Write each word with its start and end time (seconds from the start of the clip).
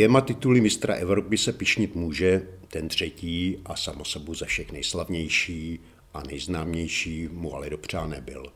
Dvěma 0.00 0.20
tituly 0.20 0.60
mistra 0.60 0.94
Evropy 0.94 1.38
se 1.38 1.52
pišnit 1.52 1.94
může, 1.94 2.42
ten 2.68 2.88
třetí 2.88 3.58
a 3.64 3.76
samosobu 3.76 4.34
ze 4.34 4.46
všech 4.46 4.72
nejslavnější 4.72 5.80
a 6.14 6.22
nejznámější 6.22 7.28
mu 7.32 7.54
ale 7.54 7.70
dopřán 7.70 8.10
nebyl. 8.10 8.46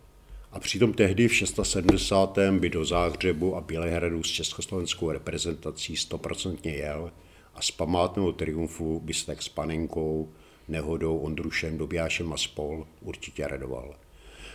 A 0.53 0.61
přitom 0.61 0.93
tehdy 0.93 1.29
v 1.29 1.35
670. 1.35 2.39
by 2.51 2.71
do 2.71 2.85
Záhřebu 2.85 3.57
a 3.57 3.61
Bělehradu 3.61 4.23
s 4.23 4.31
československou 4.31 5.11
reprezentací 5.11 5.97
stoprocentně 5.97 6.73
jel 6.73 7.13
a 7.55 7.63
z 7.63 7.71
památného 7.71 8.33
triumfu 8.33 9.01
by 9.01 9.15
se 9.15 9.27
tak 9.27 9.43
s 9.43 9.49
panenkou, 9.49 10.33
nehodou, 10.69 11.19
Ondrušem, 11.19 11.79
Dobiášem 11.79 12.33
a 12.33 12.37
spol 12.37 12.87
určitě 13.01 13.49
radoval. 13.49 13.95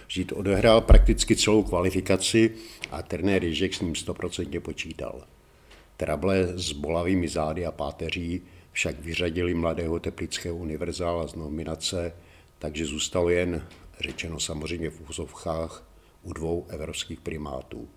Žít 0.08 0.32
odehrál 0.32 0.82
prakticky 0.82 1.36
celou 1.36 1.64
kvalifikaci 1.64 2.52
a 2.92 3.02
trenér 3.02 3.44
Ježek 3.44 3.74
s 3.74 3.82
ním 3.82 3.96
stoprocentně 3.96 4.60
počítal. 4.60 5.24
Trable 6.00 6.48
s 6.58 6.72
bolavými 6.72 7.28
zády 7.28 7.66
a 7.66 7.72
páteří 7.72 8.42
však 8.72 9.00
vyřadili 9.00 9.54
mladého 9.54 10.00
teplického 10.00 10.58
univerzála 10.58 11.28
z 11.28 11.36
nominace, 11.36 12.14
takže 12.60 12.86
zůstalo 12.86 13.30
jen, 13.30 13.68
řečeno 14.00 14.40
samozřejmě 14.40 14.90
v 14.90 15.10
úzovkách, 15.10 15.90
u 16.24 16.34
dvou 16.34 16.66
evropských 16.70 17.20
primátů. 17.20 17.90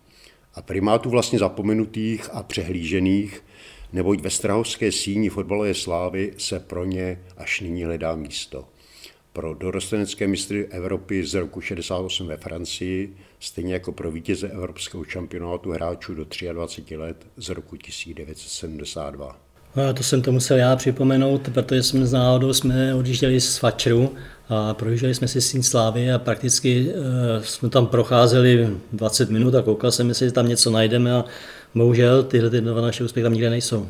A 0.54 0.62
primátů 0.62 1.10
vlastně 1.10 1.38
zapomenutých 1.38 2.30
a 2.32 2.42
přehlížených, 2.42 3.44
neboť 3.92 4.20
ve 4.20 4.30
Strahovské 4.30 4.92
síni 4.92 5.28
fotbalové 5.28 5.74
slávy 5.74 6.34
se 6.38 6.60
pro 6.60 6.84
ně 6.84 7.24
až 7.36 7.60
nyní 7.60 7.84
hledá 7.84 8.14
místo 8.16 8.68
pro 9.32 9.54
dorostenecké 9.54 10.26
mistry 10.28 10.66
Evropy 10.66 11.26
z 11.26 11.34
roku 11.34 11.60
68 11.60 12.26
ve 12.26 12.36
Francii, 12.36 13.16
stejně 13.42 13.72
jako 13.72 13.92
pro 13.92 14.10
vítěze 14.10 14.48
evropského 14.48 15.04
šampionátu 15.04 15.70
hráčů 15.70 16.14
do 16.14 16.26
23 16.52 16.96
let 16.96 17.26
z 17.36 17.48
roku 17.48 17.76
1972. 17.76 19.36
No, 19.76 19.94
to 19.94 20.02
jsem 20.02 20.22
to 20.22 20.32
musel 20.32 20.56
já 20.56 20.76
připomenout, 20.76 21.48
protože 21.54 21.82
jsme 21.82 22.06
z 22.06 22.12
náhodou 22.12 22.52
jsme 22.52 22.94
odjížděli 22.94 23.40
z 23.40 23.58
Fačru 23.58 24.14
a 24.48 24.74
projížděli 24.74 25.14
jsme 25.14 25.28
si 25.28 25.40
Sín 25.40 25.62
Slávy 25.62 26.12
a 26.12 26.18
prakticky 26.18 26.86
uh, 26.86 27.44
jsme 27.44 27.68
tam 27.68 27.86
procházeli 27.86 28.68
20 28.92 29.30
minut 29.30 29.54
a 29.54 29.62
koukal 29.62 29.92
jsem, 29.92 30.08
jestli 30.08 30.32
tam 30.32 30.48
něco 30.48 30.70
najdeme 30.70 31.14
a 31.14 31.24
bohužel 31.74 32.22
tyhle 32.22 32.50
ty 32.50 32.60
dva 32.60 32.80
naše 32.80 33.04
úspěchy 33.04 33.24
tam 33.24 33.32
nikde 33.32 33.50
nejsou. 33.50 33.88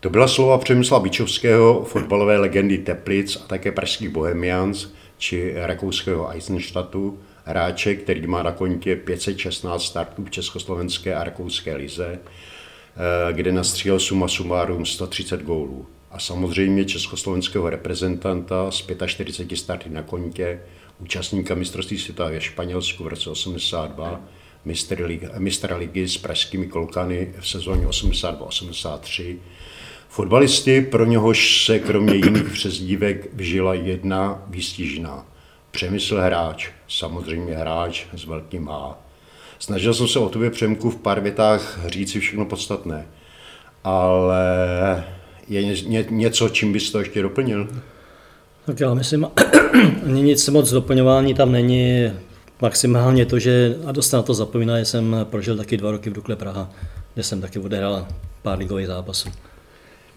To 0.00 0.10
byla 0.10 0.28
slova 0.28 0.58
Přemysla 0.58 1.00
Bičovského, 1.00 1.84
fotbalové 1.84 2.38
legendy 2.38 2.78
Teplic 2.78 3.36
a 3.36 3.46
také 3.46 3.72
pražských 3.72 4.08
Bohemians 4.08 4.88
či 5.18 5.52
rakouského 5.56 6.30
Eisenstadtu, 6.30 7.18
hráče, 7.46 7.94
který 7.94 8.26
má 8.26 8.42
na 8.42 8.52
kontě 8.52 8.96
516 8.96 9.82
startů 9.82 10.24
v 10.24 10.30
československé 10.30 11.14
a 11.14 11.24
rakouské 11.24 11.76
lize, 11.76 12.18
eh, 12.18 13.32
kde 13.32 13.52
nastřílel 13.52 14.00
suma 14.00 14.28
sumárum 14.28 14.86
130 14.86 15.42
gólů. 15.42 15.86
A 16.10 16.18
samozřejmě 16.18 16.84
československého 16.84 17.70
reprezentanta 17.70 18.70
s 18.70 18.86
45 19.06 19.56
starty 19.56 19.90
na 19.90 20.02
kontě, 20.02 20.60
účastníka 20.98 21.54
mistrovství 21.54 21.98
světa 21.98 22.28
ve 22.28 22.40
Španělsku 22.40 23.04
v 23.04 23.06
roce 23.06 23.30
82, 23.30 24.20
mistra 25.38 25.76
ligy 25.76 26.08
s 26.08 26.18
pražskými 26.18 26.66
kolkany 26.66 27.34
v 27.40 27.48
sezóně 27.48 27.86
82-83, 27.86 29.36
Fotbalisty, 30.08 30.80
pro 30.80 31.04
něhož 31.04 31.64
se 31.64 31.78
kromě 31.78 32.14
jiných 32.14 32.50
přezdívek 32.52 33.34
vžila 33.34 33.74
jedna 33.74 34.42
výstižná. 34.46 35.35
Přemysl 35.76 36.16
hráč, 36.16 36.68
samozřejmě 36.88 37.54
hráč 37.54 38.04
s 38.16 38.24
velkým 38.24 38.68
A. 38.68 38.98
Snažil 39.58 39.94
jsem 39.94 40.08
se 40.08 40.18
o 40.18 40.28
tobě 40.28 40.50
Přemku 40.50 40.90
v 40.90 40.96
pár 40.96 41.20
větách 41.20 41.78
říci 41.86 42.20
všechno 42.20 42.44
podstatné, 42.44 43.06
ale 43.84 44.44
je 45.48 45.64
ně, 45.64 46.04
něco, 46.10 46.48
čím 46.48 46.72
bys 46.72 46.90
to 46.90 46.98
ještě 46.98 47.22
doplnil? 47.22 47.68
Tak 48.66 48.80
já 48.80 48.94
myslím, 48.94 49.26
ani 50.06 50.22
nic 50.22 50.48
moc 50.48 50.70
doplňování 50.70 51.34
tam 51.34 51.52
není. 51.52 52.12
Maximálně 52.62 53.26
to, 53.26 53.38
že, 53.38 53.76
a 53.86 53.92
dost 53.92 54.12
na 54.12 54.22
to 54.22 54.34
zapomíná, 54.34 54.78
že 54.78 54.84
jsem 54.84 55.16
prožil 55.24 55.56
taky 55.56 55.76
dva 55.76 55.90
roky 55.90 56.10
v 56.10 56.12
Dukle 56.12 56.36
Praha, 56.36 56.70
kde 57.14 57.22
jsem 57.22 57.40
taky 57.40 57.58
odehrál 57.58 58.06
pár 58.42 58.58
ligových 58.58 58.86
zápasů. 58.86 59.28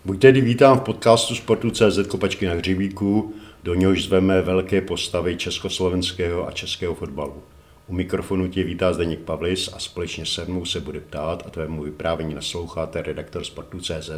Buď 0.05 0.21
tedy 0.21 0.41
vítám 0.41 0.79
v 0.79 0.81
podcastu 0.81 1.35
Sportu.cz 1.35 2.07
Kopačky 2.07 2.45
na 2.45 2.53
hřivíku, 2.53 3.33
do 3.63 3.73
něhož 3.73 4.03
zveme 4.03 4.41
velké 4.41 4.81
postavy 4.81 5.37
československého 5.37 6.47
a 6.47 6.51
českého 6.51 6.95
fotbalu. 6.95 7.43
U 7.87 7.93
mikrofonu 7.93 8.47
tě 8.47 8.63
vítá 8.63 8.93
Zdeněk 8.93 9.19
Pavlis 9.19 9.73
a 9.73 9.79
společně 9.79 10.25
se 10.25 10.45
mnou 10.45 10.65
se 10.65 10.79
bude 10.79 10.99
ptát 10.99 11.43
a 11.47 11.49
tvému 11.49 11.83
vyprávění 11.83 12.33
nasloucháte 12.33 13.01
redaktor 13.01 13.43
Sportu.cz 13.43 14.09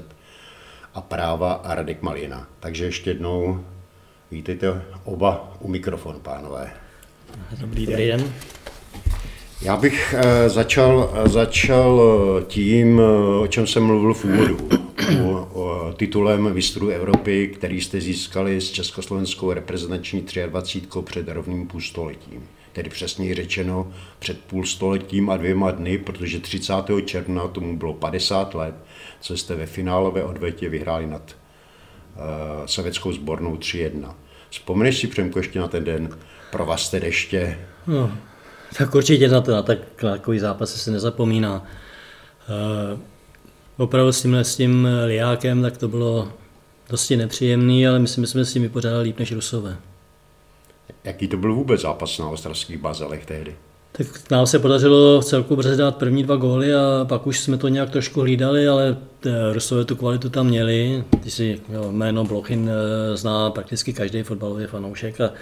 a 0.93 1.01
práva 1.01 1.53
a 1.53 1.75
Radek 1.75 2.01
Malina. 2.01 2.47
Takže 2.59 2.85
ještě 2.85 3.09
jednou 3.09 3.65
vítejte 4.31 4.81
oba 5.03 5.53
u 5.59 5.67
mikrofonu, 5.67 6.19
pánové. 6.19 6.71
Dobrý 7.59 7.85
den. 7.85 8.33
Já 9.61 9.77
bych 9.77 10.15
eh, 10.17 10.49
začal, 10.49 11.13
eh, 11.13 11.29
začal 11.29 12.01
eh, 12.01 12.45
tím, 12.45 13.01
o 13.41 13.47
čem 13.47 13.67
jsem 13.67 13.83
mluvil 13.83 14.13
v 14.13 14.25
úvodu 14.25 14.69
titulem 15.95 16.53
Vystru 16.53 16.89
Evropy, 16.89 17.47
který 17.47 17.81
jste 17.81 18.01
získali 18.01 18.61
s 18.61 18.71
československou 18.71 19.53
reprezentační 19.53 20.25
23 20.47 21.01
před 21.03 21.27
rovným 21.27 21.67
půlstoletím. 21.67 22.47
Tedy 22.73 22.89
přesně 22.89 23.35
řečeno 23.35 23.91
před 24.19 24.39
půlstoletím 24.39 25.29
a 25.29 25.37
dvěma 25.37 25.71
dny, 25.71 25.97
protože 25.97 26.39
30. 26.39 26.73
června 27.05 27.47
tomu 27.47 27.77
bylo 27.77 27.93
50 27.93 28.55
let, 28.55 28.75
co 29.19 29.37
jste 29.37 29.55
ve 29.55 29.65
finálové 29.65 30.23
odvetě 30.23 30.69
vyhráli 30.69 31.07
nad 31.07 31.21
uh, 32.15 32.21
sovětskou 32.65 33.13
sbornou 33.13 33.55
3-1. 33.55 34.13
Vzpomeneš 34.49 34.99
si, 34.99 35.07
Přemko, 35.07 35.39
ještě 35.39 35.59
na 35.59 35.67
ten 35.67 35.83
den 35.83 36.17
pro 36.51 36.65
vás 36.65 36.89
tedy 36.89 37.07
ještě? 37.07 37.59
No, 37.87 38.11
tak 38.77 38.95
určitě 38.95 39.27
na, 39.27 39.41
to, 39.41 39.51
na 39.51 39.63
takový 40.01 40.39
zápas 40.39 40.75
se 40.75 40.91
nezapomíná. 40.91 41.65
Uh, 42.49 42.99
opravdu 43.77 44.11
s 44.11 44.21
tím, 44.21 44.35
s 44.35 44.55
tím 44.55 44.87
liákem, 45.05 45.61
tak 45.61 45.77
to 45.77 45.87
bylo 45.87 46.29
dosti 46.89 47.17
nepříjemný, 47.17 47.87
ale 47.87 47.99
myslím, 47.99 48.23
že 48.23 48.27
jsme 48.27 48.45
s 48.45 48.53
tím 48.53 48.61
vypořádali 48.61 49.03
líp 49.03 49.19
než 49.19 49.31
Rusové. 49.31 49.77
Jaký 51.03 51.27
to 51.27 51.37
byl 51.37 51.55
vůbec 51.55 51.81
zápas 51.81 52.17
na 52.17 52.29
ostravských 52.29 52.77
bazelech 52.77 53.25
tehdy? 53.25 53.55
Tak 53.91 54.31
nám 54.31 54.47
se 54.47 54.59
podařilo 54.59 55.21
v 55.21 55.25
celku 55.25 55.55
brzy 55.55 55.77
dát 55.77 55.95
první 55.95 56.23
dva 56.23 56.35
góly 56.35 56.73
a 56.73 57.05
pak 57.09 57.27
už 57.27 57.39
jsme 57.39 57.57
to 57.57 57.67
nějak 57.67 57.89
trošku 57.89 58.21
hlídali, 58.21 58.67
ale 58.67 58.97
eh, 59.25 59.53
Rusové 59.53 59.85
tu 59.85 59.95
kvalitu 59.95 60.29
tam 60.29 60.47
měli. 60.47 61.03
Ty 61.23 61.31
si 61.31 61.61
jo, 61.69 61.91
jméno 61.91 62.23
Blochin 62.23 62.69
eh, 62.69 63.17
zná 63.17 63.49
prakticky 63.49 63.93
každý 63.93 64.23
fotbalový 64.23 64.65
fanoušek 64.65 65.21
a 65.21 65.23
Eh, 65.25 65.33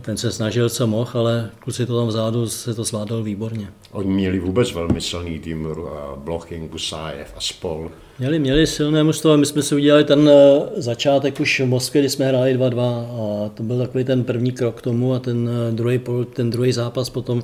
ten 0.00 0.16
se 0.16 0.32
snažil, 0.32 0.70
co 0.70 0.86
mohl, 0.86 1.10
ale 1.14 1.50
kluci 1.58 1.86
to 1.86 1.98
tam 1.98 2.08
vzadu 2.08 2.48
se 2.48 2.74
to 2.74 2.84
zvládal 2.84 3.22
výborně. 3.22 3.68
Oni 3.92 4.10
měli 4.10 4.38
vůbec 4.38 4.72
velmi 4.72 5.00
silný 5.00 5.38
tým, 5.38 5.68
eh, 5.70 5.80
Blochin, 6.16 6.68
Busájev 6.68 7.32
a 7.36 7.40
spol. 7.40 7.90
Měli, 8.18 8.38
měli 8.38 8.66
silné 8.66 9.04
mužstvo, 9.04 9.36
my 9.36 9.46
jsme 9.46 9.62
si 9.62 9.74
udělali 9.74 10.04
ten 10.04 10.28
eh, 10.28 10.60
začátek 10.82 11.40
už 11.40 11.60
v 11.60 11.66
Moskvě, 11.66 12.02
kdy 12.02 12.10
jsme 12.10 12.26
hráli 12.26 12.54
2-2 12.54 12.80
a 12.82 13.48
to 13.48 13.62
byl 13.62 13.78
takový 13.78 14.04
ten 14.04 14.24
první 14.24 14.52
krok 14.52 14.78
k 14.78 14.82
tomu 14.82 15.14
a 15.14 15.18
ten 15.18 15.50
druhý, 15.70 16.00
ten 16.32 16.50
druhý 16.50 16.72
zápas 16.72 17.10
potom 17.10 17.42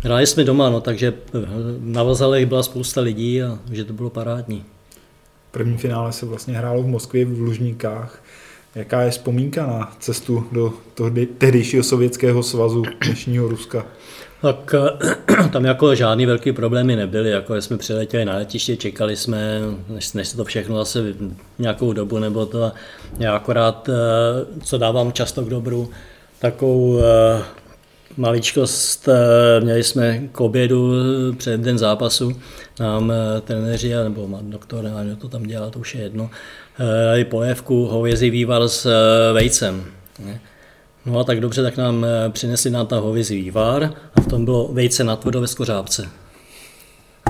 hráli 0.00 0.26
jsme 0.26 0.44
doma, 0.44 0.70
no, 0.70 0.80
takže 0.80 1.14
na 1.80 2.02
Vazalech 2.02 2.46
byla 2.46 2.62
spousta 2.62 3.00
lidí 3.00 3.42
a 3.42 3.58
že 3.72 3.84
to 3.84 3.92
bylo 3.92 4.10
parádní. 4.10 4.64
První 5.50 5.76
finále 5.76 6.12
se 6.12 6.26
vlastně 6.26 6.54
hrálo 6.54 6.82
v 6.82 6.86
Moskvě 6.86 7.24
v 7.24 7.40
Lužníkách 7.40 8.22
Jaká 8.78 9.02
je 9.02 9.10
vzpomínka 9.10 9.66
na 9.66 9.92
cestu 9.98 10.46
do 10.52 10.72
toho 10.94 11.10
tehdejšího 11.38 11.82
sovětského 11.82 12.42
svazu 12.42 12.82
dnešního 13.04 13.48
Ruska? 13.48 13.86
Tak 14.42 14.74
eh, 14.74 15.48
tam 15.52 15.64
jako 15.64 15.94
žádný 15.94 16.26
velký 16.26 16.52
problémy 16.52 16.96
nebyly, 16.96 17.30
jako 17.30 17.56
jsme 17.56 17.78
přiletěli 17.78 18.24
na 18.24 18.36
letiště, 18.36 18.76
čekali 18.76 19.16
jsme, 19.16 19.60
než, 19.88 20.12
než 20.12 20.28
se 20.28 20.36
to 20.36 20.44
všechno 20.44 20.76
zase 20.76 21.14
nějakou 21.58 21.92
dobu, 21.92 22.18
nebo 22.18 22.46
to 22.46 22.72
já 23.18 23.36
akorát, 23.36 23.88
eh, 23.88 24.62
co 24.62 24.78
dávám 24.78 25.12
často 25.12 25.42
k 25.42 25.48
dobru, 25.48 25.90
takovou 26.38 26.98
eh, 26.98 27.42
maličkost, 28.16 29.08
eh, 29.08 29.60
měli 29.60 29.84
jsme 29.84 30.18
k 30.32 30.40
obědu 30.40 30.92
před 31.36 31.60
den 31.60 31.78
zápasu, 31.78 32.40
nám 32.80 33.12
eh, 33.12 33.40
trenéři, 33.40 33.94
nebo 33.94 34.38
doktor, 34.42 34.84
nevím, 34.84 35.16
to 35.16 35.28
tam 35.28 35.42
dělá, 35.42 35.70
to 35.70 35.78
už 35.78 35.94
je 35.94 36.02
jedno, 36.02 36.30
dali 37.04 37.24
polévku 37.24 37.86
hovězí 37.86 38.30
vývar 38.30 38.68
s 38.68 38.90
vejcem. 39.32 39.84
No 41.06 41.18
a 41.18 41.24
tak 41.24 41.40
dobře, 41.40 41.62
tak 41.62 41.76
nám 41.76 42.06
přinesli 42.28 42.70
nám 42.70 42.86
ta 42.86 42.98
hovězí 42.98 43.42
vývar 43.42 43.92
a 44.14 44.20
v 44.20 44.26
tom 44.26 44.44
bylo 44.44 44.68
vejce 44.72 45.04
na 45.04 45.16
tvrdo 45.16 45.40
ve 45.40 45.46
skořápce. 45.46 46.08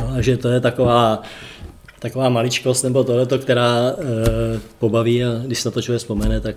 No, 0.00 0.14
takže 0.14 0.36
to 0.36 0.48
je 0.48 0.60
taková, 0.60 1.22
taková 1.98 2.28
maličkost 2.28 2.84
nebo 2.84 3.04
tohleto, 3.04 3.38
která 3.38 3.76
e, 3.88 3.94
pobaví 4.78 5.24
a 5.24 5.28
když 5.46 5.60
se 5.60 5.68
na 5.68 5.72
to 5.72 5.82
člověk 5.82 5.98
vzpomene, 5.98 6.40
tak 6.40 6.56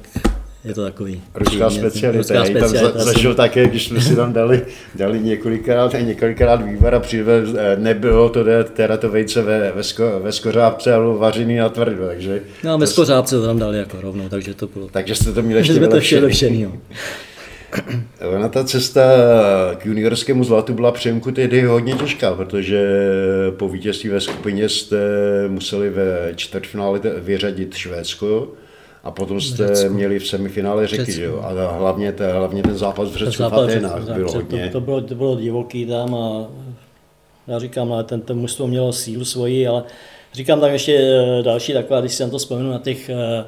je 0.65 0.73
to 0.73 0.83
takový... 0.83 1.21
Ruská 1.35 1.69
specialita. 1.69 2.33
Já 2.33 2.59
tam 2.59 2.69
za, 2.69 2.91
zažil 3.03 3.35
také, 3.35 3.67
když 3.67 3.87
jsme 3.87 4.01
si 4.01 4.15
tam 4.15 4.33
dali, 4.33 4.61
dali 4.95 5.19
několikrát, 5.19 5.95
několikrát 6.01 6.65
vývar 6.65 6.95
a 6.95 6.99
přivez, 6.99 7.49
eh, 7.57 7.75
nebylo 7.79 8.29
to 8.29 8.43
teda 8.73 8.97
to 8.97 9.09
vejce 9.09 9.41
ve, 9.41 9.71
ve, 9.71 9.83
sko, 9.83 10.19
ve 10.23 10.31
skořápce, 10.31 10.93
ale 10.93 11.17
vařený 11.17 11.55
na 11.55 11.69
tvrdo, 11.69 12.07
takže... 12.07 12.41
No, 12.63 12.77
ve 12.77 12.87
skořápce 12.87 13.35
to 13.35 13.45
tam 13.45 13.59
dali 13.59 13.77
jako 13.77 14.01
rovnou, 14.01 14.29
takže 14.29 14.53
to 14.53 14.67
bylo... 14.67 14.87
Takže 14.91 15.15
jste 15.15 15.31
to 15.31 15.41
měli 15.41 15.59
ještě 15.59 15.79
vylepšený. 16.19 16.67
Ona 18.35 18.49
ta 18.49 18.63
cesta 18.63 19.01
k 19.77 19.85
juniorskému 19.85 20.43
zlatu 20.43 20.73
byla 20.73 20.91
přemku 20.91 21.31
tehdy 21.31 21.61
hodně 21.61 21.93
těžká, 21.93 22.33
protože 22.33 22.81
po 23.57 23.69
vítězství 23.69 24.09
ve 24.09 24.21
skupině 24.21 24.69
jste 24.69 24.97
museli 25.47 25.89
ve 25.89 26.33
čtvrtfinále 26.35 26.99
vyřadit 27.17 27.75
Švédsko, 27.75 28.47
a 29.03 29.11
potom 29.11 29.41
jste 29.41 29.67
Řecku. 29.67 29.93
měli 29.93 30.19
v 30.19 30.27
semifinále 30.27 30.87
řeky, 30.87 31.11
že 31.11 31.23
jo? 31.23 31.39
A 31.43 31.71
hlavně, 31.77 32.11
te, 32.11 32.33
hlavně 32.33 32.63
ten 32.63 32.77
zápas 32.77 33.09
v 33.09 33.15
Řecku 33.15 33.43
v 33.43 33.53
Atenách 33.53 34.13
byl 34.13 34.31
hodně. 34.31 34.65
To, 34.65 34.71
to, 34.71 34.81
bylo, 34.81 35.01
to 35.01 35.15
bylo 35.15 35.35
divoký 35.35 35.85
tam 35.85 36.15
a 36.15 36.47
já 37.47 37.59
říkám, 37.59 37.93
ale 37.93 38.03
ten, 38.03 38.21
ten 38.21 38.37
mužstvo 38.37 38.67
mělo 38.67 38.93
sílu 38.93 39.25
svoji, 39.25 39.67
ale 39.67 39.83
říkám 40.33 40.61
tak 40.61 40.71
ještě 40.71 40.97
eh, 40.97 41.43
další 41.43 41.73
taková, 41.73 42.01
když 42.01 42.13
si 42.13 42.23
na 42.23 42.29
to 42.29 42.37
vzpomenu 42.37 42.71
na 42.71 42.79
těch, 42.79 43.09
eh, 43.09 43.45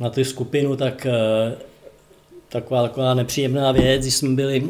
na 0.00 0.10
těch 0.10 0.26
skupinu, 0.26 0.76
tak 0.76 1.06
eh, 1.06 1.54
taková, 2.48 2.82
taková 2.82 3.14
nepříjemná 3.14 3.72
věc, 3.72 4.02
když 4.02 4.14
jsme 4.14 4.34
byli, 4.34 4.68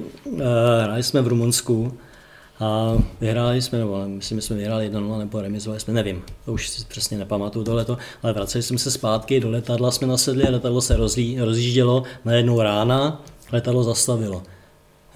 hráli 0.83 1.03
jsme 1.03 1.23
v 1.23 1.29
Rumunsku, 1.29 1.99
a 2.61 2.97
vyhráli 3.21 3.62
jsme, 3.62 3.79
nebo 3.79 4.05
myslím, 4.07 4.39
že 4.39 4.47
jsme 4.47 4.57
vyhráli 4.57 4.91
1-0 4.91 5.19
nebo 5.19 5.41
remizovali 5.41 5.81
jsme, 5.81 5.95
nevím, 5.95 6.23
to 6.45 6.53
už 6.53 6.69
si 6.69 6.85
přesně 6.85 7.19
nepamatuju 7.19 7.65
tohleto, 7.65 7.99
ale 8.23 8.33
vraceli 8.33 8.62
jsme 8.62 8.79
se 8.79 8.91
zpátky, 8.91 9.41
do 9.41 9.51
letadla 9.51 9.91
jsme 9.91 10.07
nasedli 10.07 10.51
letadlo 10.51 10.81
se 10.81 10.97
rozlí, 10.97 11.41
rozjíždělo 11.41 12.03
najednou 12.25 12.62
rána, 12.62 13.25
letadlo 13.53 13.85
zastavilo. 13.85 14.43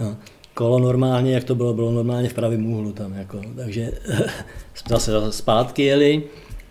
Jo. 0.00 0.17
Kolo 0.55 0.79
normálně, 0.79 1.35
jak 1.35 1.44
to 1.44 1.55
bylo, 1.55 1.75
bylo 1.75 1.93
normálně 1.93 2.29
v 2.29 2.35
pravém 2.35 2.67
úhlu 2.67 2.93
tam, 2.93 3.12
jako, 3.12 3.41
takže 3.56 3.93
jsme 4.75 4.88
zase 4.88 5.32
zpátky 5.32 5.82
jeli, 5.82 6.23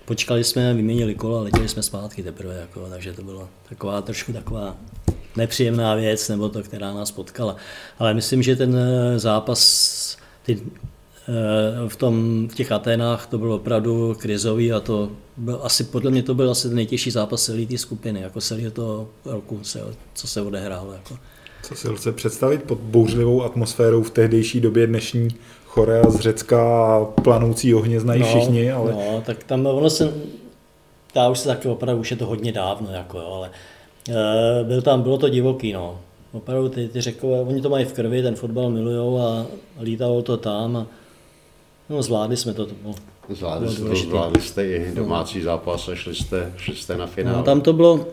počkali 0.05 0.43
jsme, 0.43 0.73
vyměnili 0.73 1.15
kolo 1.15 1.37
a 1.37 1.41
letěli 1.41 1.69
jsme 1.69 1.83
zpátky 1.83 2.23
teprve, 2.23 2.55
jako, 2.55 2.89
takže 2.89 3.13
to 3.13 3.23
bylo 3.23 3.49
taková 3.69 4.01
trošku 4.01 4.33
taková 4.33 4.77
nepříjemná 5.35 5.95
věc, 5.95 6.29
nebo 6.29 6.49
to, 6.49 6.63
která 6.63 6.93
nás 6.93 7.11
potkala. 7.11 7.55
Ale 7.99 8.13
myslím, 8.13 8.43
že 8.43 8.55
ten 8.55 8.77
zápas 9.15 10.22
ty, 10.45 10.61
eh, 10.61 11.89
v, 11.89 11.95
tom, 11.95 12.47
v 12.51 12.55
těch 12.55 12.71
Aténách 12.71 13.27
to 13.27 13.37
bylo 13.37 13.55
opravdu 13.55 14.15
krizový 14.19 14.73
a 14.73 14.79
to 14.79 15.09
byl 15.37 15.59
asi, 15.63 15.83
podle 15.83 16.11
mě 16.11 16.23
to 16.23 16.35
byl 16.35 16.51
asi 16.51 16.67
ten 16.67 16.75
nejtěžší 16.75 17.11
zápas 17.11 17.43
celé 17.43 17.65
té 17.65 17.77
skupiny, 17.77 18.21
jako 18.21 18.41
celý 18.41 18.71
to 18.71 19.07
roku, 19.25 19.59
co 20.13 20.27
se 20.27 20.41
odehrálo. 20.41 20.93
Jako. 20.93 21.17
Co 21.63 21.75
si 21.75 21.89
lze 21.89 22.11
představit 22.11 22.63
pod 22.63 22.77
bouřlivou 22.77 23.43
atmosférou 23.43 24.03
v 24.03 24.11
tehdejší 24.11 24.61
době 24.61 24.87
dnešní 24.87 25.27
Chorea 25.65 26.09
z 26.09 26.19
Řecka 26.19 26.85
a 26.85 27.05
planoucí 27.05 27.75
ohně 27.75 27.99
znají 27.99 28.21
no, 28.21 28.27
všichni, 28.27 28.71
ale... 28.71 28.91
No, 28.91 29.23
tak 29.25 29.43
tam 29.43 29.65
ono 29.65 29.89
se, 29.89 30.13
já 31.15 31.29
už 31.29 31.39
se 31.39 31.47
taky 31.47 31.67
opravdu, 31.67 32.01
už 32.01 32.11
je 32.11 32.17
to 32.17 32.25
hodně 32.25 32.51
dávno, 32.51 32.91
jako, 32.91 33.19
ale 33.19 33.49
e, 34.09 34.63
byl 34.63 34.81
tam, 34.81 35.01
bylo 35.01 35.17
to 35.17 35.29
divoký, 35.29 35.73
no 35.73 35.99
opravdu 36.33 36.69
ty, 36.69 36.87
ty 36.87 37.01
řekové, 37.01 37.39
oni 37.39 37.61
to 37.61 37.69
mají 37.69 37.85
v 37.85 37.93
krvi, 37.93 38.21
ten 38.21 38.35
fotbal 38.35 38.69
milujou 38.69 39.19
a 39.19 39.45
lítalo 39.81 40.21
to 40.21 40.37
tam 40.37 40.77
a 40.77 40.87
no, 41.89 42.03
zvládli 42.03 42.37
jsme 42.37 42.53
to. 42.53 42.67
No, 42.83 42.95
zvládli, 43.29 43.69
jste 43.69 43.83
to, 43.83 43.95
zvládli 43.95 44.41
jste 44.41 44.67
i 44.67 44.95
domácí 44.95 45.37
no. 45.37 45.43
zápas 45.43 45.89
a 45.89 45.95
šli 45.95 46.15
jste, 46.15 46.53
šli 46.57 46.75
jste 46.75 46.97
na 46.97 47.07
finále. 47.07 47.37
No, 47.37 47.43
tam 47.43 47.61
to 47.61 47.73
bylo, 47.73 48.07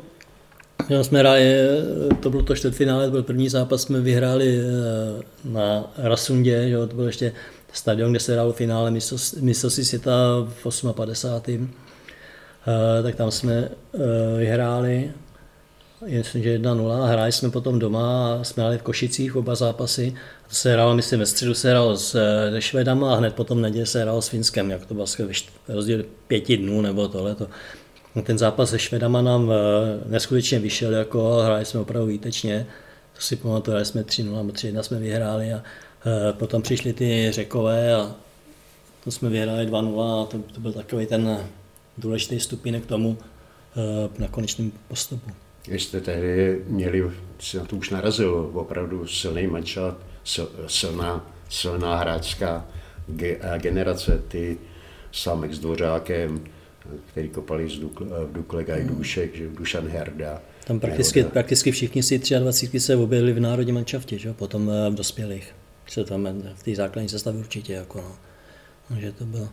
jo, 0.88 1.04
jsme 1.04 1.18
hráli, 1.18 1.42
to 2.20 2.30
bylo 2.30 2.42
to 2.42 2.56
čtvrtfinále, 2.56 3.04
to 3.04 3.10
byl 3.10 3.22
první 3.22 3.48
zápas, 3.48 3.82
jsme 3.82 4.00
vyhráli 4.00 4.58
eh, 4.58 5.22
na 5.44 5.92
Rasundě, 5.98 6.68
jo, 6.68 6.86
to 6.86 6.96
byl 6.96 7.06
ještě 7.06 7.32
stadion, 7.72 8.10
kde 8.10 8.20
se 8.20 8.32
hrálo 8.32 8.52
finále 8.52 8.90
mistrovství 9.40 9.84
světa 9.84 10.12
v 10.62 10.92
58. 10.92 11.62
Uh, 11.62 11.68
eh, 12.98 13.02
tak 13.02 13.14
tam 13.14 13.30
jsme 13.30 13.68
uh, 13.92 14.00
vyhráli 14.38 15.10
myslím, 16.06 16.42
že 16.42 16.58
1-0. 16.58 17.06
Hráli 17.06 17.32
jsme 17.32 17.50
potom 17.50 17.78
doma 17.78 18.34
a 18.34 18.44
jsme 18.44 18.62
hráli 18.62 18.78
v 18.78 18.82
Košicích 18.82 19.36
oba 19.36 19.54
zápasy. 19.54 20.14
To 20.48 20.54
se 20.54 20.72
hrálo, 20.72 20.94
myslím, 20.94 21.20
ve 21.20 21.26
středu 21.26 21.54
se 21.54 21.70
hrálo 21.70 21.96
s, 21.96 22.10
se 22.50 22.60
Švedama 22.60 23.12
a 23.12 23.16
hned 23.16 23.34
potom 23.34 23.60
neděli 23.60 23.86
se 23.86 24.02
hrálo 24.02 24.22
s 24.22 24.28
Finskem, 24.28 24.70
jak 24.70 24.86
to 24.86 24.94
bylo 24.94 25.06
rozdíl 25.68 26.04
pěti 26.26 26.56
dnů 26.56 26.80
nebo 26.80 27.08
tohleto. 27.08 27.48
Ten 28.22 28.38
zápas 28.38 28.70
se 28.70 28.78
Švedama 28.78 29.22
nám 29.22 29.52
eh, 29.52 29.54
neskutečně 30.10 30.58
vyšel, 30.58 30.92
jako 30.92 31.34
hráli 31.34 31.64
jsme 31.64 31.80
opravdu 31.80 32.06
výtečně. 32.06 32.66
To 33.12 33.20
si 33.20 33.36
pamatuju, 33.36 33.72
hráli 33.72 33.84
jsme 33.84 34.02
3-0 34.02 34.36
nebo 34.36 34.52
3-1 34.52 34.80
jsme 34.80 34.98
vyhráli 34.98 35.52
a 35.52 35.62
eh, 36.06 36.32
potom 36.32 36.62
přišli 36.62 36.92
ty 36.92 37.32
řekové 37.32 37.94
a 37.94 38.14
to 39.04 39.10
jsme 39.10 39.28
vyhráli 39.28 39.66
2-0 39.66 40.22
a 40.22 40.26
to, 40.26 40.38
to 40.54 40.60
byl 40.60 40.72
takový 40.72 41.06
ten 41.06 41.46
důležitý 41.98 42.40
stupinek 42.40 42.82
k 42.82 42.86
tomu 42.86 43.18
eh, 43.76 44.08
na 44.18 44.28
konečném 44.28 44.72
postupu. 44.88 45.30
Vy 45.68 45.78
jste 45.78 46.00
tehdy 46.00 46.62
měli, 46.66 47.10
si 47.38 47.56
na 47.56 47.64
to 47.64 47.76
už 47.76 47.90
narazil, 47.90 48.50
opravdu 48.54 49.06
silný 49.06 49.46
mančat, 49.46 49.96
silná, 50.66 51.30
silná 51.48 51.96
hráčská 51.96 52.66
generace, 53.58 54.22
ty 54.28 54.58
Samek 55.12 55.54
s 55.54 55.58
Dvořákem, 55.58 56.44
který 57.06 57.28
kopali 57.28 57.66
v 57.66 57.80
Dukle, 57.80 58.06
v 58.06 58.32
Dukle 58.32 58.64
Gajdušek, 58.64 59.34
že 59.34 59.48
Dušan 59.48 59.88
Herda. 59.88 60.42
Tam 60.64 60.80
prakticky, 60.80 61.24
prakticky 61.24 61.72
všichni 61.72 62.02
si 62.02 62.18
23 62.18 62.80
se 62.80 62.96
objevili 62.96 63.32
v 63.32 63.40
národním 63.40 63.74
manšaftě, 63.74 64.18
že? 64.18 64.32
potom 64.32 64.70
eh, 64.70 64.90
v 64.90 64.94
dospělých. 64.94 65.54
Se 65.88 66.04
tam 66.04 66.26
eh, 66.26 66.34
v 66.54 66.62
té 66.62 66.74
základní 66.74 67.08
sestavě 67.08 67.40
určitě. 67.40 67.72
Jako 67.72 67.98
no. 67.98 68.16
Takže 68.88 69.12
to 69.12 69.24
bylo. 69.24 69.48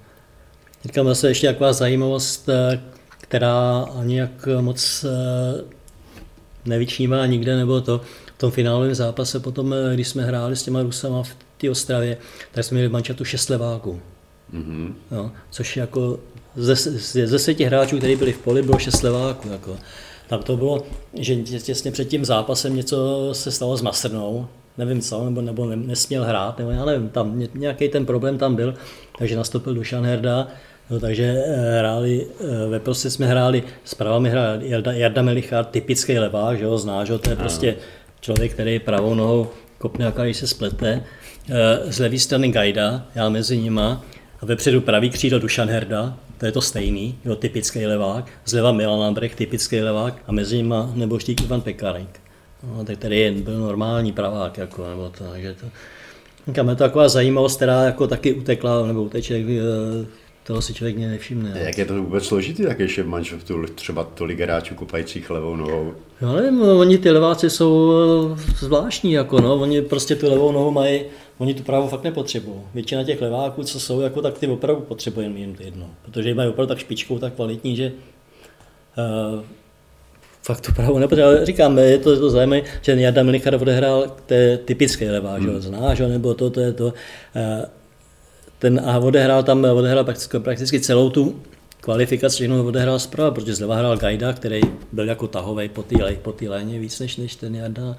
Teďka 0.81 1.03
zase 1.03 1.27
ještě 1.27 1.47
taková 1.47 1.73
zajímavost, 1.73 2.49
eh, 2.49 2.81
která 3.21 3.87
ani 3.99 4.19
jak 4.19 4.47
moc 4.61 5.05
nevyčnívá 6.67 7.25
nikde, 7.25 7.55
nebo 7.55 7.81
to 7.81 8.01
v 8.35 8.37
tom 8.37 8.51
finálovém 8.51 8.95
zápase 8.95 9.39
potom, 9.39 9.73
eh, 9.73 9.93
když 9.93 10.07
jsme 10.07 10.23
hráli 10.23 10.55
s 10.55 10.63
těma 10.63 10.81
Rusama 10.81 11.23
v 11.23 11.35
té 11.57 11.69
Ostravě, 11.69 12.17
tak 12.51 12.63
jsme 12.63 12.75
měli 12.75 12.87
v 12.87 12.91
mančatu 12.91 13.25
šest 13.25 13.49
leváků. 13.49 13.99
Mm-hmm. 14.53 14.93
No, 15.11 15.31
což 15.49 15.77
jako 15.77 16.19
ze, 16.55 16.75
ze 16.75 17.27
deseti 17.27 17.63
hráčů, 17.63 17.97
kteří 17.97 18.15
byli 18.15 18.33
v 18.33 18.37
poli, 18.37 18.61
bylo 18.61 18.79
šest 18.79 19.03
leváků. 19.03 19.49
Jako. 19.49 19.77
Tam 20.27 20.43
to 20.43 20.57
bylo, 20.57 20.83
že 21.13 21.35
těsně 21.35 21.91
před 21.91 22.05
tím 22.05 22.25
zápasem 22.25 22.75
něco 22.75 23.29
se 23.31 23.51
stalo 23.51 23.77
s 23.77 23.81
Mastrnou, 23.81 24.47
nevím 24.77 25.01
co, 25.01 25.25
nebo, 25.25 25.41
nebo 25.41 25.65
nesměl 25.65 26.23
hrát, 26.23 26.57
nebo 26.57 26.71
já 26.71 26.85
nevím, 26.85 27.09
tam 27.09 27.43
nějaký 27.53 27.89
ten 27.89 28.05
problém 28.05 28.37
tam 28.37 28.55
byl, 28.55 28.73
takže 29.17 29.35
nastoupil 29.35 29.73
Dušan 29.73 30.05
Herda, 30.05 30.47
No, 30.89 30.99
takže 30.99 31.43
eh, 31.45 31.79
hráli, 31.79 32.27
eh, 32.39 32.69
ve 32.69 32.79
prostě 32.79 33.09
jsme 33.09 33.25
hráli, 33.25 33.63
s 33.83 33.93
pravami 33.93 34.29
hrál 34.29 34.61
Jarda, 34.61 34.91
Jarda 34.91 35.21
Melichár, 35.21 35.65
typický 35.65 36.19
levák, 36.19 36.57
že 36.57 36.65
ho 36.65 36.77
znáš, 36.77 37.11
to 37.21 37.29
je 37.29 37.35
prostě 37.35 37.75
člověk, 38.21 38.53
který 38.53 38.79
pravou 38.79 39.15
nohou 39.15 39.47
kopne, 39.77 40.07
a 40.07 40.23
když 40.23 40.37
se 40.37 40.47
splete. 40.47 41.03
Eh, 41.49 41.91
z 41.91 41.99
levé 41.99 42.19
strany 42.19 42.51
Gajda, 42.51 43.05
já 43.15 43.29
mezi 43.29 43.57
nima, 43.57 44.05
a 44.41 44.45
vepředu 44.45 44.81
pravý 44.81 45.09
křídlo 45.09 45.39
Dušan 45.39 45.69
Herda, 45.69 46.17
to 46.37 46.45
je 46.45 46.51
to 46.51 46.61
stejný, 46.61 47.17
jo, 47.25 47.35
typický 47.35 47.85
levák, 47.85 48.25
zleva 48.45 48.71
Milan 48.71 48.99
Lambrech, 48.99 49.35
typický 49.35 49.81
levák, 49.81 50.13
a 50.27 50.31
mezi 50.31 50.57
nima 50.57 50.91
nebo 50.95 51.19
štík 51.19 51.41
Ivan 51.41 51.61
Pekarík. 51.61 52.19
No, 52.63 52.85
tak 52.85 52.97
tady 52.97 53.31
byl 53.31 53.59
normální 53.59 54.11
pravák, 54.11 54.57
jako, 54.57 54.89
nebo 54.89 55.09
to, 55.17 55.23
takže 55.23 55.53
to, 55.53 55.65
Kam 56.53 56.69
je 56.69 56.75
to 56.75 56.83
taková 56.83 57.09
zajímavost, 57.09 57.55
která 57.55 57.83
jako 57.83 58.07
taky 58.07 58.33
utekla, 58.33 58.87
nebo 58.87 59.03
uteče 59.03 59.43
toho 60.47 60.61
si 60.61 60.73
člověk 60.73 60.97
nevšimne. 60.97 61.53
Jak 61.55 61.77
je 61.77 61.85
to 61.85 62.03
vůbec 62.03 62.25
složitý, 62.25 62.63
tak 62.63 62.79
ještě 62.79 63.03
v 63.03 63.07
manšaftu 63.07 63.65
třeba 63.75 64.03
tolik 64.03 64.39
hráčů 64.39 64.75
kopajících 64.75 65.29
levou 65.29 65.55
nohou? 65.55 65.93
No 66.21 66.35
nevím, 66.35 66.61
oni 66.61 66.97
ty 66.97 67.11
leváci 67.11 67.49
jsou 67.49 67.93
eh, 68.33 68.55
zvláštní, 68.59 69.11
jako 69.11 69.41
no, 69.41 69.55
oni 69.55 69.81
prostě 69.81 70.15
tu 70.15 70.29
levou 70.29 70.51
nohu 70.51 70.71
mají, 70.71 71.01
oni 71.37 71.53
tu 71.53 71.63
pravou 71.63 71.87
fakt 71.87 72.03
nepotřebují. 72.03 72.57
Většina 72.73 73.03
těch 73.03 73.21
leváků, 73.21 73.63
co 73.63 73.79
jsou, 73.79 74.01
jako 74.01 74.21
tak 74.21 74.37
ty 74.37 74.47
opravdu 74.47 74.81
potřebují 74.81 75.41
jen 75.41 75.55
jedno, 75.59 75.89
protože 76.05 76.33
mají 76.33 76.49
opravdu 76.49 76.67
tak 76.67 76.79
špičkou, 76.79 77.19
tak 77.19 77.33
kvalitní, 77.33 77.75
že 77.75 77.91
uh, 78.97 79.43
fakt 80.41 80.61
tu 80.61 80.73
pravou 80.73 80.99
nepotřebuje. 80.99 81.37
Ale 81.37 81.45
říkám, 81.45 81.77
je 81.77 81.97
to, 81.97 82.11
je 82.11 82.17
to 82.17 82.29
zajímavé, 82.29 82.61
že 82.81 82.91
Jarda 82.91 83.23
Milichar 83.23 83.55
odehrál, 83.55 84.15
to 84.25 84.33
je 84.33 84.57
typické 84.57 85.11
levá, 85.11 85.33
hmm. 85.33 85.53
že 85.53 85.61
znáš 85.61 86.01
ho, 86.01 86.07
nebo 86.07 86.33
to, 86.33 86.49
to 86.49 86.59
je 86.59 86.73
to. 86.73 86.93
Ten 88.59 88.81
a 88.85 88.99
odehrál 88.99 89.43
tam, 89.43 89.65
odehrál 89.65 90.03
prakticky, 90.03 90.39
prakticky 90.39 90.79
celou 90.79 91.09
tu 91.09 91.41
kvalifikaci 91.81 92.35
všechno 92.35 92.65
odehrál 92.65 92.99
zprava, 92.99 93.31
protože 93.31 93.55
zleva 93.55 93.75
hrál 93.75 93.97
Gajda, 93.97 94.33
který 94.33 94.61
byl 94.91 95.07
jako 95.07 95.27
tahový 95.27 95.69
po 95.69 95.83
té 95.83 95.95
po 96.21 96.35
léně 96.47 96.79
víc 96.79 96.99
než, 96.99 97.17
než 97.17 97.35
ten 97.35 97.55
Jarda. 97.55 97.95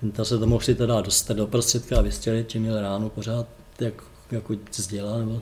Ten 0.00 0.24
se 0.24 0.38
to 0.38 0.46
mohl 0.46 0.64
si 0.64 0.74
teda 0.74 1.00
dostat 1.00 1.36
do 1.36 1.46
prostředka 1.46 1.98
a 1.98 2.02
vystřelit, 2.02 2.50
že 2.50 2.58
měl 2.58 2.80
ráno 2.80 3.08
pořád 3.08 3.46
jak, 3.80 3.94
jako 4.30 4.54
zdělal. 4.74 5.18
Nebo... 5.18 5.40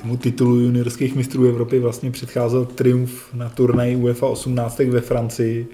Tomu 0.00 0.16
titulu 0.16 0.56
juniorských 0.56 1.14
mistrů 1.14 1.48
Evropy 1.48 1.78
vlastně 1.78 2.10
předcházel 2.10 2.64
triumf 2.64 3.34
na 3.34 3.48
turnaji 3.48 3.96
UEFA 3.96 4.26
18 4.26 4.78
ve 4.78 5.00
Francii, 5.00 5.68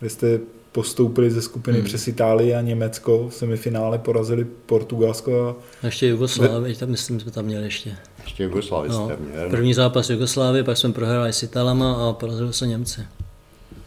kde 0.00 0.10
jste 0.10 0.40
postoupili 0.78 1.30
ze 1.30 1.42
skupiny 1.42 1.78
hmm. 1.78 1.86
přes 1.86 2.08
Itálii 2.08 2.54
a 2.54 2.60
Německo. 2.60 3.28
V 3.28 3.34
semifinále 3.34 3.98
porazili 3.98 4.46
Portugalsko. 4.66 5.56
A 5.82 5.86
ještě 5.86 6.06
Jugoslávii, 6.06 6.74
tam 6.74 6.88
myslím, 6.88 7.20
jsme 7.20 7.30
tam 7.30 7.44
měli 7.44 7.64
ještě. 7.64 7.96
Ještě 8.24 8.42
Jugoslávii 8.42 8.90
no, 8.90 9.04
jste 9.04 9.16
měli. 9.16 9.50
První 9.50 9.74
zápas 9.74 10.10
Jugoslávie, 10.10 10.64
pak 10.64 10.76
jsme 10.76 10.92
prohráli 10.92 11.32
s 11.32 11.42
Italama 11.42 12.08
a 12.08 12.12
porazili 12.12 12.52
se 12.52 12.66
Němci. 12.66 13.00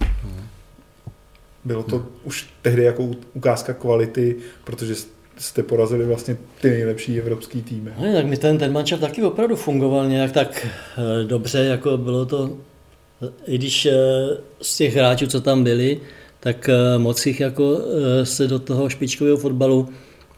No. 0.02 0.30
Bylo 1.66 1.84
to 1.84 1.96
hmm. 1.96 2.08
už 2.24 2.50
tehdy 2.62 2.84
jako 2.84 3.10
ukázka 3.34 3.74
kvality, 3.74 4.36
protože 4.64 4.96
jste 5.38 5.64
porazili 5.64 6.06
vlastně 6.06 6.38
ty 6.62 6.70
nejlepší 6.70 7.20
evropský 7.20 7.62
týmy. 7.62 7.92
No, 8.00 8.14
tak 8.14 8.26
mi 8.26 8.38
ten, 8.38 8.58
ten 8.58 8.72
mančav 8.72 9.00
taky 9.00 9.24
opravdu 9.24 9.56
fungoval 9.56 10.08
nějak 10.08 10.32
tak 10.32 10.68
e, 10.68 11.24
dobře, 11.24 11.60
jako 11.60 11.98
bylo 11.98 12.26
to, 12.26 12.58
i 13.46 13.58
když 13.58 13.86
e, 13.86 13.94
z 14.62 14.78
těch 14.78 14.96
hráčů, 14.96 15.28
co 15.28 15.42
tam 15.42 15.64
byli, 15.64 16.00
tak 16.42 16.70
eh, 16.70 16.98
moc 16.98 17.26
jich 17.26 17.40
jako 17.40 17.82
eh, 17.82 18.26
se 18.26 18.48
do 18.48 18.60
toho 18.60 18.90
špičkového 18.90 19.38
fotbalu 19.38 19.90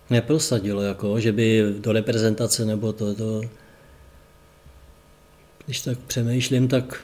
neprosadilo, 0.10 0.82
jako, 0.82 1.20
že 1.20 1.32
by 1.32 1.74
do 1.80 1.92
reprezentace 1.92 2.66
nebo 2.66 2.94
to, 2.94 3.16
to 3.16 3.42
když 5.66 5.82
tak 5.82 5.98
přemýšlím, 5.98 6.68
tak 6.68 7.00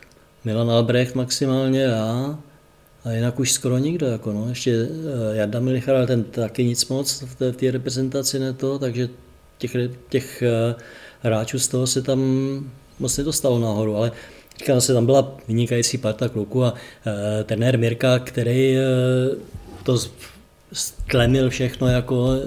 Milan 0.45 0.71
Albrecht 0.71 1.15
maximálně 1.15 1.81
já 1.81 2.39
a 3.03 3.11
jinak 3.11 3.39
už 3.39 3.51
skoro 3.51 3.77
nikdo. 3.77 4.05
Jako 4.05 4.33
no. 4.33 4.49
Ještě 4.49 4.71
eh, 4.71 5.35
Jarda 5.35 5.59
Milichar, 5.59 6.07
ten 6.07 6.23
taky 6.23 6.63
nic 6.65 6.87
moc 6.87 7.21
v 7.21 7.35
té, 7.35 7.51
v 7.51 7.55
té 7.55 7.71
reprezentaci 7.71 8.39
ne 8.39 8.53
to, 8.53 8.79
takže 8.79 9.09
těch, 9.57 9.75
těch 10.09 10.43
hráčů 11.21 11.59
z 11.59 11.67
toho 11.67 11.87
se 11.87 12.01
tam 12.01 12.19
moc 12.99 13.17
nedostalo 13.17 13.59
nahoru, 13.59 13.95
ale 13.95 14.11
Říkám 14.59 14.81
se, 14.81 14.93
tam 14.93 15.05
byla 15.05 15.37
vynikající 15.47 15.97
parta 15.97 16.29
kluků 16.29 16.63
a 16.63 16.73
e, 17.05 17.43
trenér 17.43 17.79
Mirka, 17.79 18.19
který 18.19 18.77
e, 18.77 18.81
to 19.83 19.97
stlemil 20.73 21.49
všechno 21.49 21.87
jako 21.87 22.31
e, 22.31 22.39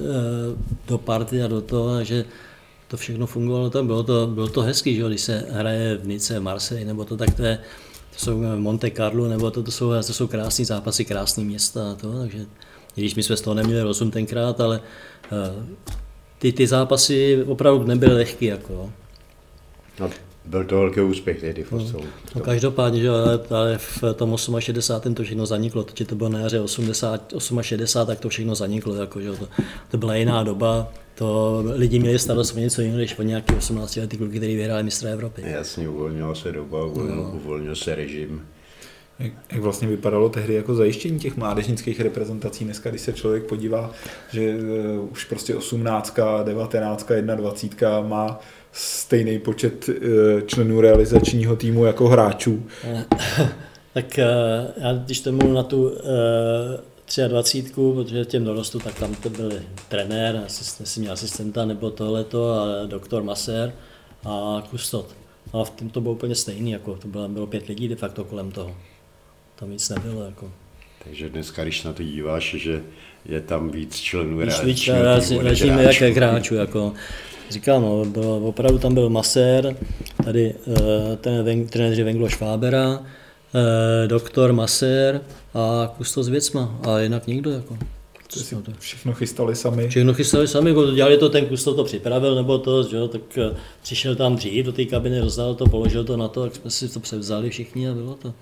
do 0.86 0.98
party 0.98 1.42
a 1.42 1.46
do 1.46 1.60
toho, 1.60 2.04
že 2.04 2.24
to 2.88 2.96
všechno 2.96 3.26
fungovalo 3.26 3.70
tam, 3.70 3.86
bylo 3.86 4.02
to, 4.02 4.26
bylo 4.26 4.48
to 4.48 4.62
hezký, 4.62 4.96
že 4.96 5.02
když 5.08 5.20
se 5.20 5.46
hraje 5.50 5.96
v 5.96 6.06
Nice, 6.06 6.40
Marseille, 6.40 6.86
nebo 6.86 7.04
to 7.04 7.16
tak 7.16 7.34
to 7.34 7.42
je, 7.42 7.58
to 8.12 8.18
jsou 8.18 8.42
Monte 8.56 8.90
Carlo, 8.90 9.28
nebo 9.28 9.50
to, 9.50 9.62
to 9.62 9.70
jsou, 9.70 9.90
to 10.06 10.12
jsou 10.12 10.26
krásné 10.26 10.64
zápasy, 10.64 11.04
krásné 11.04 11.44
města 11.44 11.92
a 11.92 11.94
to, 11.94 12.18
takže 12.18 12.38
když 12.94 13.14
my 13.14 13.22
jsme 13.22 13.36
z 13.36 13.40
toho 13.40 13.54
neměli 13.54 13.82
rozum 13.82 14.10
tenkrát, 14.10 14.60
ale 14.60 14.80
uh, 15.32 15.64
ty, 16.38 16.52
ty 16.52 16.66
zápasy 16.66 17.42
opravdu 17.46 17.86
nebyly 17.86 18.14
lehký, 18.14 18.44
jako. 18.44 18.92
No, 20.00 20.10
byl 20.44 20.64
to 20.64 20.78
velký 20.78 21.00
úspěch 21.00 21.40
tehdy 21.40 21.62
v 21.62 21.72
no, 21.72 21.86
no, 22.34 22.40
každopádně, 22.40 23.00
že, 23.00 23.08
ale, 23.08 23.40
ale 23.50 23.78
v 23.78 24.04
tom 24.14 24.36
68. 24.58 25.14
to 25.14 25.22
všechno 25.22 25.46
zaniklo, 25.46 25.84
to, 25.84 26.04
to 26.04 26.14
bylo 26.14 26.28
na 26.28 26.38
jaře 26.38 26.60
80, 26.60 27.32
68, 27.60 28.06
tak 28.06 28.20
to 28.20 28.28
všechno 28.28 28.54
zaniklo, 28.54 28.94
jako, 28.94 29.20
že, 29.20 29.32
to, 29.32 29.48
to 29.90 29.98
byla 29.98 30.16
jiná 30.16 30.42
doba, 30.42 30.92
to 31.14 31.62
lidi 31.74 31.98
měli 31.98 32.18
starost 32.18 32.56
o 32.56 32.58
něco 32.58 32.82
jiného, 32.82 32.98
než 32.98 33.18
o 33.18 33.22
nějaký 33.22 33.54
18 33.54 33.96
letý 33.96 34.16
kluky, 34.16 34.36
který 34.36 34.56
vyhráli 34.56 34.82
mistra 34.82 35.10
Evropy. 35.10 35.42
Jasně, 35.46 35.88
uvolnila 35.88 36.34
se 36.34 36.52
doba, 36.52 36.84
uvolnil, 36.84 37.16
no. 37.16 37.30
uvolnil 37.34 37.76
se 37.76 37.94
režim. 37.94 38.42
Jak, 39.18 39.32
jak 39.52 39.60
vlastně 39.60 39.88
vypadalo 39.88 40.28
tehdy 40.28 40.54
jako 40.54 40.74
zajištění 40.74 41.18
těch 41.18 41.36
mládežnických 41.36 42.00
reprezentací? 42.00 42.64
Dneska, 42.64 42.90
když 42.90 43.02
se 43.02 43.12
člověk 43.12 43.44
podívá, 43.44 43.90
že 44.32 44.54
uh, 44.54 45.12
už 45.12 45.24
prostě 45.24 45.54
18, 45.54 46.18
19, 46.44 47.06
21 47.36 48.00
má 48.00 48.40
stejný 48.72 49.38
počet 49.38 49.88
eh, 49.88 50.42
členů 50.46 50.80
realizačního 50.80 51.56
týmu 51.56 51.84
jako 51.84 52.08
hráčů. 52.08 52.66
Tak 53.94 54.18
eh, 54.18 54.26
já 54.76 54.92
když 54.92 55.20
to 55.20 55.32
mluvím 55.32 55.54
na 55.54 55.62
tu 55.62 55.92
23, 57.28 57.64
eh, 57.68 57.94
protože 57.94 58.24
těm 58.24 58.44
dorostu, 58.44 58.78
tak 58.78 58.94
tam 58.98 59.14
to 59.14 59.30
byli 59.30 59.62
trenér, 59.88 60.42
asistent, 60.46 60.96
měl 60.96 61.12
asistenta 61.12 61.64
nebo 61.64 61.90
tohleto 61.90 62.50
a 62.50 62.86
doktor 62.86 63.22
Maser 63.22 63.72
a 64.24 64.62
kustot. 64.70 65.14
A 65.52 65.64
v 65.64 65.70
tom 65.70 65.90
to 65.90 66.00
bylo 66.00 66.14
úplně 66.14 66.34
stejný, 66.34 66.70
jako 66.70 66.94
to 66.96 67.08
bylo, 67.08 67.28
bylo 67.28 67.46
pět 67.46 67.66
lidí 67.66 67.88
de 67.88 67.96
facto 67.96 68.24
kolem 68.24 68.50
toho. 68.50 68.76
Tam 69.56 69.70
nic 69.70 69.88
nebylo. 69.88 70.24
Jako. 70.24 70.52
Takže 71.04 71.28
dneska, 71.28 71.62
když 71.62 71.82
na 71.82 71.92
to 71.92 72.02
díváš, 72.02 72.54
že 72.58 72.82
je 73.26 73.40
tam 73.40 73.70
víc 73.70 73.96
členů 73.96 74.38
víc, 74.38 74.60
víc 74.62 74.84
týmu, 75.60 75.80
jak 75.80 76.16
hráčů. 76.16 76.54
Jako, 76.54 76.94
říkám, 77.52 77.82
no, 77.82 78.04
bylo, 78.04 78.38
opravdu 78.38 78.78
tam 78.78 78.94
byl 78.94 79.08
Masér, 79.08 79.76
tady 80.24 80.54
uh, 80.66 80.76
ten 81.20 81.66
trenér 81.66 82.04
Venglo 82.04 82.28
Švábera, 82.28 82.98
uh, 82.98 82.98
doktor 84.06 84.52
Masér 84.52 85.20
a 85.54 85.94
Kustos 85.96 86.28
Věcma 86.28 86.78
a 86.82 86.98
jinak 86.98 87.26
nikdo. 87.26 87.50
Jako. 87.50 87.78
Si 88.28 88.56
všechno 88.78 89.12
chystali 89.12 89.56
sami. 89.56 89.88
Všechno 89.88 90.14
chystali 90.14 90.48
sami, 90.48 90.70
jako 90.70 90.90
dělali 90.90 91.18
to, 91.18 91.28
ten 91.28 91.46
Kusto 91.46 91.74
to 91.74 91.84
připravil, 91.84 92.34
nebo 92.34 92.58
to, 92.58 92.82
že 92.82 92.96
jo, 92.96 93.08
tak 93.08 93.20
uh, 93.36 93.56
přišel 93.82 94.16
tam 94.16 94.36
dřív 94.36 94.66
do 94.66 94.72
té 94.72 94.84
kabiny, 94.84 95.20
rozdal 95.20 95.54
to, 95.54 95.66
položil 95.66 96.04
to 96.04 96.16
na 96.16 96.28
to, 96.28 96.42
tak 96.42 96.56
jsme 96.56 96.70
si 96.70 96.88
to 96.88 97.00
převzali 97.00 97.50
všichni 97.50 97.88
a 97.88 97.94
bylo 97.94 98.14
to. 98.14 98.34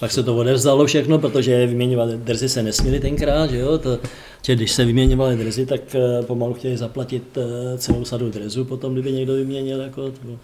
Pak 0.00 0.12
se 0.12 0.22
to 0.22 0.36
odevzdalo 0.36 0.86
všechno, 0.86 1.18
protože 1.18 1.66
vyměňovat 1.66 2.10
drzy 2.10 2.48
se 2.48 2.62
nesměli 2.62 3.00
tenkrát, 3.00 3.50
že 3.50 3.58
jo, 3.58 3.78
to, 3.78 3.98
že 4.46 4.54
když 4.54 4.72
se 4.72 4.84
vyměňovaly 4.84 5.36
drzy, 5.36 5.66
tak 5.66 5.94
eh, 5.94 6.22
pomalu 6.22 6.54
chtěli 6.54 6.76
zaplatit 6.76 7.38
eh, 7.38 7.78
celou 7.78 8.04
sadu 8.04 8.30
drezů, 8.30 8.64
potom 8.64 8.92
kdyby 8.92 9.12
někdo 9.12 9.34
vyměnil, 9.34 9.80
jako 9.80 10.10
to 10.10 10.18
bylo. 10.22 10.38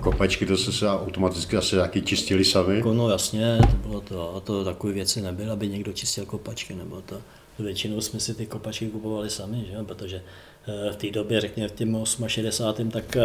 Kopačky 0.00 0.46
to 0.46 0.56
se 0.56 0.88
automaticky 0.88 1.56
asi 1.56 1.76
taky 1.76 2.02
čistili 2.02 2.44
sami? 2.44 2.76
Jako, 2.76 2.94
no 2.94 3.10
jasně, 3.10 3.58
to 3.70 3.88
bylo 3.88 4.00
to, 4.00 4.36
a 4.36 4.40
to 4.40 4.64
takové 4.64 4.92
věci 4.92 5.20
nebyly, 5.20 5.50
aby 5.50 5.68
někdo 5.68 5.92
čistil 5.92 6.26
kopačky, 6.26 6.74
nebo 6.74 7.00
to. 7.00 7.16
Většinou 7.58 8.00
jsme 8.00 8.20
si 8.20 8.34
ty 8.34 8.46
kopačky 8.46 8.86
kupovali 8.86 9.30
sami, 9.30 9.66
že? 9.70 9.84
protože 9.84 10.22
eh, 10.68 10.92
v 10.92 10.96
té 10.96 11.10
době, 11.10 11.40
řekněme 11.40 11.68
v 11.68 11.72
těm 11.72 12.04
68. 12.26 12.90
tak 12.90 13.16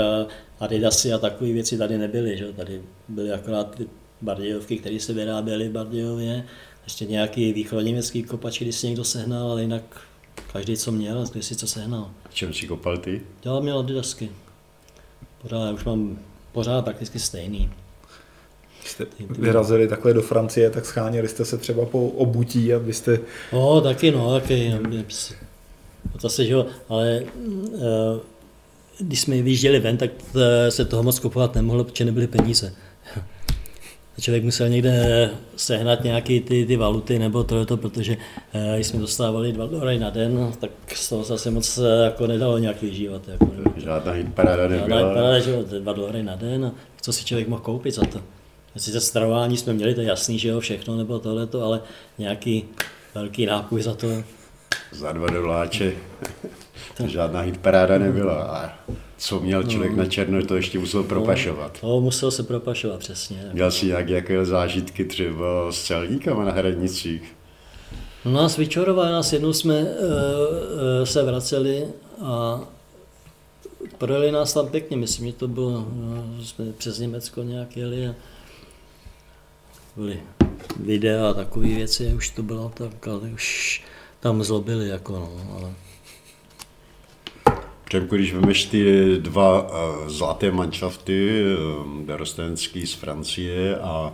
Adidasy 0.60 1.14
a 1.14 1.18
takové 1.18 1.52
věci 1.52 1.78
tady 1.78 1.98
nebyly. 1.98 2.38
Že? 2.38 2.54
Tady 2.54 2.82
byly 3.08 3.32
akorát 3.32 3.76
ty 3.76 3.88
Bardějovky, 4.24 4.78
které 4.78 5.00
se 5.00 5.14
vyráběly 5.14 5.70
v 5.70 5.72
Bardějově, 5.72 6.46
ještě 6.84 7.06
nějaký 7.06 7.54
východněmecký 7.54 8.24
kopač, 8.24 8.62
když 8.62 8.76
si 8.76 8.88
někdo 8.88 9.04
sehnal, 9.04 9.52
ale 9.52 9.62
jinak 9.62 9.84
každý, 10.54 10.78
co 10.78 10.92
měl, 10.92 11.26
když 11.32 11.46
si 11.46 11.56
co 11.56 11.68
sehnal. 11.68 12.12
Čem 12.34 12.54
si 12.54 12.68
kopal 12.68 12.98
ty? 12.98 13.22
Já 13.46 13.60
měl 13.60 13.80
adidasky. 13.80 14.30
Pořád, 15.42 15.72
už 15.72 15.84
mám 15.84 16.20
pořád 16.52 16.86
prakticky 16.86 17.20
stejný. 17.20 17.70
Jste 18.86 19.06
vyrazili 19.30 19.88
takhle 19.88 20.14
do 20.14 20.22
Francie, 20.22 20.70
tak 20.70 20.86
scháněli 20.86 21.28
jste 21.28 21.46
se 21.46 21.58
třeba 21.58 21.86
po 21.86 22.08
obutí, 22.08 22.74
abyste... 22.74 23.20
No, 23.54 23.82
taky 23.82 24.12
no, 24.12 24.40
taky. 24.40 24.74
To 26.22 26.30
se, 26.30 26.46
že 26.46 26.56
ale 26.90 27.24
uh, 27.46 27.82
když 29.00 29.22
jsme 29.22 29.42
vyjížděli 29.42 29.80
ven, 29.80 29.98
tak 29.98 30.12
eh, 30.36 30.72
se 30.72 30.86
toho 30.86 31.04
moc 31.04 31.20
kupovat 31.20 31.56
nemohlo, 31.56 31.84
protože 31.84 32.06
nebyly 32.06 32.28
peníze 32.28 32.76
člověk 34.22 34.44
musel 34.44 34.70
někde 34.70 35.30
sehnat 35.56 36.04
nějaké 36.04 36.40
ty, 36.40 36.66
ty 36.66 36.76
valuty 36.76 37.20
nebo 37.20 37.44
to, 37.44 37.66
to 37.66 37.78
protože 37.78 38.18
eh, 38.54 38.76
když 38.76 38.88
jsme 38.88 39.00
dostávali 39.00 39.52
dva 39.52 39.66
dolary 39.66 40.00
na 40.00 40.10
den, 40.10 40.54
tak 40.60 40.72
z 40.96 41.10
toho 41.10 41.24
zase 41.24 41.52
moc 41.52 41.78
eh, 41.78 42.04
jako 42.04 42.28
nedalo 42.28 42.58
nějak 42.58 42.82
vyžívat. 42.82 43.28
Jako, 43.28 43.52
Žádná 43.78 44.12
hitparáda 44.12 44.68
nebyla. 44.68 44.88
Žádná 44.88 45.08
hitparáda, 45.08 45.40
že 45.40 45.80
dva 45.80 45.94
dolary 45.94 46.24
na 46.24 46.36
den 46.36 46.66
a 46.66 46.72
co 47.02 47.14
si 47.14 47.26
člověk 47.26 47.48
mohl 47.48 47.62
koupit 47.62 47.96
za 47.96 48.06
to. 48.06 48.22
Sice 48.78 49.02
stravování 49.02 49.58
jsme 49.58 49.74
měli, 49.74 49.96
to 49.96 50.02
je 50.02 50.08
jasný, 50.08 50.40
že 50.40 50.50
jo, 50.50 50.60
všechno 50.60 50.98
nebo 50.98 51.20
tohleto, 51.20 51.64
ale 51.64 51.82
nějaký 52.18 52.64
velký 53.16 53.46
nápoj 53.46 53.82
za 53.82 53.94
to. 53.94 54.08
Za 54.92 55.12
dva 55.12 55.28
doláče. 55.28 55.94
To 56.98 57.08
žádná 57.08 57.42
hitparáda 57.42 57.98
nebyla. 57.98 58.44
A 58.44 58.74
co 59.18 59.40
měl 59.40 59.64
člověk 59.64 59.92
no. 59.92 59.98
na 59.98 60.06
černo, 60.06 60.46
to 60.46 60.56
ještě 60.56 60.80
musel 60.80 61.04
propašovat. 61.04 61.78
No, 61.84 62.02
musel 62.02 62.32
se 62.32 62.44
propašovat, 62.44 63.00
přesně. 63.00 63.50
Měl 63.54 63.72
si 63.72 63.86
nějaké 63.86 64.14
jaké 64.14 64.46
zážitky 64.46 65.06
třeba 65.06 65.72
s 65.72 65.84
celníkama 65.84 66.46
na 66.46 66.52
hradnicích? 66.52 67.36
No 68.26 68.32
nás 68.32 68.58
vyčoroval, 68.58 69.12
nás 69.12 69.34
jednou 69.34 69.54
jsme 69.54 69.82
uh, 69.82 69.88
uh, 69.88 71.04
se 71.04 71.24
vraceli 71.24 71.88
a 72.22 72.62
projeli 73.98 74.32
nás 74.32 74.54
tam 74.54 74.68
pěkně, 74.68 74.98
myslím, 74.98 75.28
že 75.28 75.34
to 75.34 75.48
bylo, 75.48 75.72
no, 75.94 76.44
jsme 76.44 76.66
přes 76.78 77.00
Německo 77.00 77.44
nějak 77.44 77.78
jeli 77.78 78.08
a 78.08 78.16
byly 79.96 80.20
videa 80.80 81.30
a 81.30 81.34
takové 81.34 81.68
věci, 81.68 82.14
už 82.14 82.30
to 82.30 82.44
bylo 82.44 82.72
tak, 82.74 83.08
ale 83.08 83.20
už 83.20 83.84
tam 84.20 84.44
zlobili, 84.44 84.88
jako 84.88 85.14
no, 85.14 85.58
ale 85.58 85.74
Přemku, 87.94 88.16
když 88.16 88.34
vemeš 88.34 88.66
ty 88.66 89.06
dva 89.20 89.62
uh, 89.62 90.08
zlaté 90.08 90.52
manšafty, 90.52 91.44
dorostenský 92.06 92.88
z 92.88 92.94
Francie 92.94 93.78
a 93.78 94.14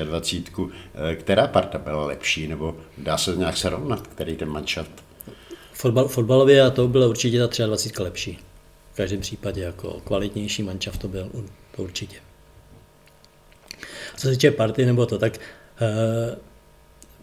uh, 0.00 0.04
23, 0.04 0.44
uh, 0.58 0.70
která 1.14 1.46
parta 1.46 1.78
byla 1.78 2.06
lepší, 2.06 2.48
nebo 2.48 2.76
dá 2.98 3.18
se 3.18 3.36
nějak 3.36 3.56
srovnat, 3.56 4.06
který 4.06 4.36
ten 4.36 4.48
manšaft? 4.48 5.04
Fotbal, 5.72 6.08
fotbalově 6.08 6.62
a 6.62 6.70
to 6.70 6.88
byla 6.88 7.06
určitě 7.06 7.48
ta 7.48 7.66
23 7.66 8.02
lepší. 8.02 8.38
V 8.92 8.96
každém 8.96 9.20
případě 9.20 9.62
jako 9.62 10.00
kvalitnější 10.04 10.62
manšaft 10.62 11.00
to 11.00 11.08
byl, 11.08 11.30
to 11.76 11.82
určitě. 11.82 12.16
Co 14.16 14.20
se 14.20 14.30
týče 14.30 14.50
party 14.50 14.86
nebo 14.86 15.06
to, 15.06 15.18
tak 15.18 15.38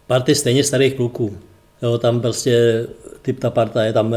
party 0.06 0.34
stejně 0.34 0.64
starých 0.64 0.94
kluků. 0.94 1.38
Jo, 1.82 1.98
tam 1.98 2.20
prostě 2.20 2.86
typ 3.22 3.40
ta 3.40 3.50
parta 3.50 3.84
je 3.84 3.92
tam 3.92 4.14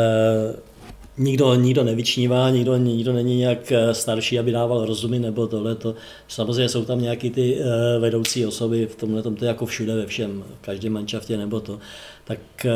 nikdo, 1.18 1.56
nikdo 1.56 1.84
nevyčnívá, 1.84 2.50
nikdo, 2.50 2.78
nikdo 2.78 3.14
není 3.14 3.38
nějak 3.38 3.72
eh, 3.72 3.94
starší, 3.94 4.40
aby 4.40 4.52
dával 4.52 4.86
rozumy 4.86 5.20
nebo 5.20 5.48
tohle. 5.48 5.76
To. 5.76 5.96
Samozřejmě 6.28 6.70
jsou 6.70 6.86
tam 6.86 7.02
nějaký 7.02 7.30
ty 7.30 7.56
uh, 7.56 8.02
vedoucí 8.02 8.46
osoby, 8.46 8.88
v 8.88 8.96
tomhle 8.96 9.22
tom 9.22 9.36
to 9.36 9.46
je 9.46 9.50
jako 9.50 9.66
všude 9.66 9.96
ve 9.96 10.06
všem, 10.06 10.44
v 10.62 10.66
každém 10.66 10.94
manšaftě 10.94 11.38
nebo 11.38 11.60
to. 11.60 11.80
Tak 12.24 12.40
uh, 12.66 12.72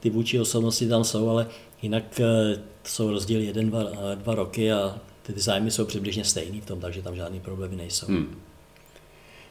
ty 0.00 0.10
vůči 0.10 0.40
osobnosti 0.40 0.88
tam 0.88 1.04
jsou, 1.04 1.28
ale 1.28 1.46
jinak 1.82 2.20
jsou 2.84 3.10
rozdíly 3.10 3.44
jeden, 3.44 3.70
dva, 3.70 3.84
dva 4.14 4.34
roky 4.34 4.72
a 4.72 4.98
ty 5.22 5.40
zájmy 5.40 5.70
jsou 5.70 5.84
přibližně 5.84 6.24
stejný 6.24 6.60
v 6.60 6.66
tom, 6.66 6.80
takže 6.80 7.02
tam 7.02 7.16
žádný 7.16 7.40
problémy 7.40 7.76
nejsou. 7.76 8.06
Hmm. 8.06 8.36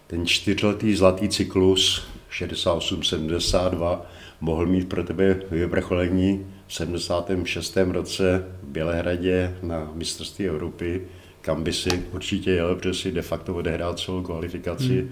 Ten 0.07 0.25
čtyřletý 0.25 0.95
zlatý 0.95 1.29
cyklus 1.29 2.03
68-72 2.31 4.01
mohl 4.41 4.65
mít 4.65 4.89
pro 4.89 5.03
tebe 5.03 5.41
vyvrcholení 5.51 6.45
76. 6.67 7.77
roce 7.91 8.45
v 8.63 8.67
Bělehradě 8.67 9.55
na 9.61 9.91
mistrovství 9.93 10.47
Evropy, 10.47 11.01
kam 11.41 11.63
by 11.63 11.73
si 11.73 12.03
určitě 12.11 12.51
jel, 12.51 12.75
protože 12.75 12.93
si 12.93 13.11
de 13.11 13.21
facto 13.21 13.55
odehrál 13.55 13.93
celou 13.93 14.21
kvalifikaci. 14.21 14.99
Hmm. 14.99 15.11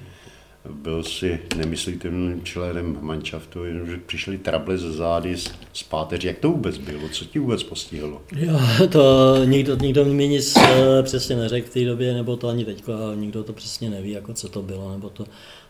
Byl 0.70 1.04
si 1.04 1.40
nemyslitelným 1.58 2.44
členem 2.44 2.98
manšaftu, 3.02 3.66
jenomže 3.66 3.98
přišly 4.06 4.38
trable 4.38 4.78
ze 4.78 4.92
zády 4.92 5.38
z 5.74 5.84
páteří. 5.84 6.28
Jak 6.28 6.38
to 6.38 6.52
vůbec 6.52 6.78
bylo? 6.78 7.10
Co 7.10 7.26
ti 7.26 7.40
vůbec 7.40 7.64
postihlo? 7.64 8.22
Jo, 8.36 8.60
to 8.92 9.36
nikdo, 9.46 9.76
nikdo 9.76 10.06
mi 10.06 10.28
nic 10.28 10.58
eh, 10.58 11.04
přesně 11.04 11.36
neřekl 11.36 11.68
v 11.68 11.74
té 11.74 11.86
době, 11.86 12.14
nebo 12.14 12.38
to 12.38 12.48
ani 12.48 12.66
teď, 12.66 12.84
nikdo 13.16 13.44
to 13.44 13.54
přesně 13.54 13.90
neví, 13.90 14.12
jako 14.12 14.34
co 14.34 14.50
to 14.50 14.62
bylo, 14.62 14.92
nebo 14.92 15.10
to 15.10 15.26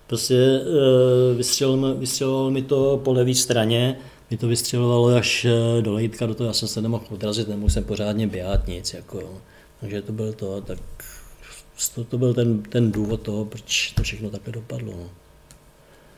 prostě 0.08 0.36
eh, 0.36 1.36
vystřelilo, 1.36 1.96
vystřelilo 1.96 2.52
mi 2.52 2.62
to 2.62 3.02
po 3.04 3.14
levé 3.14 3.34
straně, 3.34 3.98
mi 4.32 4.38
to 4.38 4.48
vystřelovalo 4.48 5.08
až 5.08 5.46
eh, 5.46 5.82
do 5.82 5.94
lejtka, 5.94 6.26
do 6.26 6.36
toho 6.36 6.48
já 6.48 6.54
jsem 6.54 6.68
se 6.68 6.82
nemohl 6.82 7.04
odrazit, 7.10 7.48
nemohl 7.48 7.70
jsem 7.70 7.84
pořádně 7.84 8.28
běhat 8.28 8.68
nic, 8.68 8.94
jako, 8.94 9.42
takže 9.80 10.02
to 10.02 10.12
byl 10.12 10.34
to, 10.34 10.62
tak 10.62 10.80
to, 11.96 12.04
to 12.04 12.18
byl 12.18 12.34
ten, 12.34 12.62
ten 12.62 12.92
důvod 12.92 13.22
toho, 13.22 13.46
proč 13.46 13.92
to 13.92 14.04
všechno 14.04 14.30
takhle 14.30 14.54
dopadlo. 14.54 14.94
No. 14.98 15.10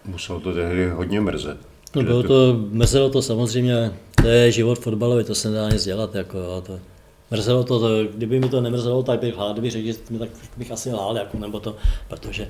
Muselo 0.06 0.40
to 0.40 0.54
tehdy 0.54 0.90
hodně 0.90 1.22
mrzet. 1.22 1.58
No 1.96 2.04
bylo 2.04 2.24
to, 2.24 2.60
mrzelo 2.70 3.10
to 3.10 3.22
samozřejmě, 3.22 3.94
to 4.22 4.28
je 4.28 4.52
život 4.52 4.80
fotbalový, 4.80 5.24
to 5.24 5.36
se 5.36 5.50
nedá 5.50 5.70
nic 5.70 5.84
dělat, 5.84 6.16
jako, 6.16 6.38
jo, 6.38 6.64
to, 6.66 6.80
mrzelo 7.32 7.64
to, 7.64 7.80
to, 7.80 8.04
kdyby 8.04 8.40
mi 8.40 8.50
to 8.50 8.62
nemrzelo, 8.62 9.04
tak 9.04 9.20
bych 9.20 9.36
hlad, 9.36 9.60
bych 9.60 9.72
řekl, 9.72 10.20
tak 10.20 10.30
bych 10.58 10.72
asi 10.72 10.90
hlad, 10.90 11.18
jako, 11.18 11.40
nebo 11.40 11.60
to, 11.60 11.76
protože 12.08 12.48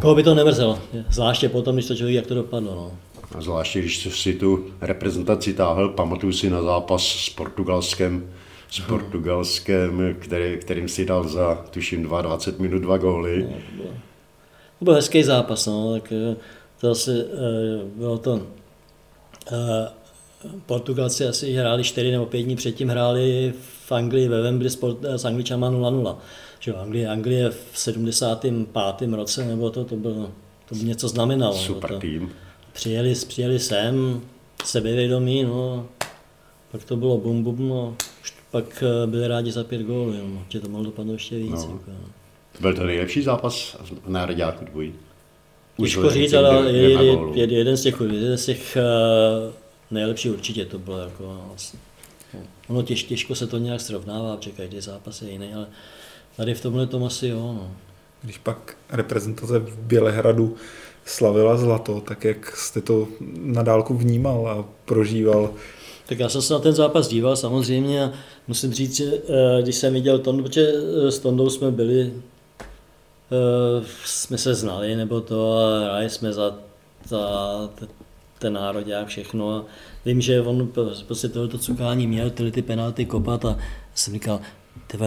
koho 0.00 0.14
by 0.14 0.22
to 0.22 0.34
nemrzelo, 0.34 0.78
zvláště 1.10 1.48
potom, 1.48 1.74
když 1.74 1.86
to 1.86 1.94
člověk, 1.94 2.16
jak 2.16 2.26
to 2.26 2.34
dopadlo. 2.34 2.74
No. 2.74 2.92
A 3.34 3.40
zvláště, 3.40 3.78
když 3.78 4.20
si 4.20 4.32
tu 4.32 4.66
reprezentaci 4.80 5.54
táhl, 5.54 5.88
pamatuju 5.88 6.32
si 6.32 6.50
na 6.50 6.62
zápas 6.62 7.06
s 7.06 7.30
Portugalskem, 7.30 8.30
s 8.70 8.80
Portugalskem, 8.80 10.16
který, 10.18 10.58
kterým 10.58 10.88
si 10.88 11.04
dal 11.04 11.28
za, 11.28 11.54
tuším, 11.70 12.02
22 12.02 12.62
minut 12.62 12.82
dva 12.82 12.98
góly. 12.98 13.42
No, 13.42 13.48
to, 13.48 13.82
byl, 13.82 13.92
to 14.78 14.84
byl 14.84 14.94
hezký 14.94 15.22
zápas, 15.22 15.66
no, 15.66 15.92
tak 15.92 16.12
eh, 16.12 16.36
to 16.80 16.90
asi 16.90 17.10
eh, 17.10 17.84
bylo 17.96 18.18
to, 18.18 18.42
eh, 19.52 19.88
Portugalci 20.66 21.26
asi 21.26 21.52
hráli 21.52 21.84
4 21.84 22.10
nebo 22.10 22.26
5 22.26 22.42
dní 22.42 22.56
předtím 22.56 22.88
hráli 22.88 23.54
v 23.86 23.92
Anglii 23.92 24.28
ve 24.28 24.42
Wembley 24.42 24.70
sport, 24.70 25.04
s 25.04 25.24
Angličama 25.24 25.70
0-0. 25.70 26.16
Že 26.60 26.74
Anglie, 26.74 27.08
Anglie 27.08 27.50
v 27.50 27.78
75. 27.78 29.12
roce, 29.12 29.44
nebo 29.44 29.70
to, 29.70 29.84
to 29.84 29.96
bylo, 29.96 30.30
to 30.68 30.74
by 30.74 30.84
něco 30.84 31.08
znamenalo. 31.08 31.54
Super 31.54 31.90
to, 31.90 31.98
tým. 31.98 32.32
Přijeli, 32.78 33.14
přijeli 33.28 33.58
sem, 33.58 34.22
sebevědomí, 34.64 35.42
no, 35.42 35.88
pak 36.70 36.84
to 36.84 36.96
bylo 36.96 37.18
bum 37.18 37.42
bum, 37.42 37.68
no, 37.68 37.96
pak 38.50 38.82
eh, 38.82 39.06
byli 39.06 39.28
rádi 39.28 39.52
za 39.52 39.64
pět 39.64 39.82
gólů, 39.82 40.12
no, 40.12 40.42
že 40.48 40.60
to 40.60 40.68
mohlo 40.68 40.84
dopadnout 40.84 41.12
ještě 41.12 41.38
víc. 41.38 41.50
No. 41.50 41.60
Jako. 41.60 41.82
No. 41.88 42.08
Byl 42.60 42.74
to 42.74 42.84
nejlepší 42.84 43.22
zápas 43.22 43.76
v 44.04 44.08
národňáku 44.08 44.64
dvojí? 44.64 44.94
Těžko 45.80 46.10
říct, 46.10 46.32
ale 46.32 46.72
je, 46.72 46.90
je, 46.90 47.18
je, 47.34 47.58
jeden 47.58 47.76
z 47.76 47.82
těch, 47.82 48.00
jeden 48.00 48.38
z 48.38 48.46
těch 48.46 48.76
uh, 48.76 49.52
nejlepší 49.90 50.30
určitě 50.30 50.64
to 50.64 50.78
bylo. 50.78 50.98
Jako, 50.98 51.40
vlastně. 51.48 51.80
Ono 52.68 52.82
těž, 52.82 53.04
těžko 53.04 53.34
se 53.34 53.46
to 53.46 53.58
nějak 53.58 53.80
srovnává, 53.80 54.36
protože 54.36 54.50
každý 54.50 54.80
zápas 54.80 55.22
je 55.22 55.30
jiný, 55.30 55.54
ale 55.54 55.66
tady 56.36 56.54
v 56.54 56.62
tomhle 56.62 56.86
tom 56.86 57.04
asi 57.04 57.28
jo. 57.28 57.38
No. 57.38 57.70
Když 58.22 58.38
pak 58.38 58.76
reprezentace 58.90 59.58
v 59.58 59.78
Bělehradu 59.78 60.56
slavila 61.08 61.56
zlato, 61.56 62.00
tak 62.00 62.24
jak 62.24 62.56
jste 62.56 62.80
to 62.80 63.08
na 63.36 63.62
dálku 63.62 63.94
vnímal 63.94 64.48
a 64.48 64.64
prožíval? 64.84 65.50
Tak 66.08 66.18
já 66.18 66.28
jsem 66.28 66.42
se 66.42 66.52
na 66.54 66.60
ten 66.60 66.72
zápas 66.72 67.08
díval 67.08 67.36
samozřejmě 67.36 68.04
a 68.04 68.12
musím 68.48 68.72
říct, 68.72 68.96
že 68.96 69.04
eh, 69.04 69.62
když 69.62 69.76
jsem 69.76 69.94
viděl 69.94 70.18
Tondu, 70.18 70.42
protože 70.42 70.72
eh, 71.06 71.10
s 71.10 71.18
Tondou 71.18 71.50
jsme 71.50 71.70
byli, 71.70 72.12
eh, 73.32 73.84
jsme 74.04 74.38
se 74.38 74.54
znali 74.54 74.96
nebo 74.96 75.20
to 75.20 75.58
a 75.58 75.80
hráli 75.80 76.10
jsme 76.10 76.32
za 76.32 76.54
ta, 77.08 77.70
ten 78.38 78.52
národák 78.52 79.06
všechno 79.06 79.56
a 79.56 79.64
vím, 80.04 80.20
že 80.20 80.40
on 80.40 80.68
prostě 81.06 81.28
tohoto 81.28 81.58
cukání 81.58 82.06
měl, 82.06 82.30
tyhle 82.30 82.52
ty 82.52 82.62
penalty 82.62 83.06
kopat 83.06 83.44
a 83.44 83.58
jsem 83.94 84.14
říkal, 84.14 84.40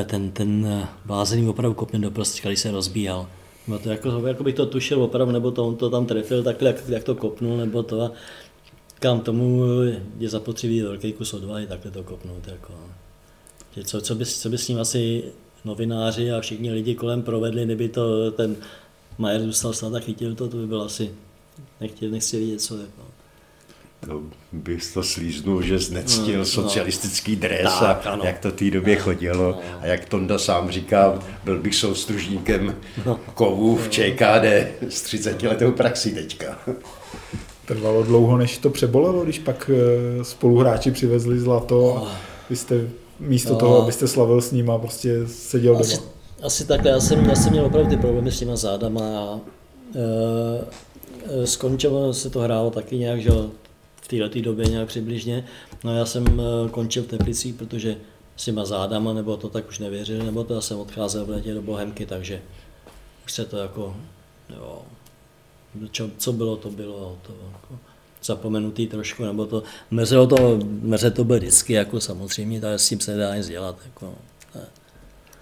ten, 0.05 0.31
ten 0.31 0.87
blázený 1.05 1.47
opravdu 1.47 1.73
kopne 1.73 1.99
do 1.99 2.11
prostředka, 2.11 2.49
když 2.49 2.59
se 2.59 2.71
rozbíjal. 2.71 3.27
No 3.67 3.79
to 3.79 3.89
jako, 3.89 4.27
jako 4.27 4.43
bych 4.43 4.55
to 4.55 4.65
tušil 4.65 5.03
opravdu, 5.03 5.33
nebo 5.33 5.51
to 5.51 5.67
on 5.67 5.75
to 5.75 5.89
tam 5.89 6.05
trefil 6.05 6.43
takhle, 6.43 6.67
jak, 6.67 6.89
jak 6.89 7.03
to 7.03 7.15
kopnul, 7.15 7.57
nebo 7.57 7.83
to 7.83 8.01
a 8.01 8.11
kam 8.99 9.19
tomu 9.21 9.63
je 10.19 10.29
zapotřebí 10.29 10.81
velký 10.81 11.13
kus 11.13 11.33
odvahy 11.33 11.67
takhle 11.67 11.91
to 11.91 12.03
kopnout. 12.03 12.47
Jako. 12.47 12.73
Co, 13.83 14.01
co, 14.01 14.15
by, 14.15 14.25
co 14.25 14.49
by 14.49 14.57
s 14.57 14.67
ním 14.67 14.79
asi 14.79 15.23
novináři 15.65 16.31
a 16.31 16.41
všichni 16.41 16.71
lidi 16.71 16.95
kolem 16.95 17.23
provedli, 17.23 17.65
kdyby 17.65 17.89
to 17.89 18.31
ten 18.31 18.55
Majer 19.17 19.41
zůstal 19.41 19.73
snad 19.73 19.95
a 19.95 19.99
chytil 19.99 20.35
to, 20.35 20.47
to 20.47 20.57
by 20.57 20.67
byl 20.67 20.81
asi, 20.81 21.11
nechtěl, 21.81 22.09
nechci 22.09 22.39
vidět 22.39 22.61
co. 22.61 22.77
Jako. 22.77 23.20
To 24.05 24.21
bys 24.51 24.93
to 24.93 25.03
slíznul, 25.03 25.61
že 25.61 25.79
znectil 25.79 26.39
no, 26.39 26.45
socialistický 26.45 27.35
dres 27.35 27.73
tak, 27.79 28.05
a 28.05 28.09
ano. 28.09 28.23
jak 28.25 28.39
to 28.39 28.51
té 28.51 28.71
době 28.71 28.95
chodilo. 28.95 29.51
No. 29.51 29.59
A 29.81 29.85
jak 29.85 30.05
Tonda 30.05 30.37
sám 30.37 30.71
říká, 30.71 31.19
byl 31.43 31.59
bych 31.59 31.75
soustružníkem 31.75 32.75
no. 33.05 33.19
kovů 33.33 33.75
v 33.75 33.89
ČKD 33.89 34.45
s 34.89 35.01
30 35.01 35.43
letou 35.43 35.71
praxi 35.71 36.11
teďka. 36.11 36.59
Trvalo 37.65 38.03
dlouho, 38.03 38.37
než 38.37 38.57
to 38.57 38.69
přebolelo, 38.69 39.23
když 39.23 39.39
pak 39.39 39.71
eh, 39.73 40.23
spoluhráči 40.23 40.91
přivezli 40.91 41.39
zlato 41.39 41.97
a 41.97 42.11
vy 42.49 42.55
jste 42.55 42.87
místo 43.19 43.53
no. 43.53 43.59
toho, 43.59 43.81
abyste 43.83 44.07
slavil 44.07 44.41
s 44.41 44.51
ním 44.51 44.69
a 44.69 44.77
prostě 44.77 45.27
seděl 45.27 45.77
asi, 45.77 45.95
doma. 45.95 46.07
Asi 46.43 46.65
takhle, 46.65 46.91
já 46.91 46.99
jsem, 46.99 47.25
já 47.25 47.35
jsem 47.35 47.51
měl 47.51 47.65
opravdu 47.65 47.89
ty 47.89 47.97
problémy 47.97 48.31
s 48.31 48.39
těma 48.39 48.55
zádama 48.55 49.01
a 49.01 49.39
e, 49.95 51.47
skončilo 51.47 52.13
se 52.13 52.29
to 52.29 52.39
hrálo 52.39 52.69
taky 52.69 52.97
nějak, 52.97 53.21
že 53.21 53.31
této 54.07 54.41
době 54.41 54.65
nějak 54.65 54.87
přibližně. 54.87 55.45
No 55.83 55.95
já 55.95 56.05
jsem 56.05 56.25
eh, 56.25 56.69
končil 56.69 57.03
v 57.03 57.07
Teplicích, 57.07 57.55
protože 57.55 57.97
s 58.35 58.45
těma 58.45 58.65
zádama, 58.65 59.13
nebo 59.13 59.37
to 59.37 59.49
tak 59.49 59.69
už 59.69 59.79
nevěřili, 59.79 60.25
nebo 60.25 60.43
to 60.43 60.53
já 60.53 60.61
jsem 60.61 60.79
odcházel 60.79 61.25
v 61.25 61.29
letě 61.29 61.53
do 61.53 61.61
Bohemky, 61.61 62.05
takže 62.05 62.41
už 63.25 63.31
se 63.31 63.45
to 63.45 63.57
jako, 63.57 63.95
jo, 64.49 64.81
čo, 65.91 66.09
co 66.17 66.33
bylo, 66.33 66.57
to 66.57 66.69
bylo, 66.69 67.17
to 67.21 67.33
jako 67.51 67.79
zapomenutý 68.23 68.87
trošku, 68.87 69.25
nebo 69.25 69.45
to, 69.45 69.63
mrzelo 69.91 70.27
to, 70.27 70.59
mrze 70.81 71.11
to 71.11 71.23
bylo 71.23 71.39
vždycky, 71.39 71.73
jako 71.73 72.01
samozřejmě, 72.01 72.61
tak 72.61 72.79
s 72.79 72.89
tím 72.89 72.99
se 72.99 73.11
nedá 73.11 73.35
nic 73.35 73.47
dělat, 73.47 73.79
jako, 73.85 74.15
ne. 74.55 74.65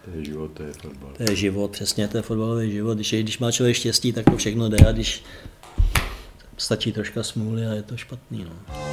To 0.06 0.18
je 0.18 0.26
život, 0.26 0.52
to 0.54 0.64
je 0.64 0.74
fotbal. 0.74 1.14
To 1.18 1.24
je 1.24 1.36
život, 1.36 1.72
přesně, 1.72 2.08
to 2.08 2.18
je 2.18 2.22
fotbalový 2.24 2.72
život. 2.72 2.94
Když, 2.94 3.14
když 3.14 3.40
má 3.40 3.52
člověk 3.52 3.76
štěstí, 3.76 4.14
tak 4.14 4.26
to 4.26 4.38
všechno 4.38 4.70
jde 4.70 4.78
a 4.88 4.92
když 4.92 5.24
stačí 6.60 6.92
troška 6.92 7.24
smůly 7.24 7.66
a 7.66 7.74
je 7.74 7.84
to 7.84 7.98
špatný. 7.98 8.46
No. 8.46 8.90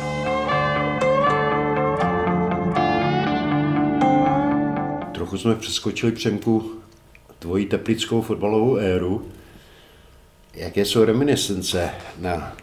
trochu 5.26 5.38
jsme 5.38 5.54
přeskočili 5.54 6.12
Přemku 6.12 6.70
tvoji 7.38 7.66
teplickou 7.66 8.20
fotbalovou 8.22 8.76
éru. 8.76 9.22
Jaké 10.54 10.84
jsou 10.84 11.04
reminiscence 11.04 11.90
na 12.18 12.56